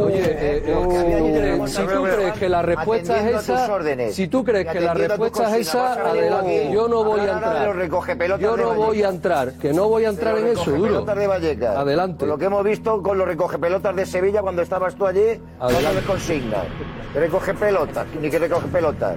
Oye, 0.00 0.18
eh, 0.18 0.36
eh, 0.40 0.62
eh, 0.66 1.62
si 1.66 1.82
tú 1.82 2.02
crees 2.04 2.32
que 2.34 2.48
la 2.48 2.62
respuesta 2.62 3.12
es 3.14 3.20
atendiendo 3.20 3.38
a 3.38 3.40
tus 3.40 3.48
esa, 3.64 3.72
órdenes. 3.74 4.14
si 4.14 4.28
tú 4.28 4.44
crees 4.44 4.66
Y 4.66 4.68
que 4.68 4.80
la 4.80 4.90
atendiendo 4.92 5.14
a 5.14 5.16
tu 5.16 5.22
respuesta 5.24 5.56
es 5.58 5.66
esa, 5.68 5.82
vas 5.82 5.98
a 5.98 6.02
venir 6.12 6.20
adelante. 6.32 6.64
aquí 6.64 6.72
Yo 6.74 6.88
no 6.88 7.04
voy 7.04 7.20
a 7.20 7.22
hablar 7.22 7.34
ahora 7.44 7.48
de 7.60 7.66
los 7.66 7.66
entrar. 7.66 7.76
recogepelotas 7.76 8.40
Yo 8.42 8.56
de 8.56 8.62
no 8.62 8.74
voy 8.74 9.02
a 9.02 9.08
entrar, 9.08 9.52
que 9.54 9.72
no 9.72 9.88
voy 9.88 10.04
a 10.04 10.08
entrar 10.10 10.38
en 10.38 10.46
eso, 10.48 10.70
duro. 10.70 11.04
de 11.04 11.26
Vallecas. 11.26 11.76
Adelante. 11.76 12.18
Con 12.20 12.28
lo 12.28 12.38
que 12.38 12.44
hemos 12.46 12.64
visto 12.64 13.02
con 13.02 13.18
los 13.18 13.26
recogepelotas 13.26 13.96
de 13.96 14.06
Sevilla 14.06 14.42
cuando 14.42 14.62
estabas 14.62 14.94
tú 14.94 15.06
allí, 15.06 15.40
Adelante. 15.58 15.82
dando 15.82 16.06
consignas. 16.06 16.64
Recoge 17.14 17.54
pelotas, 17.54 18.06
ni 18.20 18.30
que 18.30 18.38
recoge 18.38 18.68
pelotas. 18.68 19.16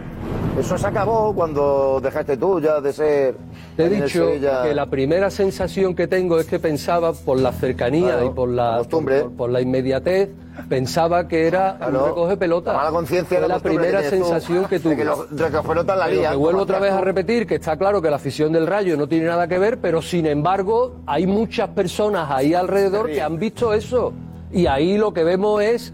Eso 0.57 0.77
se 0.77 0.87
acabó 0.87 1.33
cuando 1.33 1.99
dejaste 2.01 2.37
tú 2.37 2.59
ya 2.59 2.79
de 2.79 2.93
ser. 2.93 3.35
Te 3.75 3.85
he 3.85 3.89
dicho 3.89 4.27
Sevilla. 4.27 4.63
que 4.63 4.73
la 4.75 4.85
primera 4.85 5.29
sensación 5.31 5.95
que 5.95 6.07
tengo 6.07 6.39
es 6.39 6.45
que 6.45 6.59
pensaba 6.59 7.13
por 7.13 7.39
la 7.39 7.51
cercanía 7.51 8.11
Claro, 8.13 8.25
y 8.27 8.29
por 8.29 8.49
la, 8.49 8.77
costumbre. 8.79 9.21
por, 9.21 9.31
por 9.33 9.49
la 9.49 9.61
inmediatez, 9.61 10.29
pensaba 10.69 11.27
que 11.27 11.47
era 11.47 11.77
Claro. 11.77 11.99
un 12.03 12.05
recoge 12.09 12.37
pelota. 12.37 12.73
La 12.83 12.89
conciencia 12.91 13.39
la 13.39 13.47
la 13.47 13.59
primera 13.59 14.01
que 14.01 14.09
tienes 14.09 14.27
tú, 14.27 14.33
sensación 14.33 14.65
que 14.65 14.79
tuve. 14.79 14.95
que 14.95 15.05
los 15.05 15.31
la 15.31 15.49
que 15.49 16.35
vuelvo 16.37 16.61
otra 16.61 16.79
vez 16.79 16.91
a 16.91 17.01
repetir 17.01 17.47
que 17.47 17.55
está 17.55 17.75
claro 17.77 18.01
que 18.01 18.09
la 18.09 18.17
afición 18.17 18.51
del 18.53 18.67
Rayo 18.67 18.95
no 18.95 19.07
tiene 19.07 19.25
nada 19.25 19.47
que 19.47 19.57
ver, 19.57 19.79
pero 19.79 20.01
sin 20.01 20.25
embargo 20.27 20.97
hay 21.07 21.25
muchas 21.25 21.69
personas 21.69 22.29
ahí 22.29 22.53
alrededor 22.53 23.07
que 23.09 23.21
han 23.21 23.37
visto 23.39 23.73
eso. 23.73 24.13
Y 24.51 24.67
ahí 24.67 24.97
lo 24.99 25.11
que 25.13 25.23
vemos 25.23 25.63
es... 25.63 25.91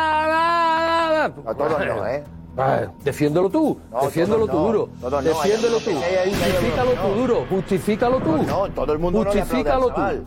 ¡Ah! 0.00 1.30
A 1.46 1.54
todos 1.54 1.84
no, 1.86 2.06
¿eh? 2.06 2.24
Ah, 2.56 2.80
Defiéndelo 3.04 3.48
tú, 3.48 3.78
No, 3.90 4.00
defiéndelo 4.02 4.46
tú 4.46 4.52
no, 4.56 4.62
duro, 4.66 4.88
no, 5.00 5.22
defiéndelo 5.22 5.78
tú, 5.78 5.90
justifícalo 5.92 6.90
tú 6.92 7.08
no. 7.08 7.14
duro, 7.14 7.46
justifícalo 7.48 8.18
tú, 8.20 8.36
No, 8.42 8.68
todo 8.70 8.92
el 8.92 8.98
mundo 8.98 9.24
no 9.24 9.32
le 9.32 9.40
justifícalo 9.40 9.88
chaval. 9.90 10.18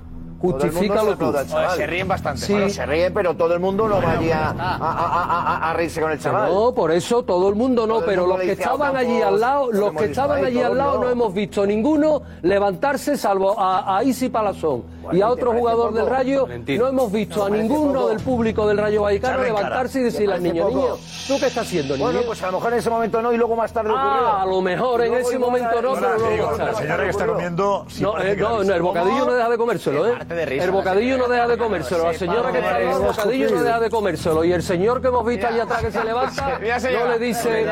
tú, 0.41 0.51
justifícalo 0.51 1.17
tú. 1.17 1.33
Se 1.75 1.87
ríen 1.87 2.07
bastante. 2.07 2.41
Sí. 2.41 2.53
Bueno, 2.53 2.69
se 2.69 2.85
ríe, 2.85 3.11
pero 3.11 3.35
todo 3.35 3.53
el 3.53 3.59
mundo 3.59 3.87
no 3.87 4.01
vaya 4.01 4.49
a, 4.49 4.51
a- 4.51 4.75
a- 4.77 5.55
a- 5.57 5.69
a 5.69 5.73
reírse 5.73 6.01
con 6.01 6.11
el 6.11 6.19
chaval. 6.19 6.51
No, 6.53 6.73
por 6.73 6.91
eso 6.91 7.23
todo 7.23 7.47
el 7.49 7.55
mundo 7.55 7.85
no, 7.87 7.95
Todo 7.95 8.05
pero 8.05 8.21
mundo 8.23 8.37
los 8.37 8.45
que 8.45 8.51
dice 8.51 8.63
a 8.63 8.65
estaban 8.65 8.89
Ocampos, 8.91 9.01
allí 9.11 9.21
al 9.21 9.39
lado, 9.39 9.71
lo 9.71 9.79
los 9.79 9.93
que 9.93 10.05
estaban 10.05 10.37
ahí, 10.39 10.45
allí 10.45 10.61
al 10.61 10.77
lado 10.77 10.93
no. 10.95 11.03
no 11.05 11.09
hemos 11.11 11.33
visto 11.33 11.65
ninguno 11.65 12.21
levantarse 12.41 13.15
salvo 13.17 13.57
a, 13.59 13.97
a 13.97 14.03
Isi 14.03 14.29
Palazón 14.29 14.83
y 15.11 15.21
a 15.21 15.25
¿te 15.27 15.31
otro 15.31 15.45
parece 15.47 15.59
jugador 15.59 15.87
poco? 15.89 15.97
del 15.99 16.07
Rayo, 16.07 16.41
Valentín. 16.43 16.79
no 16.79 16.87
hemos 16.87 17.11
visto 17.11 17.45
¿Te 17.45 17.53
a 17.53 17.57
ninguno 17.57 17.93
poco? 18.01 18.09
del 18.09 18.19
público 18.19 18.67
del 18.67 18.77
Rayo 18.77 19.01
Vallecano 19.03 19.43
levantarse 19.43 19.99
y 19.99 20.01
¿Te 20.01 20.05
decirle 20.05 20.33
al 20.35 20.43
niño, 20.43 20.63
poco? 20.67 20.75
niño, 20.77 20.95
¿tú 21.27 21.39
qué 21.39 21.45
estás 21.47 21.57
haciendo, 21.67 21.95
niño? 21.95 22.05
Bueno, 22.05 22.21
pues 22.25 22.41
a 22.43 22.47
lo 22.51 22.53
mejor 22.59 22.73
en 22.73 22.79
ese 22.79 22.89
momento 22.89 23.21
no 23.21 23.33
y 23.33 23.37
luego 23.37 23.55
más 23.55 23.73
tarde 23.73 23.89
ocurrió. 23.89 24.27
Ah, 24.27 24.41
a 24.41 24.45
lo 24.45 24.61
mejor 24.61 25.01
en 25.03 25.13
ese 25.15 25.39
momento 25.39 25.81
no, 25.81 25.93
pero 25.93 26.17
luego 26.17 26.57
La 26.57 26.73
señora 26.73 27.03
que 27.03 27.09
está 27.09 27.25
comiendo... 27.25 27.85
No, 27.99 28.19
eh, 28.21 28.35
no, 28.35 28.61
el 28.61 28.81
bocadillo 28.81 29.25
no 29.25 29.33
deja 29.33 29.49
de 29.49 29.57
comérselo, 29.57 30.07
¿eh? 30.07 30.13
Parte 30.17 30.33
de 30.35 30.45
risa, 30.45 30.63
El 30.65 30.71
bocadillo 30.71 31.17
no 31.17 31.27
deja 31.27 31.47
de 31.47 31.57
comérselo. 31.57 32.03
La 32.05 32.13
señora 32.13 32.51
que 32.51 32.59
está 32.59 32.79
el 32.79 32.99
bocadillo 32.99 33.49
no 33.51 33.63
deja 33.63 33.79
de 33.79 33.89
comérselo. 33.89 34.43
Y 34.43 34.53
el 34.53 34.63
señor 34.63 35.01
que 35.01 35.07
hemos 35.07 35.25
visto 35.25 35.47
allá 35.47 35.63
atrás 35.63 35.81
que 35.81 35.91
se 35.91 36.03
levanta, 36.03 36.59
no 36.59 37.07
le 37.09 37.19
dice, 37.19 37.65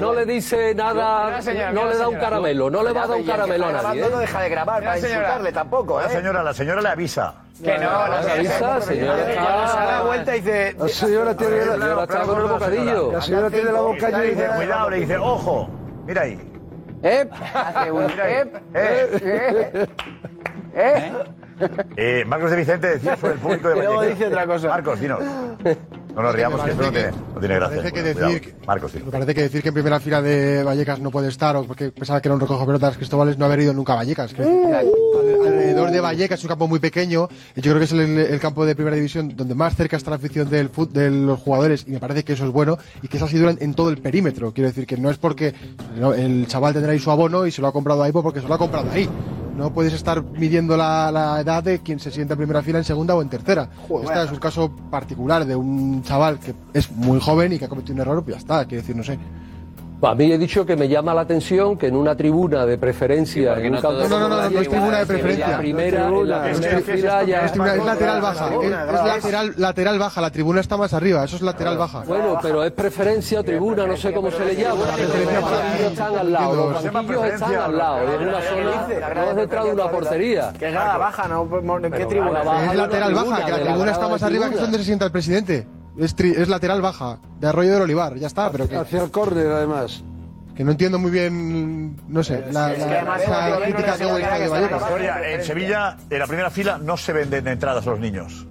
no 0.00 0.12
le 0.14 0.26
dice 0.26 0.74
nada, 0.74 1.40
no 1.72 1.86
le 1.86 1.96
da 1.96 2.08
un 2.08 2.16
caramelo, 2.16 2.70
no 2.70 2.82
le 2.82 2.92
va 2.92 3.02
a 3.04 3.06
dar 3.06 3.18
un 3.18 3.24
caramelo 3.26 3.66
a 3.66 3.72
nadie. 3.72 4.00
grabando 4.00 4.10
no 4.10 4.16
¿eh? 4.18 4.20
deja 4.20 4.42
de 4.42 4.48
grabar 4.48 4.84
para 4.84 4.98
insultarle 4.98 5.52
tampoco, 5.52 6.00
La 6.00 6.06
¿eh? 6.06 6.10
señora, 6.10 6.42
la 6.42 6.54
señora 6.54 6.77
le 6.80 6.88
avisa. 6.88 7.34
Que 7.62 7.76
no, 7.76 7.90
La 7.90 8.22
la 8.22 8.32
avisa, 8.34 8.80
señora. 8.80 9.26
Se 9.26 9.34
da 9.34 10.02
vuelta 10.06 10.36
y 10.36 10.40
dice. 10.40 10.76
La 10.78 10.88
señora 10.88 11.36
tiene 11.36 11.56
La 11.66 11.76
la, 11.76 12.02
el 12.04 12.48
bocadillo. 12.48 13.12
la 13.12 13.20
señora 13.20 13.50
tiene 13.50 13.72
la 13.72 13.80
boca 13.80 14.08
Le 14.10 14.16
llena 14.16 14.22
dice, 14.22 14.56
cuidado, 14.56 14.90
le 14.90 14.96
dice, 15.00 15.16
ojo. 15.18 15.68
Mira 16.06 16.22
ahí. 16.22 16.52
¡Ep! 17.02 17.32
Hace 17.54 17.92
un 17.92 18.06
Mira 18.06 18.24
ahí. 18.24 18.34
ep, 18.34 18.56
eh, 18.74 19.86
eh, 20.74 21.12
Eh, 21.96 22.24
Marcos 22.26 22.50
de 22.52 22.56
Vicente 22.58 22.86
decía 22.88 23.16
sobre 23.16 23.32
el 23.34 23.38
público 23.40 23.68
de 23.68 23.74
Y 23.76 23.78
luego 23.80 23.96
Vallecas. 23.96 24.18
dice 24.18 24.28
otra 24.30 24.46
cosa. 24.46 24.68
Marcos, 24.68 25.00
dinos. 25.00 25.20
No 26.18 26.24
nos 26.24 26.34
riamos, 26.34 26.60
que 26.64 26.74
no 26.74 26.90
tiene, 26.90 27.10
no 27.32 27.38
tiene 27.38 27.54
gracia. 27.54 27.76
Parece 27.76 27.92
que 27.94 28.02
Cuidado. 28.12 28.32
decir 28.32 28.40
que- 28.58 28.66
Marcos, 28.66 28.90
sí. 28.90 28.98
Me 29.04 29.10
parece 29.12 29.34
que 29.36 29.42
decir 29.42 29.62
que 29.62 29.68
en 29.68 29.74
primera 29.74 30.00
fila 30.00 30.20
de 30.20 30.64
Vallecas 30.64 30.98
no 30.98 31.12
puede 31.12 31.28
estar, 31.28 31.54
o 31.54 31.62
porque 31.62 31.92
pensaba 31.92 32.20
que 32.20 32.26
era 32.26 32.34
un 32.34 32.40
recojo 32.40 32.66
pelotas 32.66 32.96
Cristóbal, 32.96 33.36
no 33.38 33.44
haber 33.44 33.60
ido 33.60 33.72
nunca 33.72 33.92
a 33.92 33.96
Vallecas. 33.96 34.34
Al- 34.36 34.90
alrededor 35.46 35.92
de 35.92 36.00
Vallecas 36.00 36.40
es 36.40 36.44
un 36.44 36.48
campo 36.48 36.66
muy 36.66 36.80
pequeño, 36.80 37.28
y 37.54 37.60
yo 37.60 37.70
creo 37.70 37.78
que 37.78 37.84
es 37.84 37.92
el, 37.92 38.00
el 38.18 38.40
campo 38.40 38.66
de 38.66 38.74
primera 38.74 38.96
división 38.96 39.32
donde 39.36 39.54
más 39.54 39.76
cerca 39.76 39.96
está 39.96 40.10
la 40.10 40.16
afición 40.16 40.50
del 40.50 40.72
fut- 40.72 40.90
de 40.90 41.08
los 41.08 41.38
jugadores, 41.38 41.84
y 41.86 41.92
me 41.92 42.00
parece 42.00 42.24
que 42.24 42.32
eso 42.32 42.44
es 42.46 42.50
bueno, 42.50 42.78
y 43.00 43.06
que 43.06 43.16
es 43.18 43.22
así 43.22 43.38
durante, 43.38 43.62
en 43.64 43.74
todo 43.74 43.88
el 43.90 43.98
perímetro. 43.98 44.52
Quiero 44.52 44.68
decir 44.70 44.86
que 44.88 44.96
no 44.96 45.10
es 45.10 45.18
porque 45.18 45.54
el 46.16 46.46
chaval 46.48 46.72
tendrá 46.74 46.90
ahí 46.90 46.98
su 46.98 47.12
abono 47.12 47.46
y 47.46 47.52
se 47.52 47.62
lo 47.62 47.68
ha 47.68 47.72
comprado 47.72 48.02
ahí 48.02 48.10
porque 48.10 48.40
se 48.40 48.48
lo 48.48 48.54
ha 48.54 48.58
comprado 48.58 48.90
ahí. 48.90 49.08
No 49.58 49.74
puedes 49.74 49.92
estar 49.92 50.22
midiendo 50.22 50.76
la, 50.76 51.10
la 51.10 51.40
edad 51.40 51.64
de 51.64 51.80
quien 51.80 51.98
se 51.98 52.12
sienta 52.12 52.34
en 52.34 52.38
primera 52.38 52.62
fila, 52.62 52.78
en 52.78 52.84
segunda 52.84 53.16
o 53.16 53.22
en 53.22 53.28
tercera. 53.28 53.68
Este 54.04 54.22
es 54.22 54.30
un 54.30 54.38
caso 54.38 54.70
particular 54.88 55.44
de 55.44 55.56
un 55.56 56.00
chaval 56.04 56.38
que 56.38 56.54
es 56.72 56.92
muy 56.92 57.18
joven 57.18 57.52
y 57.52 57.58
que 57.58 57.64
ha 57.64 57.68
cometido 57.68 57.94
un 57.96 58.00
error, 58.02 58.22
pues 58.22 58.36
ya 58.36 58.38
está, 58.38 58.64
quiero 58.66 58.82
decir, 58.82 58.94
no 58.94 59.02
sé. 59.02 59.18
A 60.00 60.14
mí 60.14 60.30
he 60.30 60.38
dicho 60.38 60.64
que 60.64 60.76
me 60.76 60.88
llama 60.88 61.12
la 61.12 61.22
atención 61.22 61.76
que 61.76 61.88
en 61.88 61.96
una 61.96 62.14
tribuna 62.14 62.64
de 62.64 62.78
preferencia, 62.78 63.54
en 63.58 63.74
un 63.74 63.82
no 63.82 63.92
No, 63.92 64.08
no, 64.08 64.18
no, 64.20 64.28
no, 64.28 64.50
no 64.50 64.60
es 64.60 64.68
tribuna 64.68 64.96
de 64.96 65.02
en 65.02 65.08
preferencia. 65.08 65.48
La 65.48 65.58
primera, 65.58 66.10
la 66.10 66.50
Es 66.50 66.58
primera 66.58 66.78
es 66.78 66.84
fila 66.84 67.22
ya 67.24 67.44
Es, 67.44 67.52
es 67.52 67.58
lateral 67.58 68.20
baja, 68.20 68.48
es, 68.48 68.64
es 68.64 68.70
lateral, 68.70 69.54
lateral 69.56 69.98
baja, 69.98 70.20
la 70.20 70.30
tribuna 70.30 70.60
está 70.60 70.76
más 70.76 70.94
arriba, 70.94 71.24
eso 71.24 71.34
es 71.34 71.42
lateral 71.42 71.78
baja. 71.78 72.04
Bueno, 72.06 72.38
pero 72.40 72.62
es 72.62 72.70
preferencia 72.70 73.40
o 73.40 73.42
tribuna, 73.42 73.86
no 73.88 73.96
sé 73.96 74.12
cómo 74.12 74.30
se 74.30 74.44
le 74.44 74.54
llama. 74.54 74.84
Los 74.86 75.50
banquillos 75.50 75.90
están 75.90 76.16
al 76.16 76.32
lado, 76.32 76.70
los 76.70 76.92
banquillos 76.92 77.24
están 77.24 77.54
al 77.56 77.76
lado, 77.78 77.98
es 78.08 78.20
una 78.20 78.40
zona, 78.40 79.14
no 79.14 79.30
es 79.30 79.36
detrás 79.36 79.64
de 79.64 79.72
una 79.72 79.90
portería. 79.90 80.52
Que 80.56 80.70
grada 80.70 80.96
baja, 80.96 81.26
¿no? 81.26 81.48
¿En 81.82 81.92
qué 81.92 82.06
tribuna? 82.06 82.42
Es 82.70 82.76
lateral 82.76 83.14
baja, 83.14 83.44
que 83.44 83.50
la 83.50 83.62
tribuna, 83.62 83.86
la 83.86 83.92
está 83.92 84.08
más 84.08 84.22
arriba 84.22 84.48
que 84.48 84.54
es 84.54 84.60
donde 84.60 84.78
se 84.78 84.84
sienta 84.84 85.06
el 85.06 85.10
presidente. 85.12 85.66
Es, 85.98 86.16
tri- 86.16 86.36
es 86.36 86.48
lateral 86.48 86.80
baja, 86.80 87.18
de 87.40 87.48
Arroyo 87.48 87.72
del 87.72 87.82
Olivar, 87.82 88.14
ya 88.16 88.28
está, 88.28 88.50
pero 88.52 88.68
que, 88.68 88.76
Hacia 88.76 89.02
el 89.02 89.10
córner, 89.10 89.46
además. 89.48 90.02
que 90.56 90.62
no 90.64 90.70
entiendo 90.70 90.98
muy 90.98 91.10
bien, 91.10 91.96
no 92.08 92.22
sé, 92.22 92.44
la, 92.52 92.72
crítica 93.64 93.96
que 93.96 94.06
Vallecas. 94.06 94.80
Historia, 94.82 95.32
en 95.34 95.44
Sevilla, 95.44 95.96
en 96.08 96.18
la 96.18 96.26
primera 96.26 96.50
fila, 96.50 96.78
no 96.78 96.96
se 96.96 97.12
venden 97.12 97.46
entradas 97.48 97.86
a 97.86 97.90
los 97.90 98.00
niños. 98.00 98.46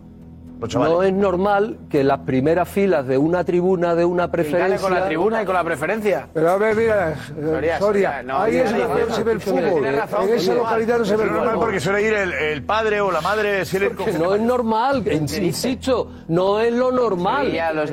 Los 0.59 0.69
chavales. 0.69 0.93
No 0.95 1.03
es 1.03 1.13
normal 1.13 1.77
que 1.89 2.03
las 2.03 2.19
primeras 2.19 2.67
filas 2.69 3.05
de 3.07 3.17
una 3.17 3.43
tribuna, 3.43 3.95
de 3.95 4.05
una 4.05 4.29
preferencia. 4.31 4.77
con 4.79 4.93
la 4.93 5.05
tribuna 5.05 5.41
y 5.43 5.45
con 5.45 5.55
la 5.55 5.63
preferencia. 5.63 6.27
Pero 6.33 6.49
a 6.51 6.57
ver, 6.57 6.75
mira, 6.75 7.15
Soria, 7.17 7.51
Soria, 7.51 7.79
Soria, 7.79 8.23
no, 8.23 8.39
ahí 8.39 8.57
es 8.57 8.71
donde 8.71 9.05
no, 9.07 9.15
se 9.15 9.23
ve 9.23 9.31
el 9.33 9.41
fútbol. 9.41 9.95
razón, 9.95 10.29
En 10.29 10.35
esa 10.35 10.53
localidad 10.53 10.99
no 10.99 11.05
se 11.05 11.15
ve 11.15 11.23
el 11.23 11.29
es 11.29 11.33
normal 11.35 11.53
fútbol. 11.53 11.65
porque 11.65 11.79
suele 11.79 12.01
ir 12.01 12.13
el, 12.13 12.33
el 12.33 12.63
padre 12.63 13.01
o 13.01 13.11
la 13.11 13.21
madre. 13.21 13.65
suele 13.65 13.91
no 14.19 14.35
es 14.35 14.41
normal, 14.41 15.03
insisto, 15.11 16.11
no 16.27 16.59
es 16.59 16.73
lo 16.73 16.91
normal. 16.91 17.51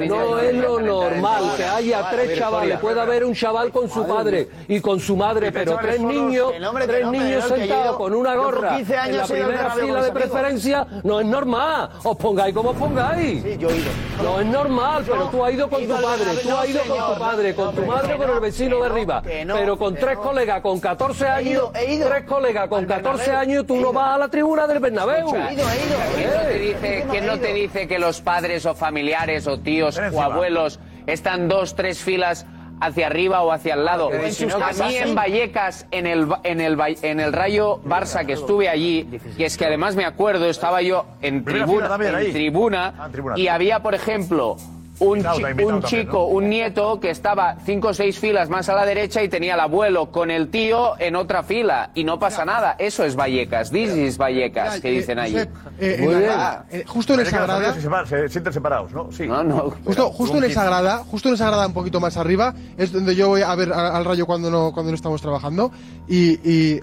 No 0.08 0.38
es 0.38 0.54
lo 0.54 0.80
normal 0.80 1.44
que 1.56 1.64
haya 1.64 2.08
tres 2.10 2.38
chavales. 2.38 2.78
Puede 2.78 3.00
haber 3.00 3.24
un 3.24 3.34
chaval 3.34 3.70
con 3.70 3.88
su 3.88 4.06
padre 4.06 4.48
y 4.68 4.80
con 4.80 5.00
su 5.00 5.16
madre, 5.16 5.52
pero 5.52 5.76
tres 5.80 6.00
niños, 6.00 6.52
tres 6.86 7.06
niños 7.08 7.44
sentados 7.44 7.96
con 7.96 8.14
una 8.14 8.34
gorra 8.34 8.76
15 8.76 8.96
años 8.96 9.30
en 9.30 9.38
la 9.40 9.46
primera 9.46 9.70
fila 9.70 10.02
de 10.02 10.12
preferencia, 10.12 10.86
no 11.02 11.20
es 11.20 11.26
normal. 11.26 11.90
Os 12.02 12.16
pongáis 12.16 12.53
como 12.54 12.70
os 12.70 12.76
pongáis. 12.76 13.42
Sí, 13.42 13.56
yo 13.58 13.68
he 13.70 13.76
ido. 13.76 13.90
No 14.22 14.40
es 14.40 14.46
normal, 14.46 15.04
pero 15.06 15.28
tú 15.28 15.44
has 15.44 15.52
ido 15.52 15.68
con 15.68 15.82
tu 15.86 15.92
padre, 15.92 16.24
tú 16.42 16.48
no, 16.48 16.58
has 16.58 16.68
ido 16.68 16.80
con 16.82 17.14
tu 17.14 17.20
padre, 17.20 17.54
con 17.54 17.74
tu 17.74 17.86
madre 17.86 18.16
con 18.16 18.30
el 18.30 18.40
vecino 18.40 18.78
de 18.80 18.86
arriba. 18.86 19.22
Pero 19.24 19.76
con 19.76 19.94
tres 19.94 20.18
colegas 20.18 20.60
con 20.60 20.80
14 20.80 21.26
años, 21.28 21.70
tres 21.72 22.24
colegas 22.26 22.68
con 22.68 22.80
Al 22.80 22.86
14 22.86 23.18
Bernabéu, 23.18 23.40
años, 23.40 23.66
tú 23.66 23.74
no 23.74 23.80
ido. 23.80 23.92
vas 23.92 24.14
a 24.14 24.18
la 24.18 24.28
tribuna 24.28 24.66
del 24.66 24.78
Bernabéu. 24.78 25.28
Ido. 25.28 25.64
¿Quién 26.14 26.30
no 26.30 26.40
te 26.42 26.58
dice, 26.58 26.78
¿Quién 26.80 27.08
quién 27.08 27.26
no 27.26 27.38
te 27.38 27.52
dice 27.52 27.88
que 27.88 27.98
los 27.98 28.20
padres 28.20 28.66
o 28.66 28.74
familiares 28.74 29.46
o 29.46 29.58
tíos 29.58 30.00
o 30.12 30.22
abuelos 30.22 30.78
están 31.06 31.48
dos, 31.48 31.74
tres 31.74 31.98
filas 31.98 32.46
hacia 32.80 33.06
arriba 33.06 33.42
o 33.42 33.52
hacia 33.52 33.74
el 33.74 33.84
lado? 33.84 34.12
en 34.12 34.32
sus 34.32 34.52
a 34.54 34.70
mí 34.86 34.96
en 34.96 35.14
Vallecas, 35.14 35.86
en 35.90 36.06
el, 36.06 36.28
en, 36.42 36.60
el, 36.60 36.78
en 37.02 37.20
el 37.20 37.32
Rayo 37.32 37.80
Barça 37.84 38.24
que 38.26 38.32
estuve 38.34 38.68
allí, 38.68 39.08
y 39.36 39.42
es 39.44 39.56
que 39.56 39.66
además 39.66 39.96
me 39.96 40.04
acuerdo, 40.04 40.46
estaba 40.48 40.82
yo 40.82 41.06
en 41.22 41.44
tribuna, 41.44 41.88
Ah, 41.90 41.98
en 43.06 43.12
tribuna. 43.12 43.34
y 43.36 43.48
había, 43.48 43.80
por 43.82 43.94
ejemplo, 43.94 44.56
un, 45.00 45.20
chi- 45.22 45.62
un 45.64 45.82
chico, 45.82 46.18
¿no? 46.18 46.24
un 46.26 46.48
nieto 46.48 47.00
que 47.00 47.10
estaba 47.10 47.56
cinco 47.64 47.88
o 47.88 47.94
seis 47.94 48.18
filas 48.18 48.48
más 48.48 48.68
a 48.68 48.74
la 48.74 48.86
derecha 48.86 49.22
y 49.22 49.28
tenía 49.28 49.54
el 49.54 49.60
abuelo 49.60 50.10
con 50.12 50.30
el 50.30 50.48
tío 50.48 50.98
en 51.00 51.16
otra 51.16 51.42
fila 51.42 51.90
y 51.94 52.04
no 52.04 52.18
pasa 52.18 52.44
nada. 52.44 52.76
Eso 52.78 53.04
es 53.04 53.16
Vallecas, 53.16 53.70
this 53.70 53.94
is 53.96 54.16
Vallecas, 54.18 54.80
que 54.80 54.88
Eh, 54.88 54.92
dicen 54.92 55.18
allí. 55.18 55.36
Eh, 55.80 55.98
Muy 56.00 56.14
bien. 56.14 56.30
eh, 56.70 56.84
justo 56.86 57.12
en 57.14 57.18
Parece 57.18 57.36
esa 57.36 57.36
que 57.36 57.40
los 57.52 57.60
grada, 57.60 57.72
amigos 57.74 58.08
se, 58.08 58.28
sienten 58.28 58.52
separados, 58.52 58.92
¿no? 58.92 59.10
Sí. 59.10 59.26
No, 59.26 59.42
no. 59.42 59.72
justo, 59.84 60.10
justo 60.10 60.36
en 60.38 60.44
esa 60.44 60.64
grada, 60.64 60.98
justo 60.98 61.28
en 61.28 61.34
esa 61.34 61.46
grada 61.48 61.66
un 61.66 61.72
poquito 61.74 61.98
más 62.00 62.16
arriba, 62.16 62.54
es 62.76 62.92
donde 62.92 63.16
yo 63.16 63.28
voy 63.28 63.42
a 63.42 63.54
ver 63.54 63.72
al 63.72 64.04
rayo 64.04 64.26
cuando 64.26 64.50
no, 64.50 64.72
cuando 64.72 64.92
no 64.92 64.96
estamos 64.96 65.20
trabajando. 65.20 65.72
Y, 66.06 66.34
y 66.48 66.80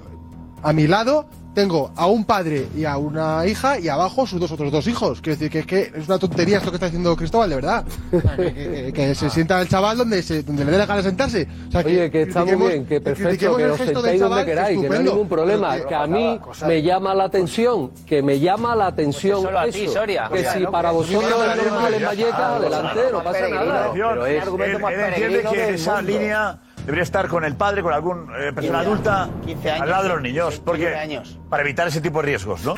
a 0.63 0.73
mi 0.73 0.87
lado 0.87 1.25
tengo 1.53 1.91
a 1.95 2.07
un 2.07 2.23
padre 2.25 2.67
y 2.77 2.85
a 2.85 2.97
una 2.97 3.45
hija 3.45 3.77
y 3.79 3.87
abajo 3.89 4.25
sus 4.25 4.39
dos 4.39 4.51
otros 4.51 4.71
dos 4.71 4.87
hijos. 4.87 5.19
Quiero 5.21 5.37
decir 5.37 5.51
que 5.51 5.59
es 5.59 5.65
que 5.65 5.99
es 5.99 6.07
una 6.07 6.17
tontería 6.17 6.57
esto 6.59 6.71
que 6.71 6.75
está 6.77 6.85
diciendo 6.87 7.15
Cristóbal, 7.15 7.49
de 7.49 7.55
verdad. 7.55 7.85
O 8.13 8.21
sea, 8.21 8.35
que, 8.37 8.53
que- 8.53 8.93
que 8.93 9.15
se 9.15 9.29
sienta 9.29 9.59
el 9.61 9.67
chaval 9.67 9.97
donde, 9.97 10.21
se, 10.23 10.43
donde 10.43 10.63
le 10.65 10.71
dé 10.71 10.77
la 10.77 10.85
gana 10.85 11.01
sentarse. 11.03 11.47
O 11.67 11.71
sea, 11.71 11.81
Oye, 11.81 12.09
que 12.09 12.21
está 12.23 12.45
muy 12.45 12.55
bien, 12.69 12.85
que 12.85 13.01
perfecto, 13.01 13.57
que 13.57 13.65
os 13.65 13.77
sentéis 13.77 14.21
donde 14.21 14.45
queráis, 14.45 14.79
que 14.79 14.87
no 14.89 14.95
hay 14.95 15.03
ningún 15.03 15.27
problema. 15.29 15.77
Que 15.81 15.95
a 15.95 16.07
mí 16.07 16.39
me 16.65 16.81
llama 16.81 17.13
la 17.13 17.25
atención, 17.25 17.91
que 18.05 18.21
me 18.21 18.39
llama 18.39 18.75
la 18.75 18.87
atención 18.87 19.41
solo 19.41 19.59
a 19.59 19.65
ti, 19.67 19.81
eso. 19.83 19.93
Soria. 19.93 20.29
Que 20.31 20.45
si 20.45 20.65
para 20.67 20.91
vosotros 20.91 21.23
es 21.23 21.71
normal 21.71 21.93
en 21.93 22.03
Vallecas, 22.05 22.39
adelante, 22.39 22.99
no 23.11 23.23
pasa 23.23 23.47
nada. 23.49 23.91
Pero 23.93 24.25
es 24.25 24.43
él, 24.47 24.49
él 24.61 25.03
entiende 25.09 25.43
que 25.51 25.69
esa 25.73 26.01
línea 26.01 26.59
debería 26.77 27.03
estar 27.03 27.27
con 27.27 27.43
el 27.45 27.55
padre, 27.55 27.81
con 27.81 27.93
algún 27.93 28.29
eh, 28.35 28.51
persona 28.53 28.79
15 28.79 28.87
adulta, 28.89 29.29
15 29.45 29.71
años, 29.71 29.81
al 29.83 29.89
lado 29.89 30.03
de 30.03 30.09
los 30.09 30.21
niños, 30.21 30.47
15 30.55 30.61
porque 30.65 30.95
años. 30.95 31.39
para 31.49 31.63
evitar 31.63 31.87
ese 31.87 32.01
tipo 32.01 32.19
de 32.21 32.25
riesgos, 32.27 32.63
¿no? 32.63 32.75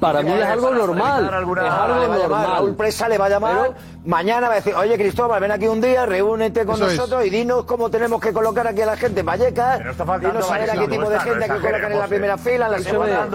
Para 0.00 0.22
mí 0.22 0.30
es 0.32 0.44
algo 0.44 0.70
normal. 0.70 1.24
Es 1.26 1.32
algo 1.32 1.54
llamar, 1.54 1.88
Raúl 1.88 2.18
normal. 2.18 2.74
Presa 2.76 3.08
le 3.08 3.18
va 3.18 3.26
a 3.26 3.28
llamar. 3.28 3.56
Pero- 3.62 3.74
mañana 4.04 4.48
va 4.48 4.54
a 4.54 4.56
decir, 4.56 4.74
oye 4.74 4.96
Cristóbal, 4.96 5.40
ven 5.40 5.52
aquí 5.52 5.66
un 5.68 5.80
día, 5.80 6.04
reúnete 6.06 6.64
con 6.66 6.74
Eso 6.76 6.88
es. 6.88 6.96
nosotros 6.96 7.24
y 7.24 7.30
dinos 7.30 7.64
cómo 7.64 7.88
tenemos 7.90 8.20
que 8.20 8.32
colocar 8.32 8.66
aquí 8.66 8.80
a 8.82 8.86
la 8.86 8.96
gente 8.96 9.20
en 9.20 9.26
Vallecas. 9.26 9.80
Dinos 10.20 10.50
a 10.50 10.58
ver 10.58 10.70
a 10.70 10.74
qué 10.74 10.88
tipo 10.88 11.08
de 11.08 11.20
gente 11.20 11.44
hay 11.44 11.50
que 11.50 11.60
colocar 11.60 11.92
en 11.92 11.98
la 11.98 12.06
primera 12.08 12.38
fila, 12.38 12.66
en 12.66 12.72
la 12.72 12.78
segunda. 12.80 13.28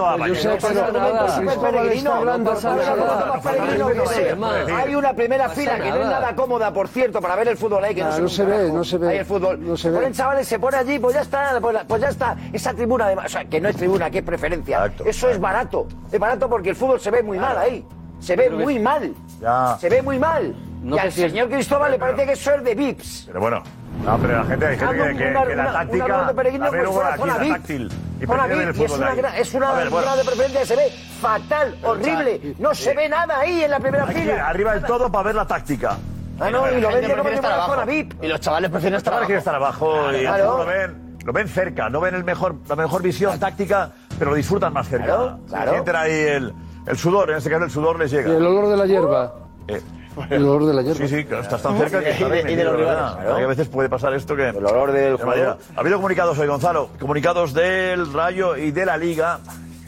Yo 3.95 4.05
sé. 4.05 4.36
Hay 4.76 4.95
una 4.95 5.13
primera 5.13 5.49
fila 5.49 5.80
que 5.80 5.89
no 5.89 5.95
es 5.97 6.07
nada. 6.07 6.36
cómoda, 6.36 6.72
por 6.74 6.88
cierto, 6.88 7.22
para 7.22 7.36
ver 7.36 7.47
el 7.49 7.57
fútbol 7.57 7.84
ahí, 7.84 7.95
que 7.95 8.03
no, 8.03 8.09
Ah, 8.09 8.28
se 8.28 8.43
ve 8.43 8.72
no 8.72 8.84
se 8.84 8.97
ve. 8.97 9.09
Ahí 9.09 9.18
el 9.18 9.26
fútbol. 9.26 9.59
No 9.65 9.76
se 9.78 9.89
ponen 9.91 10.13
chavales, 10.13 10.47
se 10.47 10.59
pone 10.59 10.78
allí, 10.78 10.99
pues 10.99 11.15
ya 11.15 11.22
está, 11.22 11.57
pues, 11.61 11.78
pues 11.88 12.01
ya 12.01 12.09
está. 12.09 12.36
Esa 12.53 12.74
tribuna, 12.74 13.05
además, 13.05 13.26
o 13.26 13.30
sea, 13.30 13.45
que 13.45 13.59
no 13.61 13.70
es 13.70 13.76
tribuna, 13.76 14.09
que 14.09 14.20
es 14.20 14.24
preferencia. 14.24 14.78
Exacto. 14.78 15.03
Eso 15.05 15.30
es 15.30 15.39
barato. 15.39 15.88
Es 16.12 16.20
barato 16.20 16.49
porque 16.49 16.70
el 16.70 16.76
fútbol 16.76 16.99
se 16.99 17.12
ve 17.12 17.22
muy 17.24 17.38
mal 17.39 17.58
ahí. 17.58 17.86
Se 18.20 18.36
ve 18.36 18.49
muy 18.49 18.80
mal. 18.80 19.14
Ya. 19.41 19.78
Se 19.80 19.89
ve 19.89 20.01
muy 20.01 20.18
mal. 20.20 20.55
No 20.84 20.95
y 20.95 20.99
sé 20.99 21.05
al 21.05 21.12
si 21.12 21.24
es- 21.24 21.32
señor 21.32 21.49
Cristóbal 21.49 21.91
le 21.91 21.99
parece 21.99 22.26
que 22.26 22.32
eso 22.34 22.51
es 22.55 22.64
de 22.64 22.76
VIPs. 22.76 23.24
Pero 23.28 23.39
bueno, 23.39 23.64
no, 24.05 24.18
pero 24.20 24.38
la 24.38 24.45
gente, 24.45 24.66
hay 24.68 24.78
gente 24.78 24.93
que, 24.95 25.18
que- 25.18 25.28
Una- 25.32 25.45
que 25.45 25.55
la 25.55 25.72
táctica, 25.74 26.05
una 26.05 26.18
ronda 26.18 26.34
peregrino, 26.34 26.66
la 26.66 26.72
ve 26.72 26.78
pues 26.78 26.84
luego 26.84 26.93
fuera 27.01 27.10
aquí, 27.10 27.20
zona 27.22 27.34
la 27.34 27.39
VIP. 27.43 27.53
táctil, 27.55 27.91
y 28.22 28.26
prefieren 28.28 28.62
el 28.62 28.70
es 28.70 28.78
fútbol 28.78 28.97
una, 28.99 29.05
de 29.05 29.12
ahí. 29.12 29.18
gra- 29.20 29.39
es 29.41 29.53
una 29.53 29.70
A 29.70 29.74
ver, 29.78 29.89
bueno. 29.89 30.08
zona 30.08 30.18
de 30.18 30.26
preferencia 30.26 30.60
que 30.62 30.66
se 30.66 30.76
ve 30.76 30.89
fatal, 31.20 31.78
horrible. 31.84 32.55
No 32.60 32.74
se 32.76 32.93
ve 32.95 33.10
nada 33.10 33.39
ahí 33.39 33.64
en 33.64 33.72
la 33.72 33.80
primera 33.80 34.03
Hay 34.05 34.14
que 34.16 34.22
ir 34.24 34.30
fila. 34.32 34.47
arriba 34.47 34.74
del 34.74 34.84
todo 34.86 35.12
para 35.12 35.24
ver 35.26 35.36
la 35.36 35.45
táctica. 35.47 35.97
Ah, 36.39 36.49
no, 36.51 36.72
y 36.72 36.80
lo 36.80 36.89
vende 36.89 37.10
como 37.16 37.24
si 37.24 37.30
estar 37.36 37.41
fuera 37.41 37.55
abajo. 37.55 37.72
zona 37.74 37.86
VIP. 37.86 38.24
Y 38.24 38.28
los 38.28 38.39
chavales 38.39 38.70
prefieren 38.70 38.93
Los 38.93 38.99
estar 39.01 39.14
chavales 39.14 39.28
quieren 39.28 39.55
abajo. 39.58 39.88
estar 39.88 40.05
abajo 40.05 40.18
y 40.18 40.22
Claro. 40.22 40.58
lo 40.60 40.66
ven, 40.66 41.07
lo 41.28 41.34
ven 41.34 41.50
cerca, 41.50 41.90
no 41.90 42.00
ven 42.00 42.16
el 42.16 42.24
mejor, 42.24 42.56
la 42.70 42.78
mejor 42.78 43.02
visión 43.04 43.38
táctica, 43.38 43.92
pero 44.18 44.32
lo 44.32 44.38
disfrutan 44.38 44.72
más 44.72 44.88
cerca. 44.88 45.06
Claro, 45.08 45.40
claro. 45.50 45.72
Sienten 45.74 45.96
ahí 45.98 46.12
el, 46.14 46.54
el 46.86 46.98
sudor, 46.98 47.30
en 47.32 47.36
este 47.36 47.50
caso 47.50 47.66
el 47.66 47.70
sudor 47.70 48.00
les 48.00 48.14
Y 48.14 48.16
llega. 48.16 48.30
el 48.34 48.46
olor 48.46 48.70
de 48.70 48.78
la 48.78 48.86
hierba. 48.86 49.34
Eh, 49.68 49.82
El 50.30 50.46
olor 50.46 50.66
de 50.68 50.74
la 50.74 50.82
hierba. 50.84 50.98
Sí, 51.00 51.08
sí, 51.10 51.26
claro, 51.26 51.44
estás 51.44 51.62
tan 51.62 51.78
cerca 51.78 52.00
que 52.00 52.12
Y 52.18 52.30
de- 52.44 52.52
y 52.54 52.56
de 52.56 52.64
los 52.64 52.88
A 52.90 53.46
veces 53.46 53.68
puede 53.68 53.90
pasar 53.90 54.14
esto 54.14 54.38
que... 54.38 54.48
El 54.48 54.66
olor 54.66 54.94
del 54.94 55.18
jugador. 55.18 55.58
Ha 55.76 55.80
habido 55.82 55.98
comunicados 55.98 56.40
hoy, 56.40 56.48
Gonzalo, 56.48 56.90
comunicados 56.98 57.54
del 57.54 58.14
Rayo 58.14 58.56
y 58.56 58.72
de 58.72 58.86
la 58.86 58.96
Liga. 58.96 59.40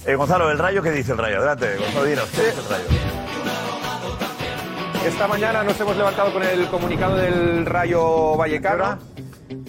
Eh, 0.05 0.15
Gonzalo, 0.15 0.51
¿el 0.51 0.59
Rayo 0.59 0.83
qué 0.83 0.91
dice 0.91 1.13
el 1.13 1.19
Rayo? 1.19 1.37
Adelante, 1.37 1.77
Gonzalo, 1.77 2.03
dinos, 2.05 2.25
¿qué 2.35 2.41
dice 2.47 2.59
el 2.59 2.69
Rayo? 2.69 2.85
Esta 5.07 5.27
mañana 5.27 5.63
nos 5.63 5.79
hemos 5.79 5.95
levantado 5.95 6.33
con 6.33 6.43
el 6.43 6.67
comunicado 6.67 7.15
del 7.15 7.65
Rayo 7.65 8.35
Vallecano. 8.35 8.97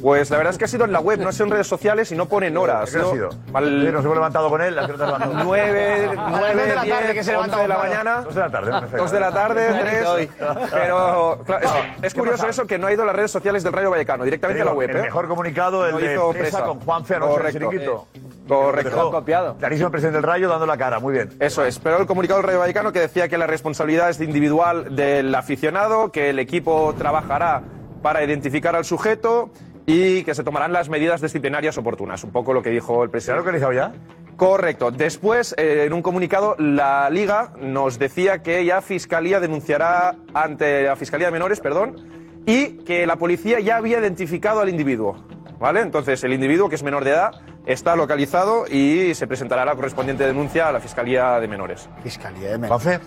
Pues 0.03 0.31
la 0.31 0.37
verdad 0.37 0.53
es 0.53 0.59
que 0.59 0.65
ha 0.67 0.69
sido 0.69 0.85
en 0.85 0.93
la 0.93 1.01
web, 1.01 1.19
no 1.21 1.29
ha 1.29 1.33
sido 1.33 1.47
en 1.47 1.53
redes 1.53 1.67
sociales 1.67 2.13
y 2.13 2.17
no 2.17 2.27
ponen 2.27 2.57
horas. 2.57 2.91
¿Qué 2.91 2.99
ha 3.01 3.05
sido? 3.05 3.31
Sí, 3.31 3.39
nos 3.51 4.05
hemos 4.05 4.15
levantado 4.15 4.51
con 4.51 4.61
él, 4.61 4.79
¿a 4.79 4.87
qué 4.87 4.93
hora 4.93 5.07
te 5.07 5.13
has 5.13 5.19
levantado? 5.21 5.45
9, 5.45 6.05
A 6.05 6.15
las 6.15 6.31
9, 6.31 6.55
dos 6.55 6.67
de 6.67 6.75
la 6.75 6.85
tarde, 6.85 7.07
que 7.07 7.13
10, 7.15 7.27
se 7.27 7.37
11 7.37 7.51
levanta 7.51 7.63
de 7.63 7.69
la 7.69 7.79
mañana. 7.79 8.21
Dos 8.23 8.35
de 8.35 8.41
la 8.41 8.51
tarde, 8.51 8.71
perfecto. 8.73 8.97
2 8.99 9.11
de 9.11 9.21
la 9.21 9.33
tarde, 9.33 9.75
3. 9.81 10.29
Pero 10.71 11.41
claro, 11.47 11.61
es, 11.61 11.71
es 12.03 12.15
¿Qué 12.15 12.19
curioso 12.21 12.39
pasa? 12.39 12.51
eso 12.51 12.67
que 12.67 12.79
no 12.79 12.87
ha 12.87 12.93
ido 12.93 13.03
a 13.03 13.07
las 13.07 13.17
redes 13.17 13.31
sociales 13.31 13.63
del 13.63 13.73
Rayo 13.73 13.91
Vallecano, 13.91 14.25
directamente 14.25 14.61
a 14.63 14.65
la 14.67 14.71
Digo, 14.73 14.79
web. 14.81 14.91
El 14.91 14.97
¿eh? 14.97 15.03
mejor 15.03 15.29
comunicado, 15.29 15.87
el 15.87 15.93
No 15.93 15.99
de 15.99 16.13
hizo 16.15 16.31
Presa 16.33 16.59
Presa. 16.59 16.65
con 16.65 17.05
en 17.09 17.15
el 17.15 17.29
Correcto. 17.29 17.59
chiringuito. 17.59 18.07
Correcto. 18.49 19.11
Copiado. 19.11 19.57
Clarísimo 19.57 19.87
el 19.87 19.93
presidente 19.93 20.17
del 20.19 20.25
Rayo 20.25 20.49
dando 20.49 20.67
la 20.67 20.77
cara, 20.77 20.99
muy 20.99 21.13
bien. 21.15 21.31
Eso 21.39 21.65
es, 21.65 21.79
pero 21.79 21.99
el 21.99 22.07
comunicado 22.07 22.41
del 22.41 22.47
Rayo 22.49 22.59
Vallecano 22.59 22.93
que 22.93 23.01
decía 23.01 23.29
que 23.29 23.39
la 23.39 23.47
responsabilidad 23.47 24.11
es 24.11 24.21
individual 24.21 24.95
del 24.97 25.35
aficionado, 25.35 26.11
que 26.11 26.31
el 26.31 26.39
equipo 26.39 26.95
trabajará 26.99 27.63
para 28.03 28.25
identificar 28.25 28.75
al 28.75 28.85
sujeto 28.85 29.51
y 29.87 30.23
que 30.25 30.35
se 30.35 30.45
tomarán 30.45 30.73
las 30.73 30.89
medidas 30.89 31.21
disciplinarias 31.21 31.77
oportunas. 31.79 32.23
Un 32.25 32.31
poco 32.31 32.53
lo 32.53 32.63
que 32.63 32.71
dijo 32.71 33.03
el 33.05 33.09
¿Se 33.09 33.11
ha 33.11 33.13
presidente. 33.13 33.39
localizado 33.41 33.73
ya? 33.73 33.93
Correcto. 34.37 34.91
Después, 34.91 35.55
eh, 35.59 35.85
en 35.87 35.93
un 35.93 36.03
comunicado, 36.03 36.57
la 36.59 37.11
Liga 37.11 37.53
nos 37.61 37.99
decía 37.99 38.43
que 38.43 38.65
ya 38.65 38.81
Fiscalía 38.81 39.41
denunciará 39.41 40.17
ante 40.33 40.85
la 40.85 40.97
Fiscalía 40.97 41.27
de 41.27 41.33
Menores, 41.33 41.61
perdón, 41.61 41.97
y 42.47 42.79
que 42.85 43.07
la 43.07 43.17
policía 43.17 43.61
ya 43.61 43.77
había 43.77 43.99
identificado 44.01 44.61
al 44.61 44.69
individuo. 44.69 45.17
¿Vale? 45.59 45.81
Entonces, 45.81 46.25
el 46.25 46.33
individuo, 46.33 46.71
que 46.71 46.77
es 46.77 46.83
menor 46.83 47.05
de 47.05 47.11
edad, 47.11 47.33
está 47.67 47.95
localizado 47.95 48.65
y 48.67 49.15
se 49.15 49.27
presentará 49.27 49.67
la 49.67 49.75
correspondiente 49.75 50.27
denuncia 50.27 50.69
a 50.69 50.73
la 50.73 50.81
Fiscalía 50.81 51.39
de 51.39 51.49
Menores. 51.49 51.91
Fiscalía 52.03 52.57
de 52.57 52.67
Juanfe. 52.67 52.99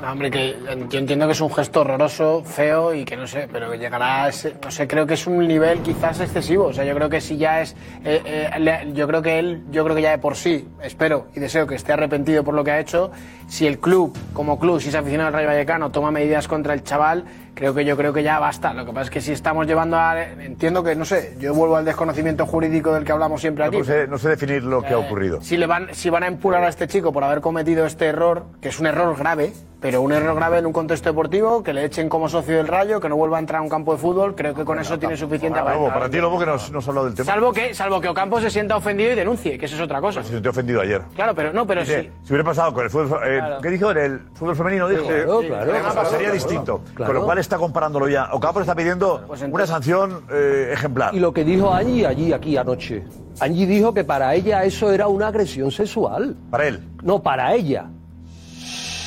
No, 0.00 0.12
hombre, 0.12 0.30
que 0.30 0.56
yo 0.90 0.98
entiendo 0.98 1.26
que 1.26 1.32
es 1.32 1.40
un 1.40 1.50
gesto 1.50 1.80
horroroso, 1.80 2.42
feo 2.44 2.92
y 2.92 3.06
que 3.06 3.16
no 3.16 3.26
sé, 3.26 3.48
pero 3.50 3.70
que 3.70 3.78
llegará 3.78 4.24
a 4.24 4.28
ese, 4.28 4.54
no 4.62 4.70
sé, 4.70 4.86
creo 4.86 5.06
que 5.06 5.14
es 5.14 5.26
un 5.26 5.38
nivel 5.46 5.80
quizás 5.80 6.20
excesivo. 6.20 6.66
O 6.66 6.72
sea, 6.74 6.84
yo 6.84 6.94
creo 6.94 7.08
que 7.08 7.20
si 7.22 7.38
ya 7.38 7.62
es, 7.62 7.74
eh, 8.04 8.20
eh, 8.26 8.92
yo 8.92 9.06
creo 9.06 9.22
que 9.22 9.38
él, 9.38 9.64
yo 9.70 9.84
creo 9.84 9.96
que 9.96 10.02
ya 10.02 10.10
de 10.10 10.18
por 10.18 10.36
sí, 10.36 10.68
espero 10.82 11.28
y 11.34 11.40
deseo 11.40 11.66
que 11.66 11.76
esté 11.76 11.94
arrepentido 11.94 12.44
por 12.44 12.54
lo 12.54 12.62
que 12.62 12.72
ha 12.72 12.78
hecho. 12.78 13.10
Si 13.48 13.66
el 13.66 13.78
club, 13.78 14.16
como 14.34 14.58
club, 14.58 14.80
si 14.80 14.90
es 14.90 14.94
aficionado 14.94 15.28
al 15.28 15.34
Rayo 15.34 15.48
Vallecano, 15.48 15.90
toma 15.90 16.10
medidas 16.10 16.46
contra 16.46 16.74
el 16.74 16.82
chaval, 16.82 17.24
creo 17.54 17.74
que 17.74 17.84
yo 17.84 17.96
creo 17.96 18.12
que 18.12 18.22
ya 18.22 18.38
basta. 18.38 18.74
Lo 18.74 18.84
que 18.84 18.92
pasa 18.92 19.04
es 19.04 19.10
que 19.10 19.20
si 19.20 19.32
estamos 19.32 19.66
llevando 19.66 19.96
a, 19.96 20.22
entiendo 20.22 20.84
que, 20.84 20.94
no 20.94 21.04
sé, 21.04 21.36
yo 21.40 21.54
vuelvo 21.54 21.76
al 21.76 21.84
desconocimiento 21.84 22.44
jurídico 22.44 22.92
del 22.92 23.04
que 23.04 23.12
hablamos 23.12 23.40
siempre 23.40 23.64
aquí. 23.64 23.78
No 23.78 23.84
sé, 23.84 24.06
no 24.06 24.18
sé 24.18 24.28
definir 24.28 24.62
lo 24.62 24.82
que 24.82 24.92
ha 24.92 24.98
ocurrido. 24.98 25.40
Si, 25.40 25.56
le 25.56 25.66
van, 25.66 25.88
si 25.92 26.10
van 26.10 26.22
a 26.22 26.26
empurar 26.26 26.62
a 26.64 26.68
este 26.68 26.86
chico 26.86 27.12
por 27.12 27.24
haber 27.24 27.40
cometido 27.40 27.86
este 27.86 28.06
error, 28.06 28.46
que 28.60 28.68
es 28.68 28.78
un 28.78 28.86
error 28.86 29.16
grave, 29.16 29.52
pero 29.80 30.00
un 30.02 30.12
error 30.12 30.34
grave 30.34 30.58
en 30.58 30.66
un 30.66 30.72
contexto 30.72 31.08
deportivo, 31.10 31.62
que 31.62 31.72
le 31.72 31.84
echen 31.84 32.08
como 32.08 32.28
socio 32.28 32.56
del 32.56 32.66
Rayo, 32.66 33.00
que 33.00 33.08
no 33.08 33.16
vuelva 33.16 33.36
a 33.36 33.40
entrar 33.40 33.60
a 33.60 33.62
un 33.62 33.68
campo 33.68 33.92
de 33.92 33.98
fútbol, 33.98 34.34
creo 34.34 34.54
que 34.54 34.64
con 34.64 34.78
eso 34.78 34.98
tiene 34.98 35.16
suficiente 35.16 35.60
Lobo, 35.60 35.88
para 35.88 36.08
ti, 36.08 36.18
Lobo, 36.18 36.38
que 36.38 36.46
nos, 36.46 36.70
nos 36.72 36.86
ha 36.86 36.90
hablado 36.90 37.06
del 37.06 37.14
tema. 37.14 37.26
Salvo 37.32 37.52
que, 37.52 37.74
salvo 37.74 38.00
que 38.00 38.08
Ocampo 38.08 38.40
se 38.40 38.50
sienta 38.50 38.76
ofendido 38.76 39.12
y 39.12 39.14
denuncie, 39.14 39.58
que 39.58 39.66
eso 39.66 39.76
es 39.76 39.82
otra 39.82 40.00
cosa. 40.00 40.22
Se 40.22 40.30
sintió 40.32 40.50
ofendido 40.50 40.80
ayer. 40.80 41.02
Claro, 41.14 41.34
pero 41.34 41.52
no, 41.52 41.66
pero 41.66 41.80
Dice, 41.82 42.02
sí. 42.04 42.10
Si 42.24 42.32
hubiera 42.32 42.44
pasado 42.44 42.72
con 42.72 42.84
el 42.84 42.90
fútbol. 42.90 43.20
eh, 43.24 43.36
Claro. 43.38 43.60
¿Qué 43.60 43.70
dijo? 43.70 43.90
En 43.90 43.98
el 43.98 44.20
fútbol 44.34 44.56
femenino 44.56 44.88
dijo. 44.88 45.04
Claro, 45.06 45.40
Sí, 45.42 45.46
claro, 45.48 45.72
además, 45.72 45.92
claro, 45.92 46.08
sería 46.08 46.18
claro. 46.26 46.34
distinto. 46.34 46.80
Claro. 46.94 47.12
Con 47.12 47.20
lo 47.20 47.24
cual 47.26 47.38
está 47.38 47.56
comparándolo 47.58 48.08
ya. 48.08 48.28
Ocampo 48.32 48.60
está 48.60 48.74
pidiendo 48.74 49.22
una 49.50 49.66
sanción 49.66 50.22
eh, 50.32 50.70
ejemplar. 50.72 51.14
Y 51.14 51.20
lo 51.20 51.32
que 51.32 51.44
dijo 51.44 51.72
Angie 51.72 52.06
allí, 52.06 52.32
aquí 52.32 52.56
anoche. 52.56 53.04
Angie 53.40 53.66
dijo 53.66 53.92
que 53.92 54.04
para 54.04 54.34
ella 54.34 54.64
eso 54.64 54.90
era 54.90 55.06
una 55.08 55.28
agresión 55.28 55.70
sexual. 55.70 56.34
¿Para 56.50 56.66
él? 56.68 56.82
No, 57.02 57.22
para 57.22 57.54
ella. 57.54 57.86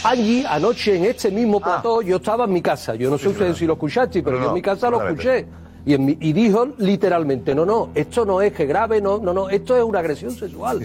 Angie, 0.04 0.46
anoche 0.48 0.96
en 0.96 1.06
este 1.06 1.30
mismo 1.30 1.60
plató, 1.60 2.02
yo 2.02 2.18
estaba 2.18 2.46
en 2.46 2.54
mi 2.54 2.62
casa. 2.62 2.96
Yo 2.96 3.10
no 3.10 3.18
sé 3.18 3.28
ustedes 3.30 3.58
si 3.58 3.66
lo 3.66 3.74
escuchaste, 3.74 4.24
pero 4.24 4.38
No, 4.38 4.42
yo 4.44 4.44
no, 4.46 4.50
en 4.52 4.56
mi 4.56 4.62
casa 4.62 4.90
lo 4.90 4.98
escuché. 5.10 5.46
Y, 5.86 5.94
en 5.94 6.06
mi- 6.06 6.18
y 6.20 6.34
dijo 6.34 6.68
literalmente, 6.78 7.54
no, 7.56 7.66
no, 7.66 7.90
esto 7.96 8.26
no 8.26 8.42
es 8.42 8.54
que 8.54 8.66
grave, 8.66 9.02
no, 9.02 9.18
no, 9.20 9.34
no, 9.34 9.50
esto 9.50 9.76
es 9.76 9.84
una 9.84 10.00
agresión 10.00 10.32
sexual. 10.32 10.80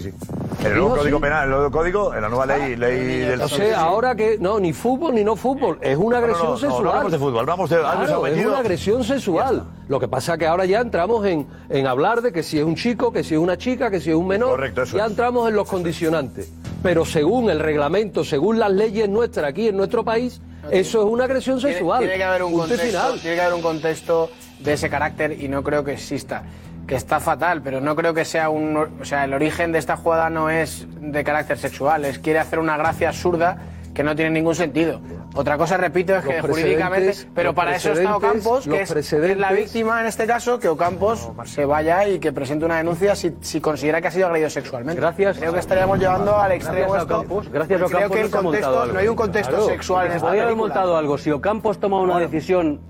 En 0.65 0.71
el 0.71 0.77
nuevo 0.79 0.95
código 0.97 1.19
penal, 1.19 1.37
en 1.39 1.43
el 1.43 1.49
nuevo 1.51 1.71
código, 1.71 2.13
en 2.15 2.21
la 2.21 2.29
nueva 2.29 2.45
ley, 2.45 2.75
ley 2.75 3.19
del 3.19 3.41
O 3.41 3.47
sea, 3.47 3.81
ahora 3.81 4.15
que 4.15 4.37
no, 4.39 4.59
ni 4.59 4.73
fútbol 4.73 5.13
ni 5.13 5.23
no 5.23 5.35
fútbol, 5.35 5.77
es 5.81 5.97
una 5.97 6.19
No, 6.19 6.21
no, 6.21 6.25
agresión 6.25 6.45
no, 6.47 6.51
no, 6.53 6.57
sexual. 6.57 6.83
no 6.83 6.89
hablamos 6.89 7.11
de 7.11 7.17
fútbol, 7.19 7.39
hablamos 7.39 7.69
de 7.69 7.77
Claro, 7.77 8.27
es 8.27 8.45
una 8.45 8.59
agresión 8.59 9.03
sexual. 9.03 9.63
Lo 9.87 9.99
que 9.99 10.07
pasa 10.07 10.33
es 10.33 10.39
que 10.39 10.47
ahora 10.47 10.65
ya 10.65 10.81
entramos 10.81 11.25
en, 11.25 11.45
en 11.69 11.87
hablar 11.87 12.21
de 12.21 12.31
que 12.31 12.41
si 12.41 12.57
es 12.57 12.65
un 12.65 12.75
chico, 12.75 13.11
que 13.11 13.23
si 13.23 13.35
es 13.35 13.39
una 13.39 13.57
chica, 13.57 13.91
que 13.91 13.99
si 13.99 14.09
es 14.09 14.15
un 14.15 14.27
menor. 14.27 14.51
Correcto, 14.51 14.81
eso 14.83 14.97
ya 14.97 15.05
es. 15.05 15.11
entramos 15.11 15.47
en 15.47 15.55
los 15.55 15.69
condicionantes. 15.69 16.51
Pero 16.81 17.05
según 17.05 17.49
el 17.49 17.59
reglamento, 17.59 18.23
según 18.23 18.59
las 18.59 18.71
leyes 18.71 19.07
nuestras 19.09 19.49
aquí 19.49 19.67
en 19.67 19.77
nuestro 19.77 20.03
país, 20.03 20.41
eso 20.71 20.99
es 21.01 21.05
una 21.05 21.25
agresión 21.25 21.59
sexual. 21.61 21.99
Tiene, 21.99 22.17
que 22.17 22.23
haber 22.23 22.43
un 22.43 22.53
contexto, 22.53 22.85
final. 22.85 23.19
tiene 23.19 23.35
que 23.35 23.41
haber 23.41 23.53
un 23.53 23.61
contexto 23.61 24.29
de 24.59 24.73
ese 24.73 24.89
carácter 24.89 25.39
y 25.39 25.47
no 25.47 25.63
creo 25.63 25.83
que 25.83 25.93
exista. 25.93 26.43
Que 26.87 26.95
está 26.95 27.19
fatal, 27.19 27.61
pero 27.63 27.81
no 27.81 27.95
creo 27.95 28.13
que 28.13 28.25
sea 28.25 28.49
un. 28.49 28.77
O 28.77 29.05
sea, 29.05 29.25
el 29.25 29.33
origen 29.33 29.71
de 29.71 29.79
esta 29.79 29.97
jugada 29.97 30.29
no 30.29 30.49
es 30.49 30.87
de 30.99 31.23
carácter 31.23 31.57
sexual, 31.57 32.05
es 32.05 32.19
quiere 32.19 32.39
hacer 32.39 32.59
una 32.59 32.77
gracia 32.77 33.09
absurda 33.09 33.57
que 33.95 34.03
no 34.03 34.15
tiene 34.15 34.29
ningún 34.29 34.53
sentido. 34.53 35.01
Otra 35.33 35.57
cosa, 35.57 35.77
repito, 35.77 36.15
es 36.15 36.25
que 36.25 36.41
jurídicamente. 36.41 37.13
Pero 37.33 37.55
para 37.55 37.75
eso 37.75 37.93
está 37.93 38.15
Ocampos, 38.15 38.67
que 38.67 38.81
es, 38.81 39.37
la 39.37 39.51
víctima 39.51 40.01
en 40.01 40.07
este 40.07 40.27
caso, 40.27 40.59
que 40.59 40.67
Ocampos 40.67 41.29
se 41.45 41.65
vaya 41.65 42.07
y 42.07 42.19
que 42.19 42.31
presente 42.31 42.65
una 42.65 42.77
denuncia 42.77 43.15
si, 43.15 43.35
si 43.41 43.59
considera 43.59 44.01
que 44.01 44.07
ha 44.09 44.11
sido 44.11 44.27
agredido 44.27 44.49
sexualmente. 44.49 45.01
Gracias. 45.01 45.37
Creo 45.39 45.53
que 45.53 45.59
estaríamos 45.59 45.97
llevando 45.97 46.37
al 46.37 46.51
extremo 46.51 46.93
Gracias 46.93 46.99
a 46.99 47.01
esto. 47.01 47.15
Ocampos, 47.15 47.49
gracias 47.49 47.81
a 47.81 47.83
porque 47.83 47.95
creo 47.95 48.07
Ocampos 48.07 48.17
que 48.17 48.25
el 48.25 48.31
contexto, 48.31 48.85
no 48.85 48.99
hay 48.99 49.07
un 49.07 49.15
contexto 49.15 49.55
Claro, 49.55 49.67
sexual 49.67 50.05
en 50.07 50.11
esta 50.13 50.25
Podría 50.27 50.43
haber 50.43 50.55
montado 50.55 50.97
algo. 50.97 51.17
Si 51.17 51.31
Ocampos 51.31 51.79
toma 51.79 51.99
una 51.99 52.19
decisión 52.19 52.81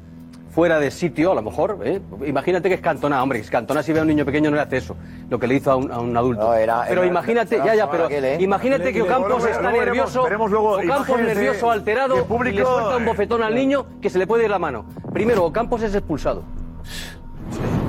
fuera 0.55 0.79
de 0.79 0.89
sitio, 0.89 1.33
a 1.33 1.35
lo 1.35 1.41
mejor, 1.41 1.79
¿eh? 1.83 1.99
imagínate 2.25 2.69
que 2.69 2.75
es 2.75 2.81
Cantona, 2.81 3.21
hombre, 3.21 3.39
que 3.39 3.43
es 3.43 3.51
Cantona 3.51 3.83
si 3.83 3.91
ve 3.91 3.99
a 3.99 4.03
un 4.03 4.07
niño 4.07 4.23
pequeño 4.23 4.49
no 4.49 4.55
le 4.55 4.61
hace 4.61 4.77
eso, 4.77 4.95
lo 5.29 5.37
que 5.37 5.47
le 5.47 5.55
hizo 5.55 5.69
a 5.69 5.75
un, 5.75 5.91
a 5.91 5.99
un 5.99 6.15
adulto. 6.15 6.49
pero 6.87 7.01
era- 7.01 7.05
imagínate, 7.05 7.55
era 7.57 7.65
ya, 7.65 7.75
ya, 7.75 7.91
pero 7.91 8.05
aquel, 8.05 8.23
¿eh? 8.23 8.37
imagínate 8.39 8.93
que 8.93 9.01
Ocampos 9.01 9.29
luego- 9.31 9.47
está 9.47 9.61
luego 9.69 9.77
nervioso, 9.85 10.23
veremos 10.23 10.49
luego 10.51 10.71
Ocampos 10.77 11.19
nervioso, 11.19 11.69
alterado, 11.69 12.17
y 12.19 12.23
público, 12.23 12.57
le 12.59 12.65
suelta 12.65 12.95
un 12.97 13.05
bofetón 13.05 13.43
al 13.43 13.53
niño 13.61 13.85
que 14.01 14.09
se 14.09 14.17
le 14.17 14.25
puede 14.27 14.45
ir 14.45 14.49
la 14.49 14.57
mano. 14.59 14.85
Primero, 15.11 15.43
Ocampos 15.43 15.81
es 15.83 15.93
expulsado. 15.93 16.43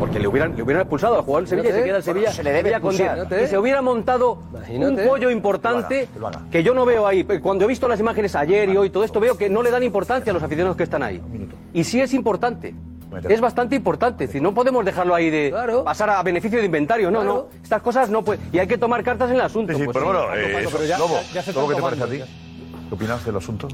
Porque 0.06 0.20
le 0.20 0.28
hubieran, 0.28 0.54
le 0.56 0.62
hubieran 0.62 0.82
expulsado 0.82 1.16
al 1.16 1.22
jugador 1.22 1.48
del 1.48 1.58
Sevilla 1.58 1.68
y 1.68 1.72
se 1.80 1.84
queda 1.84 1.96
el 1.96 2.02
Sevilla, 2.02 2.32
se 2.32 2.42
le 2.44 2.52
debe 2.52 2.70
con 2.80 2.92
expulsar. 2.94 3.28
10. 3.28 3.42
Y 3.42 3.46
se 3.48 3.58
hubiera 3.58 3.82
montado 3.82 4.38
Imagínate. 4.52 5.02
un 5.02 5.08
pollo 5.08 5.30
importante 5.30 6.08
que 6.50 6.62
yo 6.62 6.74
no 6.74 6.84
veo 6.86 7.06
ahí. 7.06 7.24
Cuando 7.24 7.64
he 7.64 7.68
visto 7.68 7.88
las 7.88 7.98
imágenes 7.98 8.36
ayer 8.36 8.68
y 8.68 8.76
hoy, 8.76 8.90
todo 8.90 9.02
esto, 9.04 9.18
veo 9.18 9.36
que 9.36 9.48
no 9.48 9.62
le 9.62 9.70
dan 9.70 9.82
importancia 9.82 10.30
a 10.30 10.34
los 10.34 10.42
aficionados 10.42 10.76
que 10.76 10.84
están 10.84 11.02
ahí. 11.02 11.20
Y 11.72 11.82
sí 11.84 12.00
es 12.00 12.14
importante. 12.14 12.74
Es 13.28 13.40
bastante 13.40 13.74
importante. 13.76 14.28
Si 14.28 14.40
no 14.40 14.52
podemos 14.54 14.84
dejarlo 14.84 15.14
ahí 15.14 15.30
de 15.30 15.52
pasar 15.84 16.10
a 16.10 16.22
beneficio 16.22 16.58
de 16.60 16.66
inventario. 16.66 17.10
No, 17.10 17.24
no. 17.24 17.46
Estas 17.62 17.82
cosas 17.82 18.08
no 18.08 18.22
pueden. 18.22 18.44
Y 18.52 18.58
hay 18.58 18.66
que 18.68 18.78
tomar 18.78 19.02
cartas 19.02 19.30
en 19.30 19.36
el 19.36 19.42
asunto. 19.42 19.72
Sí, 19.72 19.78
sí, 19.80 19.84
Pues 19.86 19.96
pero 19.96 20.06
sí, 20.06 20.12
bueno, 20.18 20.34
eh, 20.36 20.68
pero 20.70 20.84
ya- 20.84 20.98
Lobo, 20.98 21.18
ya 21.32 21.42
se 21.42 21.52
Lobo, 21.52 21.68
¿qué 21.68 21.74
te 21.74 21.82
parece 21.82 22.02
a 22.02 22.06
ti? 22.06 22.18
¿Qué 22.88 22.94
opinas 22.94 23.24
del 23.24 23.36
asunto? 23.36 23.68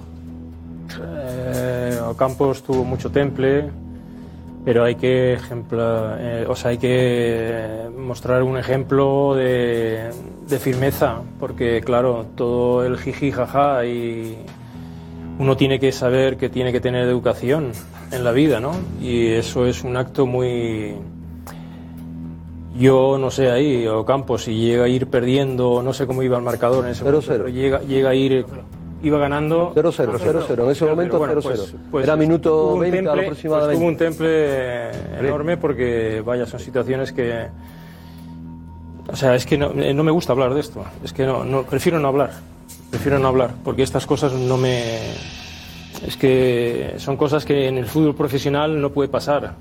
Eh, 1.00 1.98
Ocampos 2.08 2.62
tuvo 2.62 2.84
mucho 2.84 3.10
temple, 3.10 3.70
pero 4.64 4.84
hay 4.84 4.94
que 4.94 5.34
ejempla- 5.34 6.16
eh, 6.20 6.46
o 6.48 6.54
sea, 6.54 6.70
hay 6.70 6.78
que 6.78 7.88
mostrar 7.96 8.42
un 8.42 8.56
ejemplo 8.58 9.34
de, 9.34 10.10
de 10.48 10.58
firmeza, 10.58 11.20
porque 11.40 11.80
claro, 11.80 12.26
todo 12.36 12.84
el 12.84 12.96
jiji 12.98 13.32
jaja 13.32 13.84
y 13.84 14.38
uno 15.38 15.56
tiene 15.56 15.80
que 15.80 15.90
saber 15.92 16.36
que 16.36 16.48
tiene 16.48 16.72
que 16.72 16.80
tener 16.80 17.06
educación 17.08 17.72
en 18.12 18.22
la 18.24 18.32
vida, 18.32 18.60
¿no? 18.60 18.72
Y 19.00 19.28
eso 19.28 19.66
es 19.66 19.82
un 19.82 19.96
acto 19.96 20.26
muy 20.26 20.94
yo 22.78 23.18
no 23.18 23.30
sé 23.30 23.50
ahí, 23.50 23.86
Ocampos, 23.86 24.44
si 24.44 24.54
llega 24.54 24.84
a 24.84 24.88
ir 24.88 25.06
perdiendo, 25.08 25.82
no 25.82 25.92
sé 25.92 26.06
cómo 26.06 26.22
iba 26.22 26.38
el 26.38 26.42
marcador 26.42 26.84
en 26.84 26.92
ese 26.92 27.04
momento, 27.04 27.26
pero 27.28 27.48
llega, 27.48 27.80
llega 27.80 28.10
a 28.10 28.14
ir, 28.14 28.46
iba 29.03 29.18
ganando 29.18 29.72
0-0, 29.74 30.18
0-0, 30.18 30.64
en 30.64 30.70
ese 30.70 30.84
momento 30.84 31.18
Bueno, 31.18 31.34
0-0. 31.34 31.42
pues- 31.42 31.74
pues 31.90 32.05
Era 32.05 32.16
minuto 32.16 32.50
tuvo 32.50 32.74
un 32.74 32.80
20 32.80 32.96
temple- 33.03 33.22
aproximadamente. 33.22 33.68
pues 33.68 33.78
tuvo 33.78 33.88
un 33.88 33.96
temple 33.96 34.90
enorme 35.26 35.57
porque, 35.57 36.22
vaya, 36.24 36.46
son 36.46 36.61
situaciones 36.61 37.12
que... 37.12 37.46
O 39.12 39.16
sea, 39.16 39.34
es 39.34 39.44
que 39.46 39.59
no, 39.59 39.72
eh, 39.72 39.92
no 39.92 40.05
me 40.05 40.12
gusta 40.12 40.32
hablar 40.32 40.55
de 40.55 40.61
esto. 40.61 40.84
Es 41.03 41.12
que 41.12 41.26
no, 41.26 41.44
no, 41.44 41.64
prefiero 41.64 41.98
no 41.98 42.09
hablar. 42.09 42.30
Prefiero 42.90 43.18
no 43.18 43.28
hablar, 43.28 43.55
porque 43.64 43.82
estas 43.82 44.07
cosas 44.07 44.32
no 44.32 44.57
me... 44.57 44.98
Es 46.07 46.16
que 46.16 46.94
son 46.98 47.16
cosas 47.16 47.44
que 47.44 47.68
en 47.68 47.78
el 47.78 47.86
fútbol 47.86 48.14
profesional 48.14 48.80
no 48.80 48.90
puede 48.90 49.09
pasar. 49.09 49.55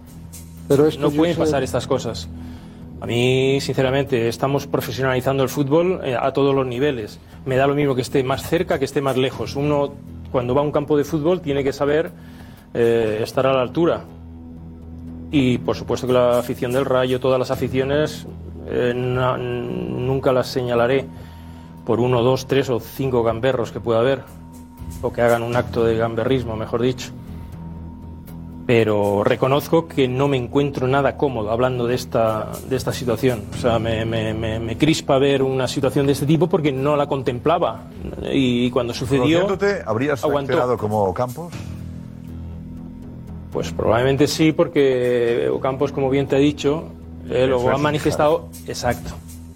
Pero 0.68 0.88
esto 0.88 1.02
no 1.02 1.12
pueden 1.12 1.34
sé- 1.36 1.40
pasar 1.40 1.64
estas 1.64 1.88
cosas. 1.88 2.30
A 3.02 3.08
mí, 3.08 3.60
sinceramente, 3.60 4.28
estamos 4.28 4.68
profesionalizando 4.68 5.42
el 5.42 5.50
fútbol 5.50 6.02
eh, 6.04 6.16
a 6.16 6.32
todos 6.34 6.54
los 6.54 6.68
niveles. 6.68 7.20
Me 7.46 7.56
da 7.56 7.66
lo 7.66 7.74
mismo 7.74 7.96
que 7.96 8.02
esté 8.02 8.24
más 8.24 8.48
cerca 8.48 8.78
que 8.78 8.86
esté 8.86 9.02
más 9.02 9.18
lejos. 9.18 9.56
Uno, 9.56 9.96
cuando 10.32 10.54
va 10.54 10.62
a 10.62 10.64
un 10.64 10.72
campo 10.72 10.96
de 10.96 11.04
fútbol, 11.04 11.42
tiene 11.42 11.64
que 11.64 11.74
saber 11.74 12.12
eh, 12.76 13.20
estar 13.24 13.48
a 13.48 13.54
la 13.54 13.62
altura. 13.62 14.04
Y, 15.32 15.58
por 15.58 15.76
supuesto, 15.76 16.06
que 16.06 16.14
la 16.14 16.38
afición 16.38 16.74
del 16.74 16.86
Rayo, 16.86 17.20
todas 17.20 17.40
las 17.40 17.50
aficiones, 17.50 18.28
eh, 18.68 18.94
nunca 18.94 20.32
las 20.32 20.50
señalaré 20.50 21.08
por 21.84 22.00
uno, 22.00 22.22
dos, 22.22 22.46
tres 22.46 22.70
o 22.70 22.80
cinco 22.80 23.24
gamberros 23.24 23.72
que 23.72 23.80
pueda 23.80 24.02
haber, 24.02 24.22
o 25.02 25.12
que 25.12 25.24
hagan 25.24 25.42
un 25.42 25.56
acto 25.56 25.84
de 25.84 25.98
gamberrismo, 25.98 26.56
mejor 26.56 26.84
dicho 26.84 27.12
pero 28.74 29.26
reconozco 29.26 29.86
que 29.86 30.08
no 30.08 30.30
me 30.30 30.38
encuentro 30.38 30.88
nada 30.88 31.18
cómodo 31.18 31.52
hablando 31.52 31.88
de 31.88 31.96
esta, 31.96 32.54
de 32.70 32.78
esta 32.78 32.94
situación. 32.94 33.42
O 33.54 33.58
sea, 33.58 33.80
me, 33.80 34.06
me- 34.06 34.78
crispa 34.78 35.18
ver 35.18 35.44
una 35.44 35.68
situación 35.68 36.06
de 36.06 36.14
este 36.14 36.26
tipo 36.26 36.48
porque 36.48 36.72
no 36.72 36.96
la 36.96 37.06
contemplaba. 37.06 37.84
Y 38.32 38.72
cuando 38.72 38.94
sucedió, 38.94 39.46
¿habrías 39.86 40.24
aguantó. 40.24 40.78
como 40.78 41.14
Campos? 41.14 41.52
Pues 43.52 43.74
probablemente 43.74 44.26
sí, 44.26 44.54
porque 44.54 45.50
Ocampos, 45.52 45.92
como 45.92 46.10
bien 46.10 46.28
te 46.28 46.38
he 46.38 46.40
dicho, 46.40 46.86
eh, 47.30 47.48
lo 47.48 47.70
ha 47.72 47.76
es, 47.76 47.82
manifestado. 47.82 48.48
Exacto. 48.68 49.10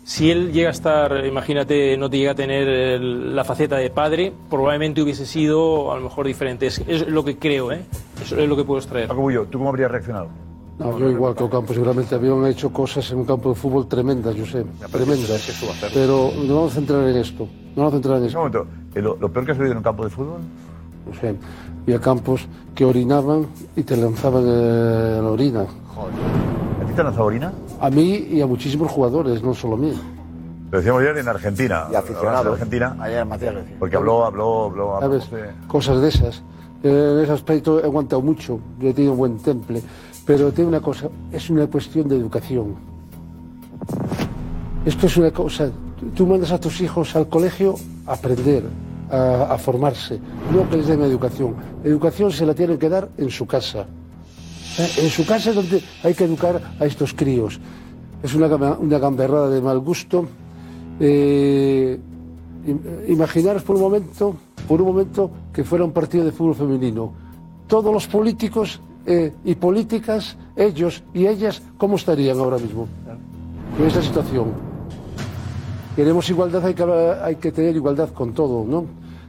Si 0.08 0.30
él 0.30 0.52
llega 0.54 0.70
a 0.70 0.72
estar, 0.72 1.26
imagínate, 1.26 1.98
no 1.98 2.12
te 2.12 2.20
llega 2.20 2.34
a 2.34 2.36
tener 2.36 2.68
el- 2.68 3.36
la 3.36 3.44
faceta 3.44 3.78
de 3.78 3.90
padre, 3.90 4.32
probablemente 4.52 5.02
hubiese 5.02 5.26
sido 5.26 5.92
a 5.92 5.96
lo 5.98 6.04
mejor 6.04 6.28
diferente. 6.28 6.68
Es, 6.68 6.78
es 6.88 7.08
lo 7.08 7.26
que 7.26 7.40
creo, 7.40 7.72
¿eh? 7.72 7.82
Eso 8.22 8.38
es 8.38 8.48
lo 8.48 8.56
que 8.56 8.64
puedo 8.64 8.80
extraer. 8.80 9.08
¿tú 9.08 9.58
cómo 9.58 9.70
habrías 9.70 9.90
reaccionado? 9.90 10.28
No, 10.78 11.00
yo 11.00 11.10
igual 11.10 11.34
que 11.36 11.44
Ocampo, 11.44 11.74
seguramente 11.74 12.14
habían 12.14 12.46
hecho 12.46 12.72
cosas 12.72 13.10
en 13.12 13.18
un 13.18 13.26
campo 13.26 13.50
de 13.50 13.56
fútbol 13.56 13.88
tremendas, 13.88 14.36
yo 14.36 14.46
sé, 14.46 14.64
tremendas. 14.92 15.90
Pero 15.92 16.30
no 16.46 16.56
vamos 16.56 16.74
a 16.74 16.76
centrar 16.76 17.08
en 17.08 17.16
esto. 17.16 17.48
No 17.76 17.84
vamos 17.84 17.94
a 17.94 17.96
centrar 17.96 18.18
en 18.20 18.26
esto. 18.26 18.38
Un 18.38 18.52
momento, 18.52 18.68
¿eh, 18.94 19.02
¿lo, 19.02 19.16
lo 19.16 19.32
peor 19.32 19.46
que 19.46 19.52
has 19.54 19.58
vivido 19.58 19.72
en 19.72 19.78
un 19.80 19.84
campo 19.84 20.04
de 20.04 20.12
fútbol? 20.12 20.40
No 21.08 21.20
sé, 21.20 21.34
había 21.84 22.00
campos 22.00 22.46
que 22.76 22.86
orinaban 22.86 23.48
y 23.76 23.82
te 23.82 23.98
lanzaban 23.98 24.44
eh, 24.46 25.20
la 25.24 25.30
orina. 25.32 25.62
¿A 25.62 26.55
ti 26.96 26.98
te 26.98 27.02
han 27.02 27.08
lanzado 27.08 27.26
orina? 27.28 27.54
A 27.80 27.90
mí 27.90 28.28
y 28.32 28.42
a 28.42 28.48
muchísimos 28.48 28.92
jugadores, 28.92 29.42
no 29.44 29.54
solo 29.54 29.76
a 29.76 29.78
mí. 29.78 29.94
Lo 30.72 30.78
decíamos 30.80 31.02
ayer 31.04 31.18
en 31.18 31.28
Argentina. 31.28 31.86
Y 31.92 31.96
aficionados. 31.96 32.46
En 32.48 32.52
Argentina. 32.54 32.98
Ayer 33.00 33.26
Matías 33.26 33.54
lo 33.54 33.60
decía. 33.62 33.76
Porque 33.80 33.96
habló, 33.96 34.26
habló, 34.26 34.66
habló. 34.66 34.96
habló 34.96 35.20
¿Sabes? 35.22 35.32
de- 35.32 35.68
Cosas 35.68 36.02
de 36.02 36.08
esas. 36.10 36.42
En 36.84 37.20
ese 37.20 37.32
aspecto 37.32 37.80
he 37.80 37.84
aguantado 37.86 38.22
mucho, 38.22 38.60
yo 38.80 38.90
he 38.90 38.94
tenido 38.94 39.14
un 39.14 39.18
buen 39.18 39.38
temple, 39.40 39.82
pero 40.26 40.52
tiene 40.52 40.68
una 40.70 40.82
cosa, 40.82 41.08
es 41.32 41.50
una 41.50 41.66
cuestión 41.68 42.08
de 42.08 42.18
educación. 42.18 42.76
Esto 44.86 45.08
es 45.08 45.18
una 45.18 45.32
cosa, 45.32 45.70
tú- 46.00 46.08
tú 46.16 46.28
mandas 46.28 46.52
a 46.52 46.60
tus 46.60 46.80
hijos 46.82 47.16
al 47.16 47.28
colegio 47.28 47.76
a 48.06 48.14
aprender, 48.14 48.64
a, 49.10 49.54
a 49.54 49.58
formarse, 49.58 50.20
no 50.54 50.70
que 50.70 50.78
les 50.78 50.88
den 50.88 51.02
educación. 51.02 51.56
Educación 51.84 52.32
se 52.32 52.46
la 52.46 52.54
tienen 52.54 52.78
que 52.78 52.90
dar 52.90 53.10
en 53.18 53.30
su 53.32 53.48
casa. 53.48 53.86
Eh, 54.78 54.90
En 55.04 55.10
su 55.10 55.26
casa 55.26 55.50
es 55.52 55.56
donde 55.56 55.82
hay 56.04 56.14
que 56.14 56.26
educar 56.26 56.62
a 56.80 56.86
estos 56.86 57.14
críos. 57.14 57.60
Es 58.24 58.34
una, 58.34 58.48
una 58.78 59.00
gamberrada 59.00 59.50
de 59.50 59.62
mal 59.62 59.80
gusto. 59.80 60.26
Eh, 61.00 62.00
im- 62.68 62.80
imaginaros 63.10 63.64
por 63.64 63.76
un 63.76 63.82
momento, 63.84 64.36
por 64.68 64.82
un 64.82 64.88
momento 64.88 65.30
que 65.54 65.64
fuera 65.64 65.84
un 65.86 65.92
partido 65.92 66.26
de 66.26 66.32
fútbol 66.32 66.56
femenino. 66.56 67.14
Todos 67.68 67.94
los 67.94 68.08
políticos 68.08 68.80
eh, 69.06 69.34
y 69.44 69.56
políticas, 69.56 70.38
ellos 70.56 71.04
y 71.14 71.28
ellas, 71.28 71.62
¿cómo 71.78 71.96
estarían 71.98 72.38
ahora 72.40 72.58
mismo? 72.58 72.88
En 73.80 73.86
esta 73.88 74.02
situación. 74.02 74.46
Queremos 75.96 76.30
igualdad, 76.30 76.66
hay 76.66 76.74
que, 76.74 76.84
hay 76.84 77.36
que 77.38 77.52
tener 77.52 77.76
igualdad 77.76 78.10
con 78.10 78.34
todo, 78.34 78.66
¿no? 78.66 78.86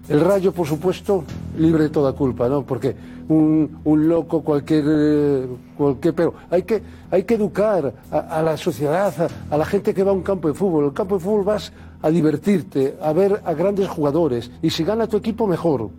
El 0.08 0.20
rayo, 0.20 0.52
por 0.52 0.66
supuesto, 0.68 1.24
libre 1.58 1.84
de 1.84 1.90
toda 1.90 2.12
culpa, 2.12 2.48
¿no? 2.48 2.62
Porque 2.62 2.94
un, 3.28 3.78
un 3.84 4.08
loco, 4.08 4.40
cualquier, 4.42 4.84
eh, 4.86 5.46
cualquier... 5.76 6.14
Pero 6.14 6.34
hay 6.48 6.62
que, 6.62 6.80
hay 7.10 7.24
que 7.24 7.34
educar 7.34 7.92
a, 8.12 8.40
la 8.42 8.56
sociedad, 8.56 9.12
a, 9.50 9.56
la 9.56 9.64
gente 9.64 9.92
que 9.92 10.04
va 10.04 10.12
a 10.12 10.14
un 10.14 10.22
campo 10.22 10.46
de 10.46 10.54
fútbol. 10.54 10.84
El 10.84 10.92
campo 10.92 11.16
de 11.16 11.20
fútbol 11.24 11.44
vas 11.44 11.72
a 12.02 12.08
divertirte, 12.10 12.96
a 13.02 13.12
ver 13.12 13.42
a 13.44 13.52
grandes 13.54 13.88
jugadores. 13.88 14.48
Y 14.62 14.70
si 14.70 14.84
gana 14.84 15.08
tu 15.08 15.16
equipo, 15.16 15.46
mejor. 15.48 15.90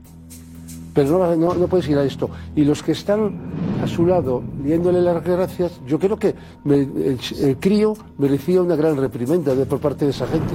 Pero 0.93 1.19
no, 1.19 1.35
no, 1.35 1.53
no 1.53 1.67
puedes 1.67 1.89
ir 1.89 1.97
a 1.97 2.05
esto. 2.05 2.29
Y 2.55 2.63
los 2.63 2.81
que 2.81 2.93
están 2.93 3.35
a 3.83 3.87
su 3.87 4.05
lado, 4.05 4.41
liéndole 4.63 5.01
las 5.01 5.21
gracias, 5.21 5.81
yo 5.85 5.99
creo 5.99 6.17
que 6.17 6.33
me- 6.63 6.75
el, 6.77 7.19
el 7.41 7.57
crío 7.57 7.93
merecía 8.17 8.61
una 8.61 8.77
gran 8.77 8.95
reprimenda 8.95 9.53
de, 9.53 9.65
por 9.65 9.79
parte 9.79 10.05
de 10.05 10.11
esa 10.11 10.25
gente. 10.27 10.53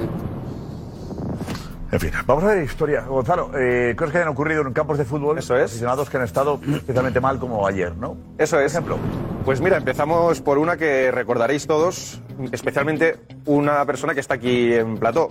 En 1.93 1.99
fin, 1.99 2.11
vamos 2.25 2.43
a 2.43 2.47
ver 2.47 2.63
historia. 2.63 3.01
Gonzalo, 3.01 3.51
eh, 3.55 3.93
cosas 3.95 4.11
que 4.13 4.17
hayan 4.17 4.29
ocurrido 4.29 4.63
en 4.63 4.73
campos 4.73 4.97
de 4.97 5.05
fútbol. 5.05 5.37
Eso 5.37 5.55
es. 5.55 5.65
Aficionados 5.65 6.09
que 6.09 6.17
han 6.17 6.23
estado 6.23 6.59
especialmente 6.65 7.21
mal, 7.21 7.37
como 7.37 7.67
ayer, 7.67 7.95
¿no? 7.95 8.17
Eso 8.39 8.59
es. 8.59 8.71
ejemplo. 8.71 8.97
Pues 9.45 9.61
mira, 9.61 9.77
empezamos 9.77 10.41
por 10.41 10.57
una 10.57 10.75
que 10.75 11.11
recordaréis 11.11 11.67
todos, 11.67 12.19
especialmente 12.51 13.19
una 13.45 13.85
persona 13.85 14.15
que 14.15 14.21
está 14.21 14.33
aquí 14.33 14.73
en 14.73 14.97
plató. 14.97 15.27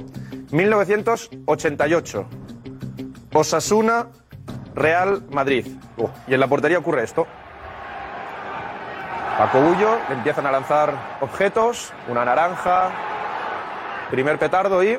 1988. 0.53 2.27
Osasuna, 3.33 4.07
Real 4.77 5.25
Madrid. 5.33 5.67
Y 6.29 6.35
en 6.35 6.39
la 6.39 6.47
portería 6.47 6.79
ocurre 6.79 7.03
esto. 7.03 7.27
Paco 9.37 9.61
Bullo, 9.63 9.99
le 10.09 10.15
empiezan 10.15 10.47
a 10.47 10.53
lanzar 10.53 11.19
objetos, 11.23 11.93
una 12.07 12.25
naranja, 12.25 12.93
primer 14.13 14.39
petardo 14.39 14.85
y... 14.85 14.97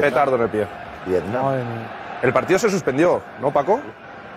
Petardo 0.00 0.36
en 0.36 0.42
el 0.42 0.48
pie. 0.48 0.66
El 2.22 2.32
partido 2.32 2.58
se 2.58 2.70
suspendió, 2.70 3.20
¿no, 3.40 3.50
Paco? 3.52 3.80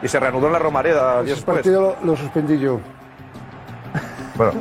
Y 0.02 0.08
se 0.08 0.20
reanudó 0.20 0.48
en 0.48 0.54
la 0.54 0.60
Romareda 0.60 1.22
días 1.22 1.26
Ese 1.26 1.36
después. 1.36 1.58
partido 1.58 1.82
lo, 2.02 2.06
lo 2.12 2.16
suspendí 2.18 2.58
yo. 2.60 2.80
Bueno, 4.36 4.54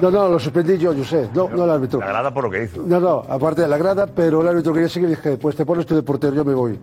No, 0.00 0.10
no, 0.10 0.28
lo 0.28 0.38
suspendí 0.38 0.76
yo, 0.78 0.92
yo 0.92 1.04
sé. 1.04 1.28
No, 1.32 1.48
no 1.48 1.64
el 1.64 1.70
árbitro. 1.70 2.00
La 2.00 2.06
grada 2.06 2.32
por 2.34 2.44
lo 2.44 2.50
que 2.50 2.64
hizo. 2.64 2.82
No, 2.84 2.98
no, 2.98 3.22
aparte 3.28 3.62
de 3.62 3.68
la 3.68 3.78
grada, 3.78 4.06
pero 4.06 4.40
el 4.42 4.48
árbitro 4.48 4.72
quería 4.72 4.88
seguir 4.88 5.08
y 5.10 5.12
dije, 5.12 5.36
pues 5.36 5.54
te 5.54 5.64
pones 5.64 5.86
tú 5.86 5.94
de 5.94 6.02
portero, 6.02 6.34
yo 6.34 6.44
me 6.44 6.54
voy. 6.54 6.78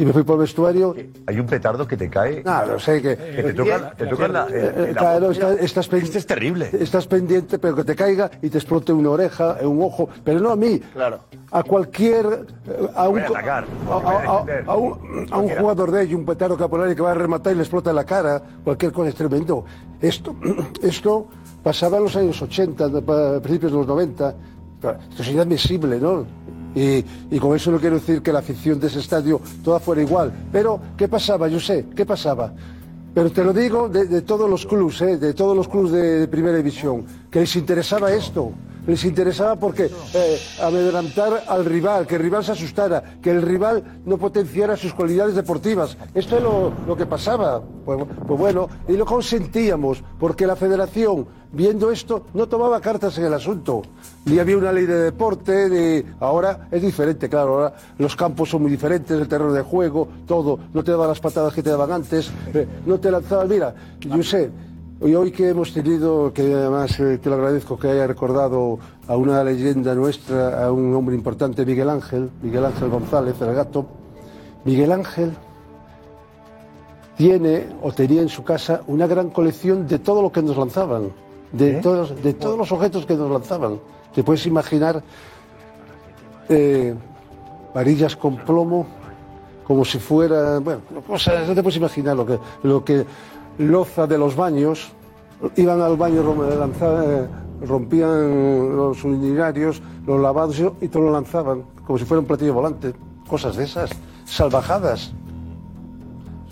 Y 0.00 0.04
me 0.06 0.14
fui 0.14 0.22
por 0.22 0.36
el 0.36 0.40
vestuario. 0.40 0.94
Hay 1.26 1.38
un 1.38 1.44
petardo 1.46 1.86
que 1.86 1.94
te 1.94 2.08
cae. 2.08 2.42
Ah, 2.46 2.64
lo 2.66 2.78
sé 2.78 3.02
que. 3.02 3.16
Que 3.16 3.42
te 3.42 3.52
toca, 3.52 3.92
te 3.92 4.04
la, 4.28 4.46
Eh, 4.50 4.72
en 4.88 4.94
la 4.94 5.00
claro, 5.00 5.26
boca. 5.28 5.32
está- 5.32 5.52
estás 5.62 5.88
pendiente. 5.88 6.18
es 6.18 6.26
terrible. 6.26 6.70
Estás 6.72 7.06
pendiente, 7.06 7.58
pero 7.58 7.76
que 7.76 7.84
te 7.84 7.94
caiga 7.94 8.30
y 8.40 8.48
te 8.48 8.56
explote 8.56 8.94
una 8.94 9.10
oreja, 9.10 9.58
eh, 9.60 9.66
un 9.66 9.82
ojo, 9.82 10.08
pero 10.24 10.40
no 10.40 10.50
a 10.52 10.56
mí. 10.56 10.78
Claro. 10.94 11.20
A 11.50 11.62
cualquier. 11.62 12.46
eh, 12.66 12.88
A 12.94 13.08
un, 13.08 13.14
Voy 13.16 13.22
a 13.22 13.26
atacar. 13.26 13.64
a, 13.88 13.92
a- 13.92 13.98
a- 13.98 14.72
a 14.72 14.76
un, 14.76 15.26
a 15.30 15.38
un 15.38 15.48
jugador 15.50 15.90
de 15.90 16.02
ellos, 16.04 16.18
un 16.18 16.24
petardo 16.24 16.56
caporal 16.56 16.94
que 16.96 17.02
va 17.02 17.10
a 17.10 17.14
rematar 17.14 17.52
y 17.52 17.56
le 17.56 17.62
explota 17.62 17.90
en 17.90 17.96
la 17.96 18.04
cara, 18.04 18.40
cualquier 18.64 18.92
cosa 18.92 19.10
es 19.10 19.14
tremendo. 19.14 19.66
Esto, 20.00 20.34
esto 20.82 21.26
pasaba 21.62 21.98
en 21.98 22.04
los 22.04 22.16
años 22.16 22.40
80, 22.40 22.88
de- 22.88 23.02
pa- 23.02 23.38
principios 23.40 23.70
de 23.72 23.78
los 23.78 23.86
90. 23.86 24.34
Claro, 24.80 24.98
Esto 25.10 25.22
es 25.22 25.28
inadmisible, 25.28 26.00
¿no? 26.00 26.24
Y, 26.74 27.38
con 27.38 27.56
eso 27.56 27.70
no 27.70 27.78
quiero 27.78 27.96
decir 27.96 28.22
que 28.22 28.32
la 28.32 28.40
afición 28.40 28.78
de 28.78 28.86
ese 28.86 29.00
estadio 29.00 29.40
toda 29.64 29.80
fuera 29.80 30.02
igual. 30.02 30.32
Pero, 30.52 30.80
¿qué 30.96 31.08
pasaba? 31.08 31.48
Yo 31.48 31.60
sé, 31.60 31.86
¿qué 31.94 32.06
pasaba? 32.06 32.52
Pero 33.12 33.30
te 33.32 33.42
lo 33.42 33.52
digo 33.52 33.88
de, 33.88 34.22
todos 34.22 34.48
los 34.48 34.66
clubes, 34.66 35.00
¿eh? 35.02 35.16
de 35.16 35.34
todos 35.34 35.56
los 35.56 35.66
clubes 35.66 35.92
de 35.92 36.28
primera 36.28 36.56
división, 36.56 37.04
que 37.30 37.40
les 37.40 37.56
interesaba 37.56 38.12
esto. 38.12 38.52
Les 38.86 39.04
interesaba 39.04 39.56
porque 39.56 39.90
eh, 40.14 40.38
amedrentar 40.62 41.44
al 41.46 41.64
rival, 41.64 42.06
que 42.06 42.16
el 42.16 42.22
rival 42.22 42.44
se 42.44 42.52
asustara, 42.52 43.18
que 43.22 43.30
el 43.30 43.42
rival 43.42 44.00
no 44.04 44.18
potenciara 44.18 44.76
sus 44.76 44.94
cualidades 44.94 45.34
deportivas. 45.34 45.96
Esto 46.14 46.36
es 46.36 46.42
lo, 46.42 46.72
lo 46.86 46.96
que 46.96 47.06
pasaba. 47.06 47.62
Pues, 47.84 48.04
pues 48.26 48.38
bueno, 48.38 48.68
y 48.88 48.92
lo 48.92 49.04
consentíamos, 49.04 50.02
porque 50.18 50.46
la 50.46 50.56
federación, 50.56 51.26
viendo 51.52 51.90
esto, 51.90 52.26
no 52.34 52.48
tomaba 52.48 52.80
cartas 52.80 53.16
en 53.18 53.24
el 53.24 53.34
asunto. 53.34 53.82
Ni 54.24 54.38
había 54.38 54.56
una 54.56 54.72
ley 54.72 54.86
de 54.86 54.98
deporte, 54.98 55.68
ni... 55.68 56.12
ahora 56.20 56.68
es 56.70 56.82
diferente, 56.82 57.28
claro, 57.28 57.54
ahora 57.54 57.74
los 57.98 58.14
campos 58.16 58.50
son 58.50 58.62
muy 58.62 58.70
diferentes, 58.70 59.18
el 59.18 59.28
terreno 59.28 59.52
de 59.52 59.62
juego, 59.62 60.08
todo, 60.26 60.58
no 60.72 60.84
te 60.84 60.90
daban 60.90 61.08
las 61.08 61.20
patadas 61.20 61.54
que 61.54 61.62
te 61.62 61.70
daban 61.70 61.90
antes, 61.90 62.30
eh, 62.54 62.66
no 62.86 63.00
te 63.00 63.10
lanzaban, 63.10 63.48
mira, 63.48 63.74
yo 64.00 64.22
sé, 64.22 64.50
y 65.02 65.14
hoy 65.14 65.30
que 65.30 65.48
hemos 65.48 65.72
tenido, 65.72 66.32
que 66.32 66.42
además 66.42 67.00
eh, 67.00 67.18
te 67.18 67.30
lo 67.30 67.36
agradezco 67.36 67.78
que 67.78 67.88
haya 67.88 68.06
recordado 68.06 68.78
a 69.08 69.16
una 69.16 69.42
leyenda 69.42 69.94
nuestra, 69.94 70.66
a 70.66 70.72
un 70.72 70.94
hombre 70.94 71.14
importante, 71.14 71.64
Miguel 71.64 71.88
Ángel, 71.88 72.30
Miguel 72.42 72.66
Ángel 72.66 72.90
González, 72.90 73.40
el 73.40 73.54
gato, 73.54 73.86
Miguel 74.64 74.92
Ángel 74.92 75.32
tiene 77.16 77.66
o 77.82 77.92
tenía 77.92 78.20
en 78.20 78.28
su 78.28 78.44
casa 78.44 78.82
una 78.88 79.06
gran 79.06 79.30
colección 79.30 79.86
de 79.86 79.98
todo 79.98 80.20
lo 80.20 80.30
que 80.30 80.42
nos 80.42 80.56
lanzaban, 80.56 81.12
de, 81.52 81.74
todos, 81.74 82.22
de 82.22 82.34
todos 82.34 82.58
los 82.58 82.70
objetos 82.70 83.06
que 83.06 83.14
nos 83.14 83.30
lanzaban. 83.30 83.80
Te 84.14 84.22
puedes 84.22 84.44
imaginar 84.46 85.02
eh, 86.50 86.94
varillas 87.74 88.16
con 88.16 88.36
plomo, 88.36 88.86
como 89.64 89.84
si 89.84 89.98
fuera, 89.98 90.58
bueno, 90.58 90.80
cosas, 91.06 91.48
no 91.48 91.54
te 91.54 91.62
puedes 91.62 91.78
imaginar 91.78 92.16
lo 92.16 92.26
que, 92.26 92.38
lo 92.64 92.84
que 92.84 93.06
loza 93.60 94.06
de 94.06 94.16
los 94.18 94.34
baños, 94.36 94.90
iban 95.56 95.80
al 95.80 95.96
baño, 95.96 96.22
eh, 96.22 97.26
rompían 97.66 98.74
los 98.76 99.04
urinarios, 99.04 99.82
los 100.06 100.20
lavados 100.20 100.58
y- 100.80 100.88
te 100.88 100.98
lo 100.98 101.10
lanzaban, 101.12 101.64
como 101.86 101.98
si 101.98 102.04
fuera 102.04 102.20
un 102.20 102.26
platillo 102.26 102.54
volante, 102.54 102.94
cosas 103.28 103.56
de 103.56 103.64
esas, 103.64 103.90
salvajadas. 104.24 105.12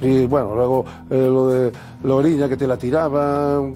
Y 0.00 0.26
bueno, 0.26 0.54
luego 0.54 0.84
eh, 1.10 1.28
lo 1.30 1.48
de 1.48 1.72
la 2.04 2.14
orilla 2.14 2.48
que 2.48 2.56
te 2.56 2.66
la 2.66 2.76
tiraban, 2.76 3.74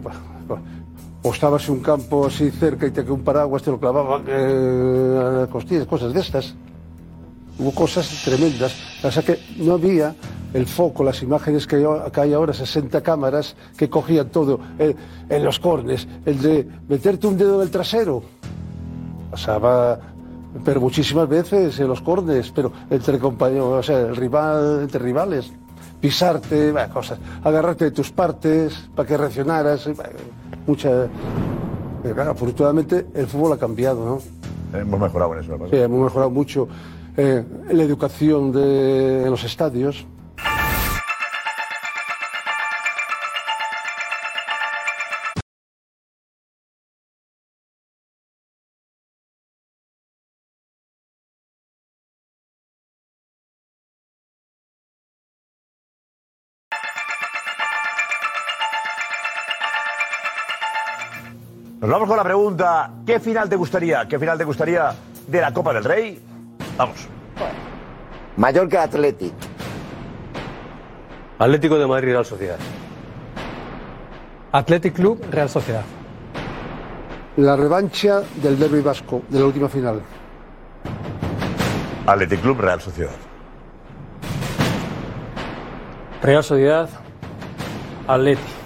o 1.25 1.33
estabas 1.33 1.67
en 1.69 1.75
un 1.75 1.81
campo 1.81 2.27
así 2.27 2.51
cerca 2.51 2.87
y 2.87 2.91
te 2.91 3.05
que 3.05 3.13
un 3.13 3.23
paraguas 3.23 3.63
te 3.63 3.71
lo 3.71 3.79
clavaban 3.81 4.23
eh, 4.27 5.21
a 5.21 5.31
las 5.41 5.49
costillas, 5.49 5.87
cosas 5.87 6.13
de 6.13 6.21
estas. 6.21 6.55
Hubo 7.59 7.71
cosas 7.73 8.23
tremendas. 8.25 8.75
O 9.03 9.11
sea 9.11 9.23
que 9.23 9.39
no 9.59 9.75
había 9.75 10.15
el 10.55 10.67
foco, 10.67 11.03
las 11.05 11.23
imágenes 11.23 11.67
que 11.67 11.77
hay, 11.77 12.33
ahora, 12.33 12.53
60 12.53 13.01
cámaras 13.03 13.57
que 13.77 13.89
cogían 13.89 14.29
todo, 14.29 14.61
el- 14.79 14.95
en 15.29 15.45
los 15.45 15.59
cornes, 15.59 16.07
el 16.27 16.41
de 16.43 16.69
meterte 16.89 17.27
un 17.27 17.37
dedo 17.39 17.57
en 17.57 17.63
el 17.63 17.71
trasero. 17.71 18.23
Pasaba, 19.31 19.99
pero 20.65 20.81
muchísimas 20.81 21.29
veces 21.29 21.79
en 21.81 21.89
los 21.89 22.01
cornes, 22.03 22.53
pero 22.55 22.71
entre 22.91 23.19
compañeros, 23.19 23.67
o 23.81 23.83
sea, 23.83 24.01
el 24.01 24.17
rival, 24.17 24.81
entre 24.83 25.01
rivales. 25.01 25.51
Pisarte, 26.01 26.75
cosas, 26.93 27.19
agarrarte 27.45 27.85
de 27.87 27.91
tus 27.93 28.11
partes 28.11 28.89
para 28.95 29.07
que 29.09 29.17
reaccionaras, 29.17 29.85
bueno, 29.87 30.19
mucha. 30.67 31.07
Pero 32.03 32.15
claro, 32.17 32.33
afortunadamente 32.33 33.07
el 33.15 33.27
fútbol 33.29 33.53
ha 33.53 33.57
cambiado, 33.57 34.05
¿no? 34.05 34.79
Hemos 34.79 34.99
mejorado 34.99 35.35
en 35.35 35.41
eso. 35.45 35.57
¿no? 35.57 35.69
Sí, 35.69 35.77
hemos 35.77 36.01
mejorado 36.01 36.31
mucho 36.31 36.67
eh, 37.17 37.45
la 37.71 37.83
educación 37.85 38.51
de, 38.51 39.23
en 39.25 39.31
los 39.31 39.45
estadios. 39.45 40.05
Nos 61.83 61.91
vamos 61.91 62.07
con 62.09 62.17
la 62.17 62.23
pregunta, 62.23 62.93
¿qué 63.05 63.19
final 63.19 63.49
te 63.49 63.57
gustaría? 63.57 64.07
¿Qué 64.07 64.17
final 64.17 64.39
te 64.39 64.45
gustaría 64.45 64.95
de 65.27 65.41
la 65.41 65.53
Copa 65.53 65.75
del 65.75 65.83
Rey? 65.83 66.23
Vamos. 66.77 67.09
Mallorca 68.37 68.85
Athletic. 68.85 69.33
Atlético 71.41 71.77
de 71.81 71.87
Madrid 71.89 72.11
Real 72.11 72.25
Sociedad. 72.25 72.57
Athletic 74.53 74.95
Club, 74.95 75.25
Real 75.29 75.49
Sociedad. 75.49 75.83
La 77.39 77.57
revancha 77.57 78.23
del 78.37 78.61
derby 78.61 78.81
vasco, 78.81 79.23
de 79.29 79.41
la 79.41 79.47
última 79.47 79.69
final. 79.69 80.03
Athletic 82.07 82.43
Club, 82.43 82.61
Real 82.61 82.81
Sociedad. 82.81 83.17
Real 86.23 86.45
Sociedad, 86.45 86.89
Atleti. 88.07 88.62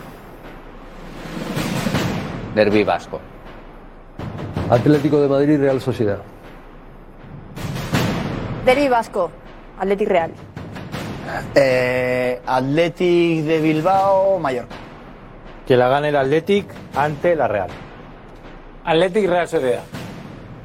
Derby 2.56 2.84
vasco. 2.84 3.20
Atlético 4.70 5.20
de 5.20 5.28
Madrid 5.28 5.60
Real 5.60 5.78
Sociedad. 5.78 6.20
Derby 8.64 8.88
Vasco, 8.88 9.30
Athletic 9.78 10.08
Real. 10.08 10.30
Eh, 11.54 12.40
Athletic 12.46 13.44
de 13.44 13.60
Bilbao, 13.60 14.38
Mallorca. 14.38 14.74
Que 15.66 15.76
la 15.76 15.88
gane 15.88 16.08
el 16.08 16.16
Athletic 16.16 16.66
ante 16.94 17.36
la 17.36 17.46
Real. 17.46 17.68
Athletic 18.86 19.28
Real 19.28 19.48
Sociedad. 19.48 19.82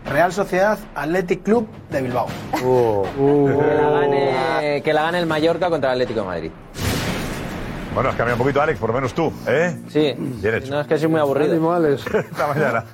Real 0.06 0.32
Sociedad, 0.32 0.80
Athletic 0.96 1.44
Club 1.44 1.68
de 1.90 2.02
Bilbao. 2.02 2.28
Que, 2.54 3.54
la 3.78 3.90
gane, 3.90 4.82
que 4.82 4.94
la 4.94 5.02
gane 5.04 5.20
el 5.20 5.26
Mallorca 5.26 5.70
contra 5.70 5.90
el 5.90 5.96
Atlético 5.96 6.22
de 6.22 6.26
Madrid. 6.26 6.52
Bueno, 7.94 8.10
has 8.10 8.16
cambiado 8.16 8.36
un 8.36 8.40
poquito, 8.40 8.62
Alex, 8.62 8.80
por 8.80 8.90
lo 8.90 8.96
menos 8.96 9.14
tú, 9.14 9.34
¿eh? 9.48 9.76
Sí. 9.90 10.14
Bien 10.18 10.56
hecho. 10.56 10.72
No, 10.72 10.80
es 10.82 10.88
que 10.88 10.98
soy 10.98 11.10
muy 11.10 11.20
aburrido. 11.20 11.52
Ánimo, 11.52 11.74
Alex. 11.74 12.06
Hasta 12.32 12.48
mañana. 12.48 12.86